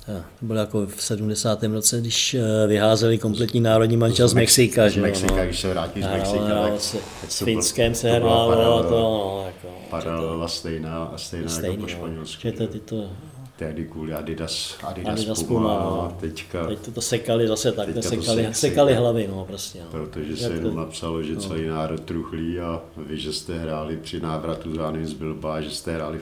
to 0.06 0.46
bylo 0.46 0.60
jako 0.60 0.88
v 0.88 1.04
70. 1.04 1.64
roce, 1.64 2.02
když 2.02 2.34
eh, 2.34 2.68
vyházeli 2.68 3.18
kompletní 3.18 3.60
národní 3.60 3.98
manča 3.98 4.28
z 4.28 4.34
Mexika. 4.34 4.90
Z 4.90 4.96
Mexika, 4.96 5.36
no. 5.36 5.46
když 5.46 5.60
se 5.60 5.70
vrátí 5.70 6.02
z 6.02 6.06
Mexika. 6.06 6.48
No, 6.48 6.70
tak, 6.70 6.82
se, 6.82 6.98
s 7.30 7.44
Finskem 7.44 7.96
se 7.96 8.12
hrálo 8.12 8.84
to, 8.84 8.90
no, 8.90 9.44
jako, 9.46 9.68
paralela 9.90 10.48
stejná, 10.48 11.04
a 11.04 11.18
stejná 11.18 11.50
stejný, 11.50 11.70
jako 11.70 11.82
po 11.82 11.88
španělsku. 11.88 12.52
To, 12.52 12.80
to, 12.86 13.10
tehdy 13.56 13.86
kvůli 13.86 14.14
Adidas, 14.14 14.78
Adidas, 14.84 15.20
Adidas 15.20 15.44
Puma, 15.44 15.60
Puma 15.60 15.84
no. 15.84 16.18
teďka... 16.20 16.68
Teď 16.68 16.80
to, 16.80 16.92
to 16.92 17.02
sekali 17.02 17.48
zase 17.48 17.72
tak, 17.72 17.90
sekali, 18.02 18.46
se, 18.46 18.54
sekali 18.54 18.94
hlavy, 18.94 19.28
no 19.28 19.46
prostě. 19.46 19.80
No. 19.80 19.86
Protože 19.92 20.38
se 20.38 20.54
jenom 20.54 20.76
napsalo, 20.76 21.24
že 21.24 21.36
no. 21.36 21.42
celý 21.42 21.68
národ 21.68 22.02
truchlí 22.02 22.60
a 22.60 22.82
vy, 22.98 23.18
že 23.18 23.34
jste 23.34 23.60
hráli 23.60 23.98
při 23.98 24.20
návratu 24.20 24.70
z 25.04 25.14
Bilba, 25.14 25.62
že 25.62 25.72
jste 25.72 25.96
hráli, 25.96 26.20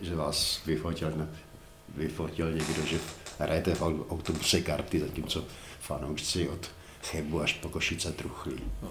že 0.00 0.16
vás 0.16 0.60
vyfotil, 0.66 1.12
ne, 1.16 1.28
vyfotil 1.96 2.52
někdo, 2.52 2.82
že 2.86 2.98
hrajete 3.38 3.74
v 3.74 3.82
autobuse 3.82 4.60
karty, 4.60 5.00
zatímco 5.00 5.44
fanoušci 5.80 6.48
od 6.48 6.66
Chebu 7.02 7.40
až 7.40 7.52
po 7.52 7.68
Košice 7.68 8.12
truchlí. 8.12 8.60
No, 8.82 8.88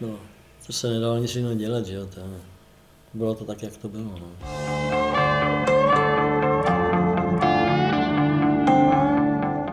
no 0.00 0.18
to 0.66 0.72
se 0.72 0.90
nedalo 0.90 1.18
nic 1.18 1.36
jiného 1.36 1.54
dělat, 1.54 1.86
že 1.86 1.94
jo, 1.94 2.06
to, 2.06 2.20
bylo 3.14 3.34
to 3.34 3.44
tak, 3.44 3.62
jak 3.62 3.76
to 3.76 3.88
bylo. 3.88 4.04
No. 4.04 4.30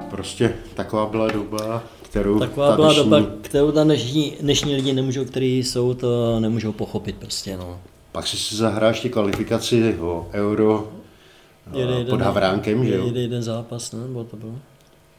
Prostě 0.09 0.55
taková 0.75 1.05
byla 1.05 1.27
doba, 1.27 1.83
kterou 2.01 2.39
Taková 2.39 2.75
byla 2.75 2.87
dnešní... 2.87 3.03
doba, 3.03 3.25
kterou 3.41 3.71
ta 3.71 3.83
dnešní, 3.83 4.37
dnešní 4.39 4.75
lidi 4.75 4.93
nemůžou, 4.93 5.25
kteří 5.25 5.57
jsou, 5.57 5.93
to 5.93 6.39
nemůžou 6.39 6.71
pochopit 6.71 7.15
prostě, 7.15 7.57
no. 7.57 7.79
Pak 8.11 8.27
si 8.27 8.37
si 8.37 8.55
zahráš 8.55 8.99
ty 8.99 9.09
kvalifikaci 9.09 9.97
o 9.99 10.27
euro 10.33 10.91
jede 11.73 11.93
jeden, 11.93 12.07
pod 12.09 12.21
Havránkem, 12.21 12.85
že 12.85 12.95
jo? 12.95 13.05
Jede 13.05 13.21
jeden 13.21 13.43
zápas, 13.43 13.91
ne? 13.91 14.07
Bylo 14.07 14.23
to 14.23 14.37
bylo? 14.37 14.55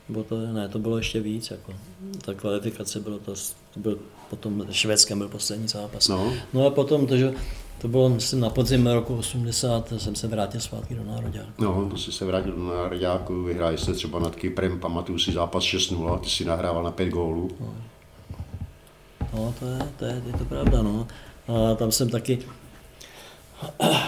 Bylo 0.09 0.25
to, 0.25 0.53
ne, 0.53 0.69
to 0.69 0.79
bylo 0.79 0.97
ještě 0.97 1.21
víc, 1.21 1.51
jako. 1.51 1.73
Ta 2.25 2.35
kvalifikace 2.35 3.01
bylo 3.01 3.19
to, 3.19 3.35
to 3.75 3.81
byl 3.81 3.99
potom 4.31 4.67
švédském 4.71 5.19
byl 5.19 5.29
poslední 5.29 5.69
zápas. 5.69 6.09
No. 6.09 6.33
no 6.53 6.67
a 6.67 6.71
potom 6.71 7.07
to, 7.07 7.17
že 7.17 7.33
to 7.81 7.89
bylo, 7.89 8.09
myslím, 8.09 8.41
na 8.41 8.51
podzim 8.51 8.87
roku 8.87 9.17
80, 9.17 9.93
jsem 9.97 10.15
se 10.15 10.27
vrátil 10.27 10.61
zpátky 10.61 10.95
do 10.95 11.05
Nároďáku. 11.05 11.51
No, 11.59 11.89
to 11.91 11.97
si 11.97 12.13
se 12.13 12.25
vrátil 12.25 12.53
do 12.53 12.65
Nároďáku, 12.65 13.43
vyhráli 13.43 13.79
jste 13.79 13.93
třeba 13.93 14.19
nad 14.19 14.37
Kyprem, 14.37 14.81
pamatuju 14.81 15.19
si 15.19 15.33
zápas 15.33 15.63
6-0, 15.63 16.19
ty 16.19 16.31
si 16.31 16.45
nahrával 16.45 16.83
na 16.83 16.91
5 16.91 17.09
gólů. 17.09 17.51
No, 17.61 17.75
no 19.35 19.55
to, 19.59 19.67
je, 19.67 19.79
to, 19.99 20.05
je, 20.05 20.23
je 20.27 20.33
to 20.33 20.45
pravda, 20.45 20.83
no. 20.83 21.07
A 21.49 21.75
tam 21.75 21.93
jsem 21.93 22.11
taky, 22.11 22.39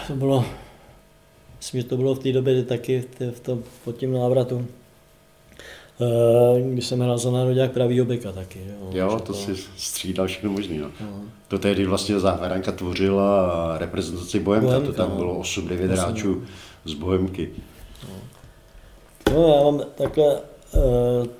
to 0.06 0.14
bylo, 0.14 0.44
myslím, 1.60 1.80
že 1.80 1.86
to 1.86 1.96
bylo 1.96 2.14
v 2.14 2.18
té 2.18 2.32
době 2.32 2.64
taky 2.64 3.04
v 3.30 3.40
tom, 3.40 3.62
pod 3.84 3.96
tím 3.96 4.12
návratu, 4.12 4.66
když 6.72 6.86
jsem 6.86 7.00
hrál 7.00 7.18
za 7.18 7.30
národák 7.30 7.72
pravýho 7.72 8.06
beka 8.06 8.32
taky. 8.32 8.60
Jo, 8.68 8.90
jo 8.92 9.10
to, 9.10 9.20
to 9.20 9.34
si 9.34 9.56
střídal 9.76 10.26
všechno 10.26 10.50
možný. 10.50 10.78
No. 10.78 10.90
No. 11.00 11.20
To 11.48 11.58
tehdy 11.58 11.86
vlastně 11.86 12.20
záhranka 12.20 12.72
tvořila 12.72 13.78
reprezentaci 13.78 14.40
Bohemka, 14.40 14.66
Bohemka 14.66 14.86
to 14.86 14.92
tam 14.92 15.10
no. 15.10 15.16
bylo 15.16 15.40
8-9 15.40 15.86
hráčů 15.86 16.42
z 16.84 16.94
Bohemky. 16.94 17.50
No. 18.08 18.14
no 19.34 19.54
já 19.54 19.62
mám 19.62 19.80
takhle 19.94 20.36
eh, 20.74 20.78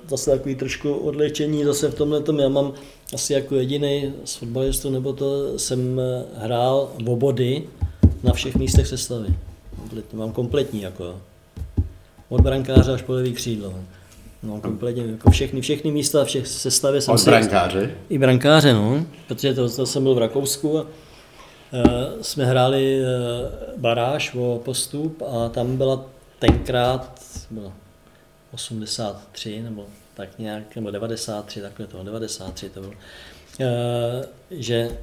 zase 0.07 0.31
takový 0.31 0.55
trošku 0.55 0.93
odlečení 0.93 1.63
zase 1.63 1.91
v 1.91 1.95
tomhle 1.95 2.21
tom. 2.21 2.39
Já 2.39 2.49
mám 2.49 2.73
asi 3.13 3.33
jako 3.33 3.55
jediný 3.55 4.13
z 4.25 4.35
fotbalistů, 4.35 4.89
nebo 4.89 5.13
to 5.13 5.59
jsem 5.59 5.99
eh, 5.99 6.23
hrál 6.37 6.91
v 7.03 7.09
obody 7.09 7.63
na 8.23 8.33
všech 8.33 8.55
místech 8.55 8.87
sestavy. 8.87 9.27
Mám 10.13 10.31
kompletní 10.31 10.81
jako. 10.81 11.21
Od 12.29 12.41
brankáře 12.41 12.93
až 12.93 13.01
po 13.01 13.13
levý 13.13 13.33
křídlo. 13.33 13.73
No, 14.43 14.61
kompletně, 14.61 15.03
jako 15.05 15.31
všechny, 15.31 15.61
všechny 15.61 15.91
místa, 15.91 16.25
všech 16.25 16.47
sestavě 16.47 17.01
jsem 17.01 17.13
Od 17.13 17.25
brankáře? 17.25 17.91
I 18.09 18.17
brankáře, 18.17 18.73
no, 18.73 19.05
protože 19.27 19.53
to, 19.53 19.69
to 19.69 19.85
jsem 19.85 20.03
byl 20.03 20.15
v 20.15 20.17
Rakousku 20.17 20.79
a 20.79 20.81
uh, 20.81 20.87
jsme 22.21 22.45
hráli 22.45 23.01
uh, 23.01 23.79
baráž 23.81 24.35
o 24.35 24.61
postup 24.65 25.21
a 25.21 25.49
tam 25.49 25.77
byla 25.77 26.05
tenkrát, 26.39 27.21
bylo 27.49 27.73
83 28.51 29.61
nebo 29.61 29.85
tak 30.13 30.39
nějak, 30.39 30.75
nebo 30.75 30.91
93, 30.91 31.61
takhle 31.61 31.87
to, 31.87 32.03
93 32.03 32.69
to 32.69 32.79
bylo, 32.79 32.91
uh, 32.91 32.97
že 34.51 34.97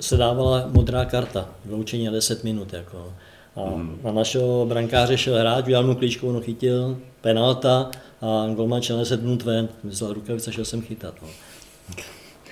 se 0.00 0.16
dávala 0.16 0.64
modrá 0.68 1.04
karta, 1.04 1.48
vyloučení 1.64 2.04
na 2.04 2.12
10 2.12 2.44
minut, 2.44 2.72
jako. 2.72 3.12
A 3.56 3.70
mm. 3.76 4.00
na 4.04 4.12
našeho 4.12 4.66
brankáře 4.66 5.18
šel 5.18 5.38
hráč, 5.38 5.64
udělal 5.64 5.86
mu 5.86 5.94
klíčku, 5.94 6.28
on 6.28 6.40
chytil, 6.40 6.98
penalta, 7.20 7.90
a 8.20 8.48
golman 8.54 8.82
šel 8.82 8.98
10 8.98 9.22
minut 9.22 9.42
ven, 9.42 9.68
vzal 9.84 10.12
rukavice, 10.12 10.52
šel 10.52 10.64
jsem 10.64 10.82
chytat. 10.82 11.14
No. 11.22 11.28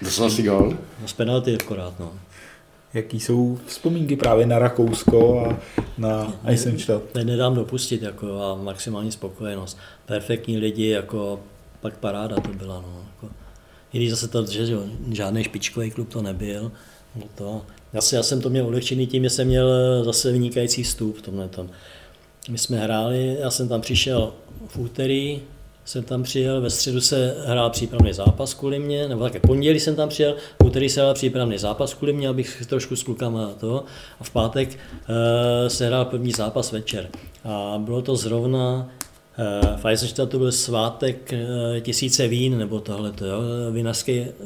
Dostal 0.03 0.30
si 0.30 0.42
gol? 0.42 0.76
No, 1.03 1.09
z 1.09 1.12
penalty 1.12 1.55
akorát, 1.55 2.01
no. 2.01 2.12
Jaký 2.94 3.20
jsou 3.20 3.59
vzpomínky 3.66 4.16
právě 4.16 4.46
na 4.46 4.59
Rakousko 4.59 5.46
a 5.46 5.59
na 5.98 6.32
Eisenstadt? 6.44 7.14
Ne, 7.14 7.24
nedám 7.24 7.55
dopustit 7.55 8.03
jako, 8.03 8.42
a 8.42 8.55
maximální 8.55 9.12
spokojenost. 9.12 9.78
Perfektní 10.07 10.59
lidi, 10.59 10.88
jako 10.88 11.40
pak 11.80 11.96
paráda 11.96 12.36
to 12.36 12.48
byla. 12.48 12.74
No, 12.80 13.05
jako, 13.14 13.34
I 13.92 13.98
když 13.98 14.11
zase 14.11 14.28
to, 14.28 14.46
že 14.46 14.76
žádný 15.12 15.44
špičkový 15.44 15.90
klub 15.90 16.09
to 16.09 16.22
nebyl, 16.22 16.72
no 17.16 17.22
to, 17.34 17.62
já, 17.92 18.00
já 18.12 18.22
jsem 18.22 18.40
to 18.40 18.50
měl 18.50 18.66
ulehčený 18.66 19.06
tím, 19.06 19.22
že 19.22 19.30
jsem 19.30 19.46
měl 19.46 19.68
zase 20.04 20.32
vynikající 20.32 20.82
vstup 20.82 21.18
v 21.18 21.22
tomhle 21.22 21.48
tom. 21.48 21.70
My 22.48 22.58
jsme 22.58 22.78
hráli, 22.78 23.36
já 23.40 23.50
jsem 23.50 23.68
tam 23.68 23.80
přišel 23.80 24.32
v 24.66 24.78
úterý, 24.78 25.40
jsem 25.84 26.04
tam 26.04 26.22
přijel, 26.22 26.61
ve 26.61 26.70
středu 26.70 27.00
se 27.00 27.36
hrál 27.46 27.70
přípravný 27.70 28.12
zápas 28.12 28.54
kvůli 28.54 28.78
mě, 28.78 29.08
nebo 29.08 29.22
také 29.22 29.40
pondělí 29.40 29.80
jsem 29.80 29.96
tam 29.96 30.08
přijel, 30.08 30.36
v 30.62 30.66
úterý 30.66 30.88
se 30.88 31.00
hrál 31.00 31.14
přípravný 31.14 31.58
zápas 31.58 31.94
kvůli 31.94 32.12
mě, 32.12 32.28
abych 32.28 32.62
trošku 32.66 32.96
s 32.96 33.02
klukama 33.02 33.50
to, 33.61 33.84
a 34.20 34.24
v 34.24 34.30
pátek 34.30 34.68
uh, 34.68 34.76
se 35.68 35.86
hrál 35.86 36.04
první 36.04 36.32
zápas 36.32 36.72
večer. 36.72 37.08
A 37.44 37.78
bylo 37.78 38.02
to 38.02 38.16
zrovna 38.16 38.88
v 39.76 39.84
Eisenstadtu 39.84 40.38
byl 40.38 40.53
svátek 40.53 41.32
uh, 41.32 41.80
tisíce 41.80 42.28
vín, 42.28 42.59
nebo 42.59 42.80
tohle, 42.80 43.12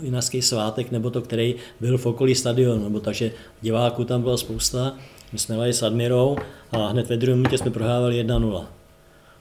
vinařský, 0.01 0.43
svátek, 0.43 0.91
nebo 0.91 1.11
to, 1.11 1.23
který 1.23 1.55
byl 1.81 1.99
v 1.99 2.07
okolí 2.07 2.35
stadionu, 2.35 2.85
nebo 2.85 3.01
takže 3.01 3.31
diváků 3.63 4.05
tam 4.05 4.23
byla 4.23 4.37
spousta. 4.37 4.97
My 5.33 5.39
jsme 5.39 5.73
s 5.73 5.83
Admirou 5.83 6.37
a 6.73 6.87
hned 6.87 7.09
ve 7.09 7.17
druhém 7.17 7.39
minutě 7.39 7.59
jsme 7.59 7.71
prohrávali 7.71 8.25
1-0. 8.25 8.65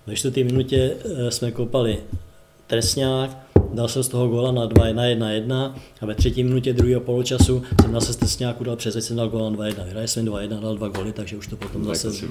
Ve 0.07 0.15
čtvrté 0.15 0.43
minutě 0.43 0.95
eh, 1.05 1.31
jsme 1.31 1.51
kopali 1.51 1.97
trestňák, 2.67 3.37
dal 3.73 3.87
jsem 3.87 4.03
z 4.03 4.07
toho 4.07 4.27
góla 4.27 4.51
na 4.51 4.65
2 4.65 4.87
1 4.87 5.05
1 5.05 5.31
1 5.31 5.75
a 6.01 6.05
ve 6.05 6.15
třetí 6.15 6.43
minutě 6.43 6.73
druhého 6.73 7.01
poločasu 7.01 7.63
jsem 7.81 7.93
zase 7.93 8.13
z 8.13 8.15
trestňáku 8.15 8.63
dal 8.63 8.75
přes 8.75 9.05
jsem 9.05 9.17
dal 9.17 9.29
góla 9.29 9.49
na 9.49 9.55
2 9.55 9.65
1. 9.67 9.83
Vyhrali 9.83 10.07
jsme 10.07 10.21
2 10.21 10.41
1, 10.41 10.59
dal 10.59 10.75
dva 10.75 10.87
góly, 10.87 11.13
takže 11.13 11.37
už 11.37 11.47
to 11.47 11.55
potom 11.55 11.85
zase, 11.85 12.27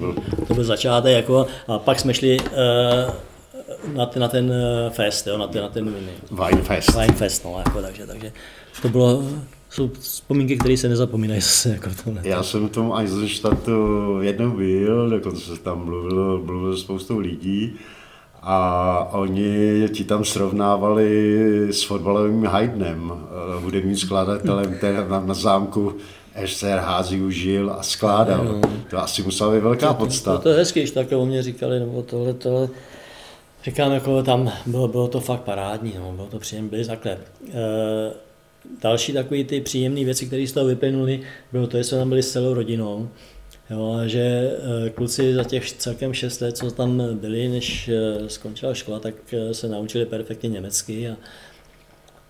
to 0.47 0.53
byl 0.53 0.63
začátek 0.63 1.15
jako, 1.15 1.47
a 1.67 1.79
pak 1.79 1.99
jsme 1.99 2.13
šli 2.13 2.39
uh, 2.39 3.13
na, 3.95 4.05
ten, 4.05 4.21
na 4.21 4.27
ten 4.27 4.51
eh, 4.51 4.89
fest, 4.89 5.27
jo, 5.27 5.37
na 5.37 5.47
ten, 5.47 5.61
na 5.61 5.69
ten 5.69 5.95
Wine 6.31 6.61
Fest. 6.61 6.95
Wine 6.95 7.13
Fest, 7.13 7.45
no, 7.45 7.57
jako, 7.65 7.81
takže, 7.81 8.07
takže 8.07 8.31
to 8.81 8.89
bylo 8.89 9.23
jsou 9.69 9.91
vzpomínky, 9.99 10.57
které 10.57 10.77
se 10.77 10.89
nezapomínají 10.89 11.41
zase 11.41 11.69
jako 11.69 11.89
tohle. 12.03 12.21
Já 12.23 12.43
jsem 12.43 12.67
v 12.67 12.71
tom 12.71 12.93
Eisenstadtu 12.99 13.71
jednou 14.21 14.51
byl, 14.51 15.09
dokonce 15.09 15.57
tam 15.63 15.85
mluvil, 15.85 16.41
mluvil 16.45 16.77
spoustou 16.77 17.19
lidí 17.19 17.73
a 18.45 19.07
oni 19.11 19.87
ti 19.89 20.03
tam 20.03 20.25
srovnávali 20.25 21.07
s 21.71 21.83
fotbalovým 21.83 22.45
Haydnem, 22.45 23.11
eh, 23.11 23.59
hudebním 23.63 23.97
skladatelem 23.97 24.79
na, 25.09 25.19
na 25.19 25.33
zámku 25.33 25.95
SR 26.45 26.77
Hází 26.79 27.21
užil 27.21 27.71
a 27.71 27.83
skládal. 27.83 28.45
No. 28.45 28.61
To 28.89 28.97
asi 28.97 29.23
musela 29.23 29.53
být 29.53 29.59
velká 29.59 29.93
podsta. 29.93 30.35
To, 30.35 30.41
to, 30.41 30.49
je 30.49 30.55
hezky, 30.55 30.79
když 30.79 30.91
takhle 30.91 31.17
o 31.17 31.25
mě 31.25 31.43
říkali, 31.43 31.79
nebo 31.79 32.01
tohle, 32.01 32.33
to, 32.33 32.69
říkám, 33.63 33.91
jako 33.91 34.23
tam 34.23 34.51
bylo, 34.65 34.87
bylo 34.87 35.07
to 35.07 35.19
fakt 35.19 35.41
parádní, 35.41 35.93
no, 35.99 36.11
bylo 36.11 36.27
to 36.27 36.39
příjemné, 36.39 36.69
byli 36.69 36.85
takhle. 36.85 37.11
E, 37.11 37.17
další 38.81 39.13
takové 39.13 39.43
ty 39.43 39.61
příjemné 39.61 40.03
věci, 40.03 40.25
které 40.25 40.47
z 40.47 40.51
toho 40.51 40.65
vyplynuly, 40.65 41.21
bylo 41.51 41.67
to, 41.67 41.77
že 41.77 41.83
jsme 41.83 41.97
tam 41.97 42.09
byli 42.09 42.23
s 42.23 42.31
celou 42.31 42.53
rodinou. 42.53 43.09
Jo, 43.73 43.97
a 43.99 44.07
že 44.07 44.51
eh, 44.85 44.89
kluci 44.89 45.33
za 45.33 45.43
těch 45.43 45.71
celkem 45.71 46.13
6 46.13 46.41
let, 46.41 46.57
co 46.57 46.71
tam 46.71 47.01
byli, 47.13 47.47
než 47.47 47.89
eh, 47.89 48.29
skončila 48.29 48.73
škola, 48.73 48.99
tak 48.99 49.15
eh, 49.33 49.53
se 49.53 49.67
naučili 49.67 50.05
perfektně 50.05 50.49
německy 50.49 51.09
a 51.09 51.15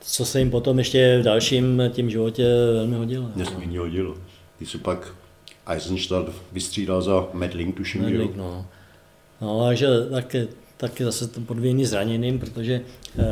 co 0.02 0.26
se 0.26 0.40
jim 0.40 0.52
potom 0.52 0.78
ještě 0.78 1.20
v 1.20 1.24
dalším 1.24 1.82
tím 1.90 2.10
životě 2.10 2.48
velmi 2.74 2.96
hodilo. 2.96 3.30
Nesmírně 3.36 3.80
hodilo. 3.80 4.18
Ty 4.60 4.66
jsi 4.66 4.78
pak 4.78 5.16
Eisenstadt 5.68 6.30
vystřídal 6.52 7.02
za 7.02 7.28
Medling, 7.34 7.78
tuším, 7.78 8.02
Medling, 8.02 8.36
jo? 8.36 8.44
no. 8.44 8.66
No, 9.42 9.66
takže 9.66 9.88
taky, 10.12 10.48
taky 10.78 11.04
zase 11.04 11.28
to 11.28 11.42
podvějný 11.42 11.86
zraněným, 11.86 12.40
protože 12.40 12.82
uh, 13.18 13.24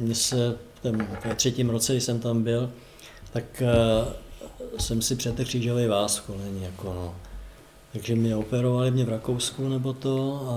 mě 0.00 0.14
se 0.14 0.56
ten, 0.82 1.08
ve 1.24 1.34
třetím 1.34 1.70
roce, 1.70 1.92
když 1.92 2.04
jsem 2.04 2.20
tam 2.20 2.42
byl, 2.42 2.70
tak 3.32 3.62
uh, 3.62 4.12
jsem 4.78 5.02
si 5.02 5.16
přetek 5.16 5.46
křížový 5.46 5.86
váz 5.86 6.16
v 6.16 6.22
koleni, 6.22 6.64
jako 6.64 6.94
no. 6.94 7.14
Takže 7.92 8.14
mě 8.14 8.36
operovali 8.36 8.90
mě 8.90 9.04
v 9.04 9.08
Rakousku 9.08 9.68
nebo 9.68 9.92
to 9.92 10.42
a 10.48 10.56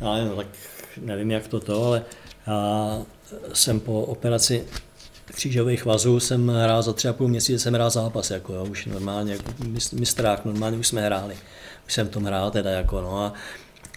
já 0.00 0.14
nevím, 0.14 0.36
tak 0.36 0.46
nevím 1.00 1.30
jak 1.30 1.48
to 1.48 1.60
to, 1.60 1.84
ale 1.84 2.04
já 2.46 2.98
jsem 3.52 3.80
po 3.80 4.02
operaci 4.02 4.64
křížových 5.24 5.84
vazů 5.84 6.20
jsem 6.20 6.48
hrál 6.48 6.82
za 6.82 6.92
tři 6.92 7.08
a 7.08 7.12
půl 7.12 7.28
měsíce, 7.28 7.58
jsem 7.58 7.74
hrál 7.74 7.90
zápas, 7.90 8.30
jako 8.30 8.54
jo, 8.54 8.64
už 8.64 8.86
normálně, 8.86 9.32
jako 9.32 9.52
mistrák, 9.92 10.44
normálně 10.44 10.78
už 10.78 10.86
jsme 10.86 11.06
hráli, 11.06 11.36
už 11.86 11.94
jsem 11.94 12.08
v 12.08 12.10
tom 12.10 12.24
hrál 12.24 12.50
teda, 12.50 12.70
jako 12.70 13.00
no 13.00 13.18
a 13.18 13.32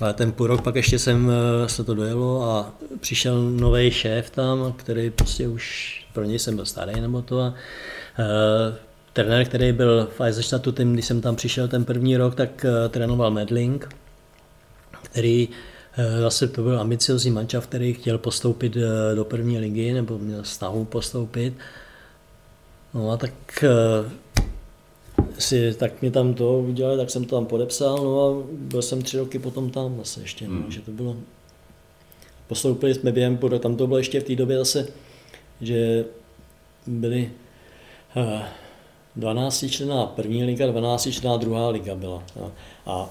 ale 0.01 0.13
ten 0.13 0.31
půl 0.31 0.47
rok 0.47 0.61
pak 0.61 0.75
ještě 0.75 0.99
jsem 0.99 1.31
eh, 1.31 1.69
se 1.69 1.83
to 1.83 1.95
dojelo 1.95 2.51
a 2.51 2.73
přišel 2.99 3.51
nový 3.51 3.91
šéf 3.91 4.29
tam, 4.29 4.73
který 4.73 5.09
prostě 5.09 5.47
už 5.47 5.97
pro 6.13 6.23
něj 6.23 6.39
jsem 6.39 6.55
byl 6.55 6.65
starý 6.65 7.01
nebo 7.01 7.21
to 7.21 7.39
a 7.39 7.53
trenér, 9.13 9.45
který 9.45 9.71
byl 9.71 10.05
v 10.17 10.21
Eisenstadtu, 10.21 10.71
tím, 10.71 10.93
když 10.93 11.05
jsem 11.05 11.21
tam 11.21 11.35
přišel 11.35 11.67
ten 11.67 11.85
první 11.85 12.17
rok, 12.17 12.35
tak 12.35 12.65
uh, 12.65 12.91
trénoval 12.91 13.31
Medling, 13.31 13.95
který 15.03 15.47
uh, 15.47 16.21
zase 16.21 16.47
to 16.47 16.63
byl 16.63 16.79
ambiciozní 16.79 17.31
mančav, 17.31 17.67
který 17.67 17.93
chtěl 17.93 18.17
postoupit 18.17 18.77
do 19.15 19.25
první 19.25 19.59
ligy, 19.59 19.93
nebo 19.93 20.17
měl 20.17 20.43
snahu 20.43 20.85
postoupit. 20.85 21.53
No 22.93 23.11
a 23.11 23.17
tak 23.17 23.63
si, 25.37 25.73
tak 25.73 26.01
mě 26.01 26.11
tam 26.11 26.33
to 26.33 26.59
udělali, 26.59 26.97
tak 26.97 27.09
jsem 27.09 27.25
to 27.25 27.35
tam 27.35 27.45
podepsal, 27.45 27.97
no 27.97 28.27
a 28.27 28.47
byl 28.51 28.81
jsem 28.81 29.01
tři 29.01 29.17
roky 29.17 29.39
potom 29.39 29.69
tam 29.69 29.97
zase 29.97 30.21
ještě, 30.21 30.47
no, 30.47 30.53
hmm. 30.53 30.71
že 30.71 30.81
to 30.81 30.91
bylo, 30.91 31.15
postoupili 32.47 32.93
jsme 32.93 33.11
během, 33.11 33.39
tam 33.59 33.75
to 33.75 33.87
bylo 33.87 33.97
ještě 33.97 34.19
v 34.19 34.23
té 34.23 34.35
době 34.35 34.57
zase, 34.57 34.87
že 35.61 36.05
byly 36.87 37.21
uh, 37.21 37.50
12 39.15 39.65
člená 39.69 40.05
první 40.05 40.43
liga, 40.43 40.67
12 40.67 41.07
člená 41.11 41.37
druhá 41.37 41.69
liga 41.69 41.95
byla. 41.95 42.23
No. 42.35 42.51
A 42.85 43.09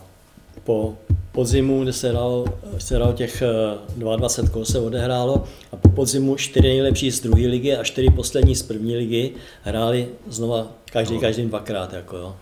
po 0.65 0.95
podzimu, 1.33 1.83
kde 1.83 1.93
se 1.93 2.09
hrál, 2.09 2.45
se 2.79 2.95
hrál 2.95 3.13
těch 3.13 3.43
22 3.97 4.49
eh, 4.49 4.51
kol 4.51 4.65
se 4.65 4.81
odehrálo 4.81 5.45
a 5.73 5.77
po 5.77 5.89
podzimu 5.89 6.37
čtyři 6.37 6.69
nejlepší 6.69 7.11
z 7.11 7.21
druhé 7.21 7.47
ligy 7.47 7.77
a 7.77 7.85
čtyři 7.85 8.11
poslední 8.11 8.57
z 8.57 8.63
první 8.63 8.97
ligy 8.97 9.33
hráli 9.63 10.09
znova 10.29 10.67
každý, 10.93 11.15
no. 11.15 11.21
každý 11.21 11.43
dvakrát. 11.43 11.93
Jako, 11.93 12.17
jo, 12.17 12.37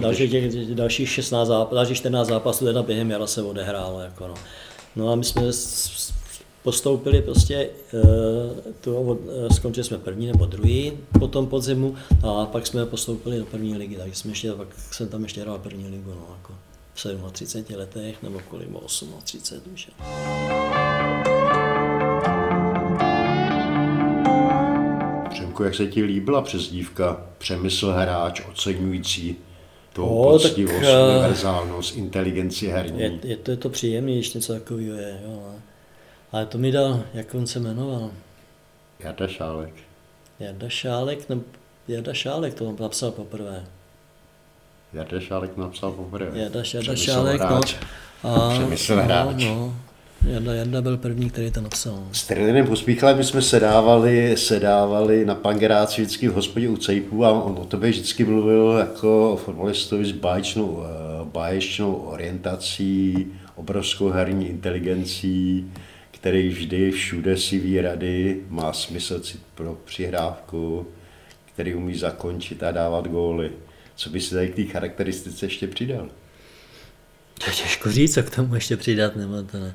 další, 0.00 0.28
těch, 0.28 0.74
dalších 0.74 1.08
16 1.08 1.48
zápasů, 1.48 1.74
dalších 1.74 1.96
14 1.96 2.28
zápasů 2.28 2.64
teda 2.64 2.82
během 2.82 3.10
jara 3.10 3.26
se 3.26 3.42
odehrálo. 3.42 4.00
Jako, 4.00 4.28
no. 4.28 4.34
no 4.96 5.12
a 5.12 5.14
my 5.14 5.24
jsme 5.24 5.52
postoupili 6.62 7.22
prostě, 7.22 7.70
eh, 7.94 8.72
to, 8.80 9.18
eh, 9.46 9.54
skončili 9.54 9.84
jsme 9.84 9.98
první 9.98 10.26
nebo 10.26 10.46
druhý 10.46 10.92
po 11.18 11.28
tom 11.28 11.46
podzimu 11.46 11.94
a 12.22 12.46
pak 12.46 12.66
jsme 12.66 12.86
postoupili 12.86 13.38
do 13.38 13.44
první 13.44 13.76
ligy, 13.76 13.96
takže 13.96 14.14
jsme 14.14 14.30
ještě, 14.30 14.52
pak 14.52 14.68
jsem 14.92 15.08
tam 15.08 15.22
ještě 15.22 15.40
hrál 15.40 15.58
první 15.58 15.88
ligu. 15.88 16.10
No, 16.10 16.26
jako 16.36 16.54
v 16.94 17.32
37 17.32 17.76
letech 17.76 18.22
nebo 18.22 18.40
kolik, 18.48 18.68
38 19.24 19.72
už. 19.74 19.88
Přemku, 25.30 25.62
jak 25.62 25.74
se 25.74 25.86
ti 25.86 26.02
líbila 26.02 26.42
přezdívka 26.42 27.26
Přemysl 27.38 27.90
hráč 27.90 28.42
oceňující 28.50 29.36
to 29.92 30.00
no, 30.00 30.08
poctivost, 30.08 30.82
eh, 30.82 31.10
univerzálnost, 31.10 31.96
inteligenci 31.96 32.66
herní? 32.66 33.00
Je, 33.00 33.18
je, 33.24 33.36
to, 33.36 33.50
je 33.50 33.56
to 33.56 33.68
příjemné, 33.68 34.12
když 34.12 34.34
něco 34.34 34.52
takového 34.52 34.96
je. 34.96 35.20
Jo. 35.24 35.54
Ale 36.32 36.46
to 36.46 36.58
mi 36.58 36.72
dal, 36.72 37.02
jak 37.14 37.34
on 37.34 37.46
se 37.46 37.60
jmenoval? 37.60 38.10
Jarda 38.98 39.28
Šálek. 39.28 39.74
Jarda 40.40 40.68
Šálek, 40.68 41.28
nebo 41.28 41.42
Jarda 41.88 42.14
Šálek 42.14 42.54
to 42.54 42.76
napsal 42.80 43.10
poprvé. 43.10 43.64
Jarda 44.92 45.20
Šálek 45.20 45.56
napsal 45.56 45.92
poprvé. 45.92 46.40
Jarda, 46.40 46.62
Jarda 46.74 46.96
Šálek, 46.96 47.40
no. 47.40 47.60
A, 48.22 48.50
Přemysl 48.50 48.96
no, 48.96 49.02
hráč. 49.02 49.44
No, 49.44 49.76
Jarda, 50.26 50.54
Jarda 50.54 50.82
byl 50.82 50.96
první, 50.96 51.30
který 51.30 51.50
to 51.50 51.60
napsal. 51.60 52.02
S 52.12 52.26
Trilinem 52.26 52.66
Pospíchalem 52.66 53.16
my 53.16 53.24
jsme 53.24 53.42
sedávali, 53.42 54.36
sedávali 54.36 55.24
na 55.24 55.34
pangeráci 55.34 56.02
vždycky 56.02 56.28
v 56.28 56.34
hospodě 56.34 56.68
u 56.68 56.76
Cejpů 56.76 57.24
a 57.24 57.30
on 57.30 57.58
o 57.58 57.64
tobě 57.64 57.90
vždycky 57.90 58.24
mluvil 58.24 58.76
jako 58.78 59.32
o 59.32 59.36
fotbalistovi 59.36 60.04
s 60.04 60.12
báječnou, 60.12 60.82
eh, 60.84 61.24
báječnou 61.24 61.94
orientací, 61.94 63.26
obrovskou 63.56 64.08
herní 64.08 64.48
inteligencí, 64.48 65.72
který 66.20 66.48
vždy 66.48 66.90
všude 66.90 67.36
si 67.36 67.58
ví 67.58 67.80
rady, 67.80 68.40
má 68.48 68.72
smysl 68.72 69.22
pro 69.54 69.74
přihrávku, 69.84 70.86
který 71.54 71.74
umí 71.74 71.98
zakončit 71.98 72.62
a 72.62 72.70
dávat 72.70 73.08
góly. 73.08 73.52
Co 73.94 74.10
by 74.10 74.20
si 74.20 74.34
tady 74.34 74.48
k 74.48 74.54
té 74.54 74.64
charakteristice 74.64 75.46
ještě 75.46 75.66
přidal? 75.66 76.08
To 77.44 77.50
je 77.50 77.56
těžko 77.56 77.90
říct, 77.90 78.14
co 78.14 78.22
k 78.22 78.30
tomu 78.30 78.54
ještě 78.54 78.76
přidat, 78.76 79.16
nebo 79.16 79.42
to 79.42 79.60
ne. 79.60 79.74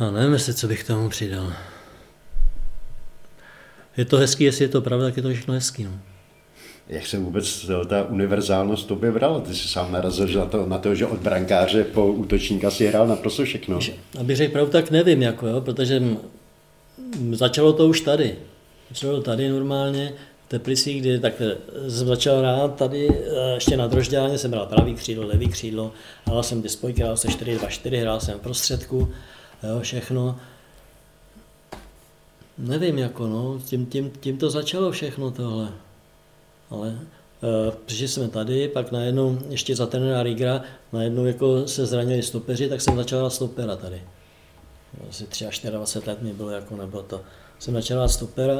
No, 0.00 0.10
nevím, 0.12 0.32
jestli 0.32 0.54
co 0.54 0.68
bych 0.68 0.84
k 0.84 0.86
tomu 0.86 1.08
přidal. 1.08 1.52
Je 3.96 4.04
to 4.04 4.16
hezký, 4.16 4.44
jestli 4.44 4.64
je 4.64 4.68
to 4.68 4.82
pravda, 4.82 5.06
tak 5.06 5.16
je 5.16 5.22
to 5.22 5.32
všechno 5.32 5.54
hezký. 5.54 5.84
No. 5.84 6.00
Jak 6.88 7.06
se 7.06 7.18
vůbec 7.18 7.70
ta 7.86 8.04
univerzálnost 8.04 8.88
tobě 8.88 9.12
brala? 9.12 9.40
Ty 9.40 9.54
jsi 9.54 9.68
sám 9.68 9.92
narazil 9.92 10.40
na 10.40 10.46
to, 10.46 10.66
na 10.66 10.78
to, 10.78 10.94
že 10.94 11.06
od 11.06 11.20
brankáře 11.20 11.84
po 11.84 12.06
útočníka 12.06 12.70
si 12.70 12.86
hrál 12.86 13.06
naprosto 13.06 13.44
všechno. 13.44 13.78
Abych 14.20 14.36
řekl 14.36 14.52
pravdu, 14.52 14.72
tak 14.72 14.90
nevím, 14.90 15.22
jako, 15.22 15.46
jo, 15.46 15.60
protože 15.60 16.02
začalo 17.32 17.72
to 17.72 17.88
už 17.88 18.00
tady. 18.00 18.36
Začalo 18.90 19.20
tady 19.20 19.48
normálně, 19.48 20.12
Teplicích, 20.48 21.00
kdy 21.00 21.20
tak 21.20 21.42
jsem 21.88 22.06
začal 22.06 22.38
hrát 22.38 22.74
tady 22.74 23.08
eh, 23.08 23.54
ještě 23.54 23.76
na 23.76 23.86
Drožďáně, 23.86 24.38
jsem 24.38 24.52
hrál 24.52 24.66
pravý 24.66 24.94
křídlo, 24.94 25.26
levý 25.26 25.48
křídlo, 25.48 25.92
hrál 26.24 26.42
jsem 26.42 26.62
ty 26.62 26.68
spojky, 26.68 27.02
hrál 27.02 27.16
jsem 27.16 27.30
4-2-4, 27.30 28.00
hrál 28.00 28.20
jsem 28.20 28.38
v 28.38 28.42
prostředku, 28.42 29.12
jo, 29.62 29.80
všechno. 29.80 30.36
Nevím, 32.58 32.98
jako 32.98 33.26
no, 33.26 33.60
tím, 33.64 33.86
tím, 33.86 34.10
tím 34.20 34.38
to 34.38 34.50
začalo 34.50 34.90
všechno 34.90 35.30
tohle. 35.30 35.72
Ale 36.70 36.88
uh, 36.88 37.74
přišli 37.86 38.08
jsme 38.08 38.28
tady, 38.28 38.68
pak 38.68 38.92
najednou 38.92 39.38
ještě 39.48 39.76
za 39.76 39.86
trenéra 39.86 40.22
Rigra, 40.22 40.62
najednou 40.92 41.24
jako 41.24 41.68
se 41.68 41.86
zranili 41.86 42.22
stopeři, 42.22 42.68
tak 42.68 42.80
jsem 42.80 42.96
začal 42.96 43.18
hrát 43.18 43.30
stopera 43.32 43.76
tady. 43.76 44.02
Asi 45.08 45.26
23 45.70 46.10
let 46.10 46.22
mi 46.22 46.32
bylo, 46.32 46.50
jako 46.50 46.76
nebylo 46.76 47.02
to. 47.02 47.20
Jsem 47.58 47.74
začal 47.74 47.98
hrát 47.98 48.08
stopera, 48.08 48.56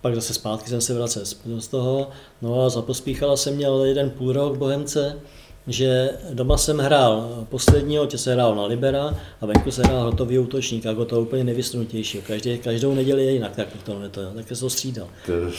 pak 0.00 0.14
zase 0.14 0.34
zpátky 0.34 0.70
jsem 0.70 0.80
se 0.80 0.94
vracel 0.94 1.24
z 1.58 1.68
toho, 1.68 2.10
no 2.42 2.62
a 2.62 2.68
zapospíchala 2.68 3.36
jsem 3.36 3.56
měl 3.56 3.84
jeden 3.84 4.10
půl 4.10 4.32
rok 4.32 4.56
Bohemce, 4.56 5.20
že 5.66 6.10
doma 6.32 6.56
jsem 6.56 6.78
hrál 6.78 7.44
posledního, 7.48 8.06
tě 8.06 8.18
se 8.18 8.32
hrál 8.34 8.54
na 8.54 8.66
Libera 8.66 9.20
a 9.40 9.46
venku 9.46 9.70
se 9.70 9.82
hrál 9.82 10.04
hotový 10.04 10.38
útočník, 10.38 10.84
jako 10.84 11.04
to 11.04 11.20
úplně 11.20 11.44
nevysnutější. 11.44 12.18
Každý, 12.26 12.58
každou 12.58 12.94
neděli 12.94 13.24
je 13.26 13.32
jinak, 13.32 13.56
tak 13.56 13.68
to, 13.84 14.08
to, 14.10 14.20
tak 14.34 14.48
se 14.48 14.60
to 14.60 14.70
střídal. 14.70 15.08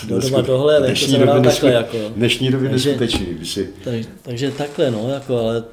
Do 0.07 0.19
doma 0.19 0.41
tohle, 0.41 0.81
venku 0.81 0.95
jsem 0.95 1.21
hrál 1.21 1.41
takhle. 1.41 1.71
Jako, 1.71 1.97
dnešní 2.15 2.51
době 2.51 2.69
neskutečný. 2.69 3.25
By 3.25 3.45
si... 3.45 3.69
tak, 3.83 3.93
takže 4.21 4.51
takhle, 4.51 4.91
no, 4.91 5.09
jako, 5.09 5.39
ale 5.39 5.63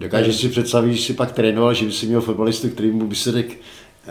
Dokážeš 0.00 0.36
si 0.36 0.48
představit, 0.48 0.94
že 0.94 1.02
si 1.02 1.14
pak 1.14 1.32
trénoval, 1.32 1.74
že 1.74 1.86
by 1.86 1.92
si 1.92 2.06
měl 2.06 2.20
fotbalistu, 2.20 2.68
který 2.68 2.90
mu 2.90 3.06
by 3.06 3.16
se 3.16 3.32
řekl, 3.32 3.54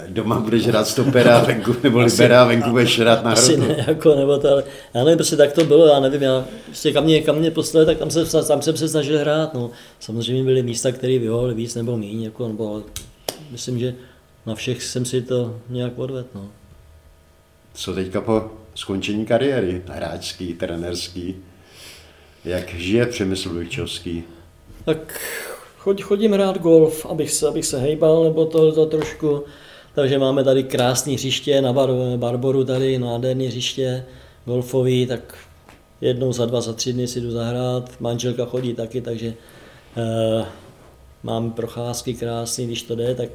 Doma 0.07 0.39
budeš 0.39 0.67
hrát 0.67 0.87
stopera 0.87 1.39
venku, 1.39 1.75
nebo 1.83 1.99
asi, 1.99 2.21
libera 2.21 2.43
venku 2.43 2.69
budeš 2.69 2.99
hrát 2.99 3.23
na 3.23 3.31
Asi 3.31 3.57
ne, 3.57 3.85
jako, 3.87 4.15
nebo 4.15 4.37
to, 4.37 4.49
ale 4.49 4.63
já 4.93 5.03
nevím, 5.03 5.17
prostě 5.17 5.35
tak 5.35 5.51
to 5.51 5.65
bylo, 5.65 5.87
já 5.87 5.99
nevím, 5.99 6.21
já 6.21 6.45
prostě 6.65 6.93
kam 6.93 7.03
mě, 7.03 7.21
kam 7.21 7.35
mě 7.35 7.51
poslali, 7.51 7.85
tak 7.85 7.97
tam, 7.97 8.11
se, 8.11 8.43
tam 8.47 8.61
jsem 8.61 8.77
se 8.77 8.87
snažil 8.87 9.19
hrát, 9.19 9.53
no. 9.53 9.71
Samozřejmě 9.99 10.43
byly 10.43 10.63
místa, 10.63 10.91
které 10.91 11.19
vyhovovaly 11.19 11.53
víc 11.53 11.75
nebo 11.75 11.97
méně, 11.97 12.25
jako, 12.25 12.47
nebo 12.47 12.83
myslím, 13.51 13.79
že 13.79 13.95
na 14.45 14.55
všech 14.55 14.83
jsem 14.83 15.05
si 15.05 15.21
to 15.21 15.59
nějak 15.69 15.99
odvedl, 15.99 16.27
no. 16.35 16.49
Co 17.73 17.93
teďka 17.93 18.21
po 18.21 18.51
skončení 18.75 19.25
kariéry, 19.25 19.81
hráčský, 19.87 20.53
trenerský, 20.53 21.35
jak 22.45 22.73
žije 22.73 23.05
Přemysl 23.05 23.53
Vojčovský? 23.53 24.23
Tak 24.85 25.21
chodím 26.01 26.33
hrát 26.33 26.57
golf, 26.57 27.05
abych 27.05 27.31
se, 27.31 27.47
abych 27.47 27.65
se 27.65 27.79
hejbal, 27.79 28.23
nebo 28.23 28.45
to, 28.45 28.71
to 28.71 28.85
trošku, 28.85 29.43
takže 29.95 30.19
máme 30.19 30.43
tady 30.43 30.63
krásné 30.63 31.13
hřiště 31.13 31.61
na 31.61 31.73
Bar- 31.73 32.17
Barboru, 32.17 32.63
tady 32.63 32.99
nádherné 32.99 33.43
hřiště 33.43 34.05
golfový, 34.45 35.05
tak 35.05 35.37
jednou 36.01 36.33
za 36.33 36.45
dva, 36.45 36.61
za 36.61 36.73
tři 36.73 36.93
dny 36.93 37.07
si 37.07 37.21
jdu 37.21 37.31
zahrát. 37.31 38.01
Manželka 38.01 38.45
chodí 38.45 38.73
taky, 38.73 39.01
takže 39.01 39.33
uh, 39.97 40.45
mám 41.23 41.51
procházky 41.51 42.13
krásné, 42.13 42.65
když 42.65 42.83
to 42.83 42.95
jde, 42.95 43.15
tak 43.15 43.29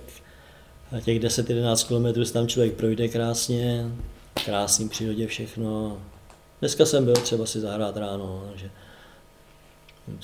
těch 1.05 1.21
10-11 1.21 1.87
km 1.89 2.33
tam 2.33 2.49
člověk 2.49 2.75
projde 2.75 3.09
krásně, 3.09 3.87
krásný 4.45 4.89
přírodě 4.89 5.27
všechno. 5.27 5.99
Dneska 6.61 6.87
jsem 6.87 7.05
byl 7.05 7.15
třeba 7.15 7.47
si 7.47 7.61
zahrát 7.61 7.97
ráno, 7.97 8.45
takže 8.49 8.71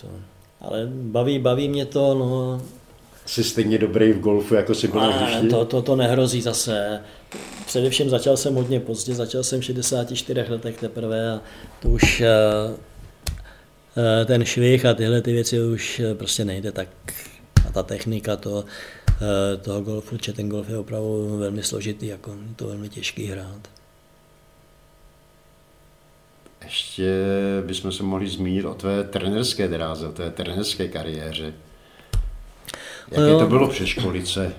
to, 0.01 0.09
ale 0.61 0.87
baví, 0.93 1.39
baví 1.39 1.69
mě 1.69 1.87
to, 1.87 2.15
no. 2.15 2.63
Jsi 3.27 3.45
stejně 3.45 3.79
dobrý 3.79 4.13
v 4.13 4.21
golfu, 4.21 4.55
jako 4.55 4.75
si 4.75 4.89
byl 4.89 5.01
na 5.01 5.41
to, 5.51 5.65
to, 5.65 5.83
to 5.83 5.97
nehrozí 5.97 6.43
zase. 6.43 7.01
Především 7.67 8.11
začal 8.11 8.37
jsem 8.37 8.55
hodně 8.55 8.81
pozdě, 8.81 9.15
začal 9.15 9.43
jsem 9.43 9.61
v 9.61 9.65
64 9.65 10.45
letech 10.49 10.79
teprve 10.79 11.33
a 11.33 11.41
to 11.83 11.89
už 11.89 12.21
eh, 12.21 12.29
eh, 13.97 14.25
ten 14.25 14.45
švih 14.45 14.87
a 14.87 14.95
tyhle 14.95 15.21
ty 15.21 15.33
věci 15.33 15.61
už 15.61 16.01
eh, 16.01 16.15
prostě 16.15 16.45
nejde 16.45 16.73
tak. 16.73 16.89
A 17.69 17.73
ta 17.73 17.83
technika 17.83 18.37
to, 18.37 18.65
toho 19.63 19.81
golfu, 19.81 20.17
že 20.23 20.33
ten 20.33 20.49
golf 20.49 20.69
je 20.69 20.79
opravdu 20.79 21.37
velmi 21.39 21.63
složitý, 21.63 22.07
jako 22.07 22.31
je 22.31 22.55
to 22.57 22.67
velmi 22.67 22.89
těžký 22.89 23.27
hrát. 23.27 23.69
Ještě 26.65 27.13
bychom 27.67 27.93
se 27.93 28.03
mohli 28.03 28.29
zmínit 28.29 28.65
o 28.65 28.75
tvé 28.75 29.05
trenerské 29.05 29.69
dráze, 29.69 30.09
o 30.09 30.13
té 30.13 30.31
trenerské 30.31 30.89
kariéře. 30.89 31.53
Jaké 33.11 33.33
no 33.33 33.39
to 33.39 33.47
bylo 33.47 33.69
přes 33.69 33.89
školice? 33.89 34.53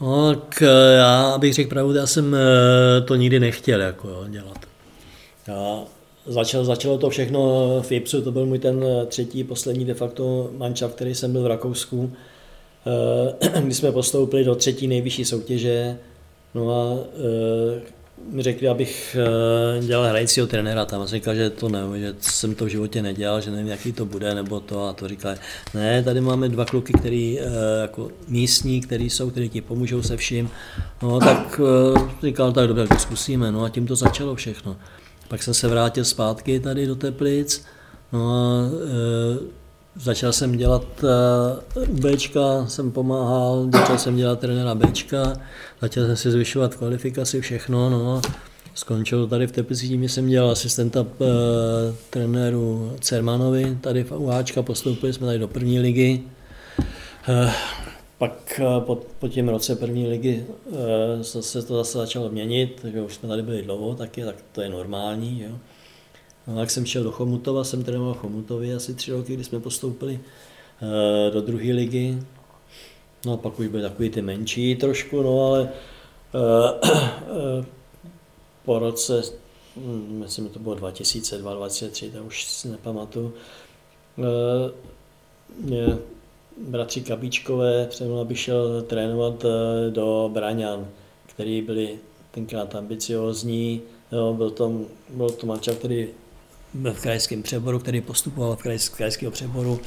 No, 0.00 0.34
tak 0.34 0.62
eh, 0.62 0.96
já 0.96 1.38
bych 1.38 1.54
řekl 1.54 1.70
pravdu, 1.70 1.94
já 1.94 2.06
jsem 2.06 2.34
eh, 2.34 3.00
to 3.00 3.14
nikdy 3.14 3.40
nechtěl 3.40 3.80
jako, 3.80 4.08
jo, 4.08 4.24
dělat. 4.28 4.58
Já 5.46 5.84
začal, 6.26 6.64
začalo 6.64 6.98
to 6.98 7.10
všechno 7.10 7.82
v 7.82 7.92
Ipsu, 7.92 8.22
to 8.22 8.32
byl 8.32 8.46
můj 8.46 8.58
ten 8.58 8.84
eh, 8.84 9.06
třetí, 9.06 9.44
poslední 9.44 9.84
de 9.84 9.94
facto 9.94 10.50
mančav, 10.56 10.94
který 10.94 11.14
jsem 11.14 11.32
byl 11.32 11.42
v 11.42 11.46
Rakousku, 11.46 12.12
kdy 13.60 13.74
jsme 13.74 13.92
postoupili 13.92 14.44
do 14.44 14.54
třetí 14.54 14.86
nejvyšší 14.86 15.24
soutěže. 15.24 15.98
No 16.54 16.70
a 16.70 16.98
mi 18.30 18.42
řekli, 18.42 18.68
abych 18.68 19.16
eh, 19.20 19.86
dělal 19.86 20.08
hrajícího 20.08 20.46
trenéra 20.46 20.84
tam. 20.84 21.00
jsem 21.00 21.18
říkal, 21.18 21.34
že 21.34 21.50
to 21.50 21.68
ne, 21.68 21.80
že 21.94 22.14
jsem 22.20 22.54
to 22.54 22.64
v 22.64 22.68
životě 22.68 23.02
nedělal, 23.02 23.40
že 23.40 23.50
nevím, 23.50 23.66
jaký 23.66 23.92
to 23.92 24.04
bude, 24.04 24.34
nebo 24.34 24.60
to. 24.60 24.88
A 24.88 24.92
to 24.92 25.08
říkal, 25.08 25.34
ne, 25.74 26.02
tady 26.02 26.20
máme 26.20 26.48
dva 26.48 26.64
kluky, 26.64 26.92
který 26.92 27.40
eh, 27.40 27.44
jako 27.82 28.10
místní, 28.28 28.80
který 28.80 29.10
jsou, 29.10 29.30
který 29.30 29.48
ti 29.48 29.60
pomůžou 29.60 30.02
se 30.02 30.16
vším. 30.16 30.50
No, 31.02 31.20
tak 31.20 31.60
eh, 31.60 32.26
říkal, 32.26 32.52
tak 32.52 32.68
dobře, 32.68 32.86
to 32.86 32.98
zkusíme. 32.98 33.52
No 33.52 33.64
a 33.64 33.68
tím 33.68 33.86
to 33.86 33.96
začalo 33.96 34.34
všechno. 34.34 34.76
Pak 35.28 35.42
jsem 35.42 35.54
se 35.54 35.68
vrátil 35.68 36.04
zpátky 36.04 36.60
tady 36.60 36.86
do 36.86 36.96
Teplic. 36.96 37.64
No 38.12 38.32
a 38.32 38.70
Začal 39.96 40.32
jsem 40.32 40.56
dělat 40.56 41.04
uh, 41.76 41.84
Bčka, 41.84 42.66
jsem 42.66 42.92
pomáhal, 42.92 43.68
začal 43.72 43.98
jsem 43.98 44.16
dělat 44.16 44.40
trenéra 44.40 44.74
Bčka, 44.74 45.32
začal 45.80 46.06
jsem 46.06 46.16
si 46.16 46.30
zvyšovat 46.30 46.74
kvalifikaci, 46.74 47.40
všechno, 47.40 47.90
no. 47.90 48.22
Skončil 48.74 49.26
tady 49.26 49.46
v 49.46 49.52
Teplicích, 49.52 49.88
tím 49.88 50.08
jsem 50.08 50.28
dělal 50.28 50.50
asistenta 50.50 51.00
uh, 51.00 51.06
trenéru 52.10 52.92
Cermanovi, 53.00 53.78
tady 53.80 54.04
v 54.04 54.12
UHčka, 54.12 54.62
postoupili 54.62 55.12
jsme 55.12 55.26
tady 55.26 55.38
do 55.38 55.48
první 55.48 55.80
ligy. 55.80 56.22
Uh, 57.28 57.50
pak 58.18 58.60
po, 58.80 58.98
po 59.18 59.28
těm 59.28 59.48
roce 59.48 59.76
první 59.76 60.06
ligy 60.06 60.44
uh, 60.66 60.76
se 61.22 61.62
to 61.62 61.76
zase 61.76 61.98
začalo 61.98 62.30
měnit, 62.30 62.78
takže 62.82 63.02
už 63.02 63.14
jsme 63.14 63.28
tady 63.28 63.42
byli 63.42 63.62
dlouho 63.62 63.94
taky, 63.94 64.24
tak 64.24 64.36
to 64.52 64.60
je 64.60 64.68
normální. 64.68 65.42
Jo. 65.42 65.58
No, 66.48 66.60
jak 66.60 66.70
jsem 66.70 66.86
šel 66.86 67.04
do 67.04 67.12
Chomutova, 67.12 67.64
jsem 67.64 67.84
trénoval 67.84 68.14
Chomutově 68.14 68.74
asi 68.74 68.94
tři 68.94 69.12
roky, 69.12 69.34
kdy 69.34 69.44
jsme 69.44 69.60
postoupili 69.60 70.20
uh, 70.82 71.34
do 71.34 71.40
druhé 71.40 71.72
ligy. 71.72 72.18
No 73.26 73.32
a 73.32 73.36
pak 73.36 73.58
už 73.58 73.66
byly 73.66 73.82
takový 73.82 74.10
ty 74.10 74.22
menší 74.22 74.76
trošku, 74.76 75.22
no 75.22 75.46
ale 75.46 75.72
uh, 76.34 76.90
uh, 77.58 77.64
po 78.64 78.78
roce, 78.78 79.22
hm, 79.76 80.18
myslím, 80.20 80.48
to 80.48 80.58
bylo 80.58 80.74
2002, 80.74 81.54
2003, 81.54 82.10
to 82.10 82.24
už 82.24 82.44
si 82.44 82.68
nepamatuju, 82.68 83.34
mě 85.60 85.98
bratři 86.68 87.00
Kabíčkové 87.00 87.86
přemluvil, 87.86 88.20
aby 88.20 88.36
šel 88.36 88.82
trénovat 88.82 89.44
do 89.90 90.30
Braňan, 90.32 90.88
který 91.26 91.62
byli 91.62 91.98
tenkrát 92.30 92.74
ambiciózní, 92.74 93.82
jo, 94.12 94.34
byl, 94.34 94.50
tam, 94.50 94.84
byl 95.08 95.30
to 95.30 95.46
manča, 95.46 95.74
který 95.74 96.08
v 96.82 97.00
krajském 97.00 97.42
přeboru, 97.42 97.78
který 97.78 98.00
postupoval 98.00 98.56
v 98.56 98.90
krajského 98.96 99.32
přeboru 99.32 99.80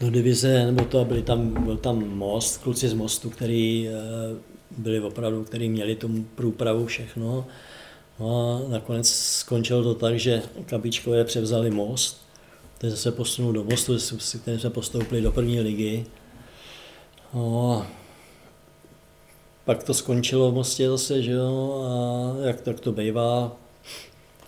do 0.00 0.10
divize, 0.10 0.66
nebo 0.66 0.84
to 0.84 1.04
byli 1.04 1.22
tam, 1.22 1.64
byl 1.64 1.76
tam 1.76 2.08
most, 2.08 2.58
kluci 2.58 2.88
z 2.88 2.94
mostu, 2.94 3.30
který 3.30 3.88
eh, 3.88 3.92
byli 4.78 5.00
opravdu, 5.00 5.44
který 5.44 5.68
měli 5.68 5.96
tu 5.96 6.24
průpravu 6.34 6.86
všechno. 6.86 7.46
No 8.20 8.64
a 8.64 8.68
nakonec 8.68 9.08
skončilo 9.10 9.82
to 9.82 9.94
tak, 9.94 10.18
že 10.18 10.42
Kapičkové 10.66 11.24
převzali 11.24 11.70
most, 11.70 12.26
ten 12.78 12.96
se 12.96 13.12
posunul 13.12 13.52
do 13.52 13.64
mostu, 13.64 13.98
s 13.98 14.40
jsme 14.58 14.70
postoupili 14.70 15.22
do 15.22 15.32
první 15.32 15.60
ligy. 15.60 16.04
No, 17.34 17.86
pak 19.64 19.82
to 19.82 19.94
skončilo 19.94 20.50
v 20.50 20.54
Mostě 20.54 20.88
zase, 20.88 21.22
že 21.22 21.32
jo, 21.32 21.84
a 21.88 22.46
jak 22.46 22.60
tak 22.60 22.80
to 22.80 22.92
bývá, 22.92 23.56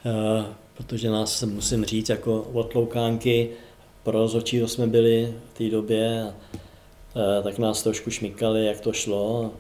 eh, 0.07 0.45
protože 0.77 1.11
nás 1.11 1.39
se 1.39 1.47
musím 1.47 1.85
říct, 1.85 2.09
jako 2.09 2.43
od 2.53 2.75
Loukánky 2.75 3.51
pro 4.03 4.13
rozhodčího 4.13 4.69
jsme 4.69 4.87
byli 4.87 5.35
v 5.55 5.59
té 5.59 5.71
době, 5.71 6.23
a, 6.23 6.33
tak 7.43 7.59
nás 7.59 7.83
trošku 7.83 8.11
šmykali, 8.11 8.67
jak 8.67 8.81
to 8.81 8.93
šlo. 8.93 9.53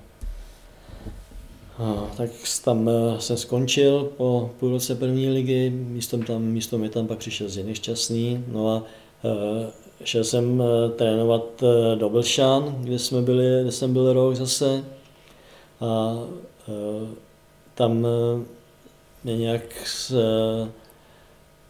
Tak 2.17 2.31
tam 2.64 2.89
e, 2.89 3.21
jsem 3.21 3.37
skončil 3.37 4.12
po 4.17 4.51
půl 4.61 4.71
roce 4.71 4.95
první 4.95 5.29
ligy, 5.29 5.71
místo, 5.71 6.19
tam, 6.19 6.43
místo 6.43 6.79
mi 6.79 6.89
tam 6.89 7.07
pak 7.07 7.19
přišel 7.19 7.49
Ziny 7.49 7.75
Šťastný, 7.75 8.45
no 8.49 8.71
a 8.71 8.83
e, 9.25 10.05
šel 10.05 10.25
jsem 10.25 10.62
e, 10.62 10.89
trénovat 10.89 11.64
do 11.95 12.09
Blšan, 12.11 12.77
kde, 12.83 12.99
jsme 12.99 13.23
byli, 13.23 13.62
kde 13.62 13.73
jsem 13.73 13.93
byl 13.93 14.12
rok 14.12 14.35
zase 14.35 14.85
a 15.81 16.19
tam 17.75 18.07
mě 19.25 19.37
nějak 19.37 19.87
s, 19.87 20.14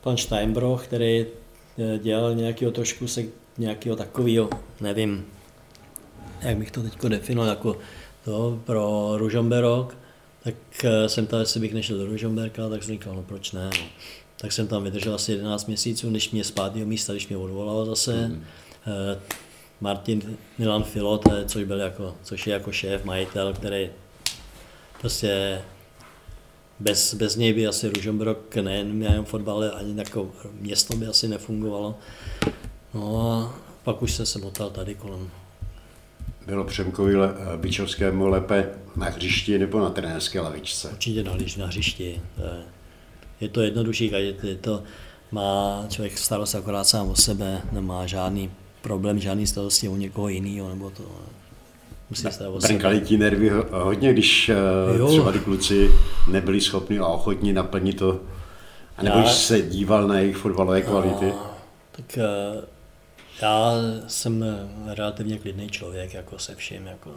pan 0.06 0.16
Steinbroch, 0.16 0.84
který 0.84 1.26
eh, 1.78 1.98
dělal 1.98 2.34
nějakého 2.34 2.72
trošku 2.72 3.08
se 3.08 3.22
nějakého 3.58 3.96
takového, 3.96 4.50
nevím, 4.80 5.26
jak 6.40 6.56
bych 6.56 6.70
to 6.70 6.82
teď 6.82 6.98
definoval, 7.08 7.50
jako 7.50 7.76
to 8.24 8.60
pro 8.64 9.12
Ružomberok, 9.16 9.96
tak 10.44 10.54
eh, 10.84 11.08
jsem 11.08 11.26
tam, 11.26 11.40
jestli 11.40 11.60
bych 11.60 11.74
nešel 11.74 11.98
do 11.98 12.06
Ružomberka, 12.06 12.68
tak 12.68 12.82
jsem 12.82 12.94
říkal, 12.94 13.14
no 13.14 13.22
proč 13.22 13.52
ne. 13.52 13.70
No. 13.80 13.86
Tak 14.36 14.52
jsem 14.52 14.66
tam 14.66 14.84
vydržel 14.84 15.14
asi 15.14 15.32
11 15.32 15.66
měsíců, 15.66 16.10
než 16.10 16.30
mě 16.30 16.44
z 16.44 16.50
pátého 16.50 16.86
místa, 16.86 17.12
když 17.12 17.28
mě 17.28 17.36
odvolal 17.36 17.84
zase. 17.84 18.28
Mm. 18.28 18.44
Martin 19.80 20.36
Milan 20.58 20.82
Filot, 20.82 21.24
což, 21.46 21.64
byl 21.64 21.80
jako, 21.80 22.14
což 22.22 22.46
je 22.46 22.52
jako 22.52 22.72
šéf, 22.72 23.04
majitel, 23.04 23.52
který 23.52 23.90
prostě 25.00 25.62
bez, 26.80 27.14
bez 27.14 27.36
něj 27.36 27.52
by 27.52 27.66
asi 27.66 27.88
Ružomberok 27.88 28.56
nejen 28.56 29.02
jen 29.02 29.24
fotbal, 29.24 29.64
ani 29.74 29.98
jako 29.98 30.30
město 30.60 30.96
by 30.96 31.06
asi 31.06 31.28
nefungovalo. 31.28 31.98
No 32.94 33.32
a 33.32 33.54
pak 33.84 34.02
už 34.02 34.12
jsem 34.12 34.26
se 34.26 34.38
motal 34.38 34.70
tady 34.70 34.94
kolem. 34.94 35.30
Bylo 36.46 36.64
Přemkovi 36.64 37.14
Bičovskému 37.56 38.26
lépe 38.26 38.68
na 38.96 39.06
hřišti 39.06 39.58
nebo 39.58 39.80
na 39.80 39.90
trenérské 39.90 40.40
lavičce? 40.40 40.88
Určitě 40.88 41.22
na, 41.22 41.36
na 41.58 41.66
hřišti. 41.66 42.20
Je 43.40 43.48
to 43.48 43.60
jednodušší, 43.60 44.12
je 44.42 44.56
to, 44.56 44.82
má 45.32 45.84
člověk 45.88 46.18
starost 46.18 46.54
akorát 46.54 46.84
sám 46.84 47.08
o 47.08 47.16
sebe, 47.16 47.62
nemá 47.72 48.06
žádný 48.06 48.50
problém, 48.82 49.18
žádný 49.18 49.46
starosti 49.46 49.88
o 49.88 49.96
někoho 49.96 50.28
jiného, 50.28 50.68
nebo 50.68 50.90
to 50.90 51.02
musí 52.10 52.28
Brnkali 52.60 53.00
ti 53.00 53.18
nervy 53.18 53.50
hodně, 53.70 54.12
když 54.12 54.48
eh, 54.48 54.54
jo. 54.98 55.08
třeba 55.08 55.32
ty 55.32 55.38
kluci 55.38 55.90
nebyli 56.28 56.60
schopni 56.60 56.98
a 56.98 57.06
ochotní 57.06 57.52
naplnit 57.52 57.98
to, 57.98 58.20
a 58.96 59.02
nebo 59.02 59.18
já, 59.18 59.28
se 59.28 59.62
díval 59.62 60.08
na 60.08 60.18
jejich 60.18 60.36
fotbalové 60.36 60.82
kvality? 60.82 61.30
A, 61.30 61.56
tak 61.92 62.18
eh, 62.18 62.62
já 63.42 63.72
jsem 64.06 64.44
relativně 64.86 65.38
klidný 65.38 65.68
člověk, 65.68 66.14
jako 66.14 66.38
se 66.38 66.54
vším, 66.54 66.86
jako, 66.86 67.10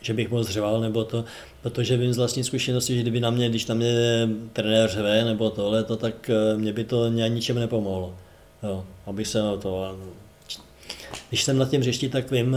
že 0.00 0.14
bych 0.14 0.30
moc 0.30 0.48
řval, 0.48 0.80
nebo 0.80 1.04
to, 1.04 1.24
protože 1.62 1.96
vím 1.96 2.12
z 2.12 2.18
vlastní 2.18 2.44
zkušenosti, 2.44 2.94
že 2.94 3.02
kdyby 3.02 3.20
na 3.20 3.30
mě, 3.30 3.48
když 3.48 3.64
tam 3.64 3.76
mě 3.76 4.28
trenér 4.52 4.90
řve, 4.90 5.24
nebo 5.24 5.50
tohle, 5.50 5.84
to, 5.84 5.96
tak 5.96 6.30
eh, 6.30 6.56
mě 6.56 6.72
by 6.72 6.84
to 6.84 7.08
ničem 7.08 7.58
nepomohlo. 7.58 8.14
Jo, 8.62 8.84
abych 9.06 9.28
se 9.28 9.42
na 9.42 9.56
to... 9.56 9.98
Když 11.28 11.44
jsem 11.44 11.58
na 11.58 11.66
tím 11.66 11.80
hřišti, 11.80 12.08
tak 12.08 12.30
vím, 12.30 12.56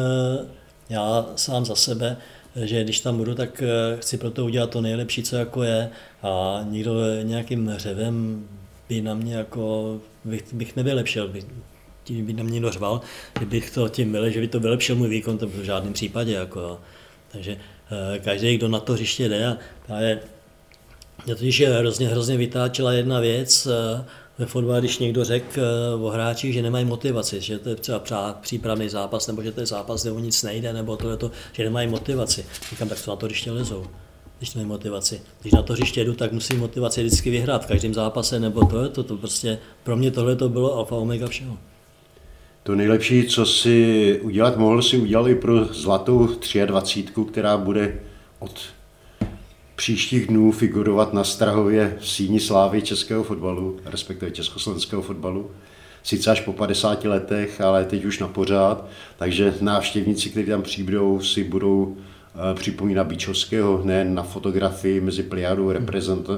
já 0.90 1.26
sám 1.36 1.66
za 1.66 1.76
sebe, 1.76 2.18
že 2.56 2.84
když 2.84 3.00
tam 3.00 3.18
budu, 3.18 3.36
tak 3.36 3.64
eh, 3.64 3.98
chci 3.98 4.18
pro 4.18 4.32
to 4.32 4.46
udělat 4.46 4.70
to 4.70 4.82
nejlepší, 4.82 5.24
co 5.24 5.36
jako 5.36 5.64
je 5.64 5.90
a 6.24 6.62
nikdo 6.70 6.94
nějakým 7.24 7.68
hřevem 7.68 8.48
by 8.90 9.02
na 9.02 9.14
mě 9.14 9.36
jako, 9.36 9.98
bych, 10.26 10.54
bych 10.54 10.76
nevylepšil, 10.76 11.28
by, 11.28 11.44
tím 12.04 12.26
by 12.26 12.34
na 12.34 12.44
mě 12.44 12.62
dořval, 12.62 13.02
že 13.40 13.46
bych 13.46 13.72
to 13.72 13.90
tím 13.90 14.12
byl, 14.12 14.30
že 14.30 14.40
by 14.40 14.48
to 14.48 14.60
vylepšil 14.60 14.96
můj 14.96 15.10
výkon, 15.10 15.38
to 15.38 15.48
v 15.48 15.64
žádném 15.64 15.94
případě. 15.94 16.34
Jako, 16.34 16.80
Takže 17.32 17.58
eh, 18.16 18.20
každý, 18.20 18.58
kdo 18.58 18.68
na 18.68 18.80
to 18.80 18.94
hřiště 18.94 19.30
jde, 19.30 19.48
a 19.48 19.58
právě 19.86 20.20
Mě 21.26 21.36
totiž 21.36 21.62
hrozně, 21.62 22.08
hrozně 22.08 22.38
vytáčela 22.38 22.94
jedna 22.94 23.20
věc, 23.20 23.68
ve 24.38 24.46
fotbale, 24.46 24.80
když 24.80 25.00
někdo 25.00 25.24
řekl 25.24 25.62
o 26.02 26.10
hráčích, 26.10 26.54
že 26.54 26.62
nemají 26.62 26.86
motivaci, 26.86 27.42
že 27.42 27.60
to 27.60 27.70
je 27.70 27.76
třeba 27.76 28.34
přípravný 28.42 28.90
zápas, 28.90 29.28
nebo 29.28 29.44
že 29.44 29.52
to 29.52 29.60
je 29.60 29.66
zápas, 29.66 30.02
kde 30.02 30.12
o 30.12 30.20
nic 30.20 30.44
nejde, 30.44 30.74
nebo 30.74 30.98
to, 30.98 31.32
že 31.54 31.64
nemají 31.64 31.88
motivaci. 31.88 32.46
Říkám, 32.70 32.90
tak 32.90 33.02
to 33.06 33.12
na 33.12 33.16
to 33.18 33.26
hřiště 33.26 33.52
lezou 33.52 33.86
když 34.38 34.56
mají 34.56 34.68
motivaci. 34.68 35.22
Když 35.42 35.54
na 35.54 35.62
to 35.62 35.74
hřiště 35.74 36.04
jdu, 36.04 36.14
tak 36.14 36.32
musím 36.32 36.60
motivaci 36.60 37.04
vždycky 37.04 37.30
vyhrát 37.30 37.64
v 37.66 37.68
každém 37.68 37.94
zápase, 37.94 38.40
nebo 38.40 38.66
to 38.66 38.84
je 38.84 38.90
to, 38.90 39.04
to 39.04 39.18
prostě, 39.18 39.60
pro 39.84 39.96
mě 39.96 40.12
tohle 40.12 40.36
to 40.36 40.50
bylo 40.50 40.78
alfa 40.78 40.96
omega 40.96 41.28
všeho. 41.28 41.58
To 42.64 42.76
nejlepší, 42.76 43.24
co 43.24 43.46
si 43.46 44.20
udělat 44.24 44.58
mohl, 44.58 44.82
si 44.82 44.98
udělal 44.98 45.30
i 45.30 45.36
pro 45.36 45.66
zlatou 45.66 46.30
23, 46.66 47.06
která 47.32 47.58
bude 47.58 48.00
od 48.40 48.60
příštích 49.76 50.28
dnů 50.28 50.52
figurovat 50.52 51.14
na 51.14 51.24
Strahově 51.24 51.98
v 52.00 52.08
síni 52.08 52.40
slávy 52.40 52.82
českého 52.82 53.24
fotbalu, 53.24 53.80
respektive 53.86 54.32
československého 54.32 55.02
fotbalu. 55.02 55.52
Sice 56.04 56.32
až 56.32 56.42
po 56.42 56.54
50 56.54 57.04
letech, 57.04 57.62
ale 57.62 57.86
teď 57.86 58.06
už 58.06 58.20
na 58.20 58.28
pořád, 58.28 58.86
takže 59.18 59.54
návštěvníci, 59.62 60.30
kteří 60.30 60.48
tam 60.48 60.62
přijdou, 60.62 61.20
si 61.20 61.44
budou 61.44 61.98
Eh, 62.38 62.56
připomíná 62.56 63.04
Bíčovského 63.04 63.82
ne 63.84 64.06
na 64.06 64.24
fotografii 64.24 65.02
mezi 65.02 65.24
pliadou 65.24 65.74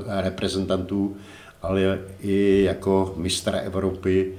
reprezentantů, 0.08 1.18
ale 1.62 2.00
i 2.22 2.64
jako 2.64 3.14
mistra 3.18 3.60
Evropy, 3.60 4.34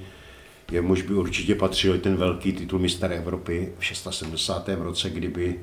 jemuž 0.71 1.01
by 1.01 1.13
určitě 1.13 1.55
patřil 1.55 1.97
ten 1.97 2.15
velký 2.15 2.53
titul 2.53 2.79
mistra 2.79 3.07
Evropy 3.07 3.73
v 3.79 3.85
76. 3.85 4.53
roce, 4.79 5.09
kdyby 5.09 5.59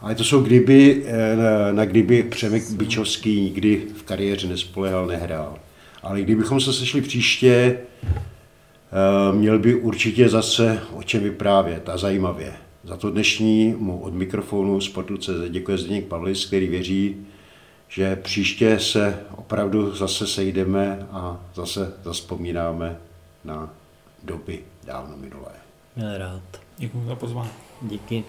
ale 0.00 0.14
to 0.14 0.24
jsou 0.24 0.42
kdyby, 0.42 1.04
eh, 1.06 1.72
na 1.72 1.84
kdyby 1.84 2.22
Přemek 2.22 2.70
Bičovský 2.70 3.40
nikdy 3.40 3.82
v 3.96 4.02
kariéře 4.02 4.48
nespolehal, 4.48 5.06
nehrál. 5.06 5.58
Ale 6.02 6.22
kdybychom 6.22 6.60
se 6.60 6.72
sešli 6.72 7.00
příště, 7.00 7.78
eh, 8.02 9.36
měl 9.36 9.58
by 9.58 9.74
určitě 9.74 10.28
zase 10.28 10.80
o 10.92 11.02
čem 11.02 11.22
vyprávět 11.22 11.88
a 11.88 11.96
zajímavě. 11.96 12.52
Za 12.84 12.96
to 12.96 13.10
dnešní 13.10 13.74
mu 13.78 14.00
od 14.00 14.14
mikrofonu 14.14 14.80
Sportu.cz 14.80 15.50
děkuje 15.50 15.78
Zdeněk 15.78 16.04
Pavlis, 16.04 16.46
který 16.46 16.68
věří, 16.68 17.16
že 17.88 18.16
příště 18.16 18.78
se 18.78 19.18
opravdu 19.36 19.96
zase 19.96 20.26
sejdeme 20.26 21.06
a 21.12 21.40
zase 21.54 21.92
zaspomínáme 22.04 22.96
na 23.44 23.70
doby 24.22 24.58
dávno 24.84 25.16
minulé. 25.16 25.52
Já 25.96 26.18
rád. 26.18 26.42
Děkuji 26.78 27.06
za 27.06 27.14
pozvání. 27.14 27.50
Díky. 27.82 28.24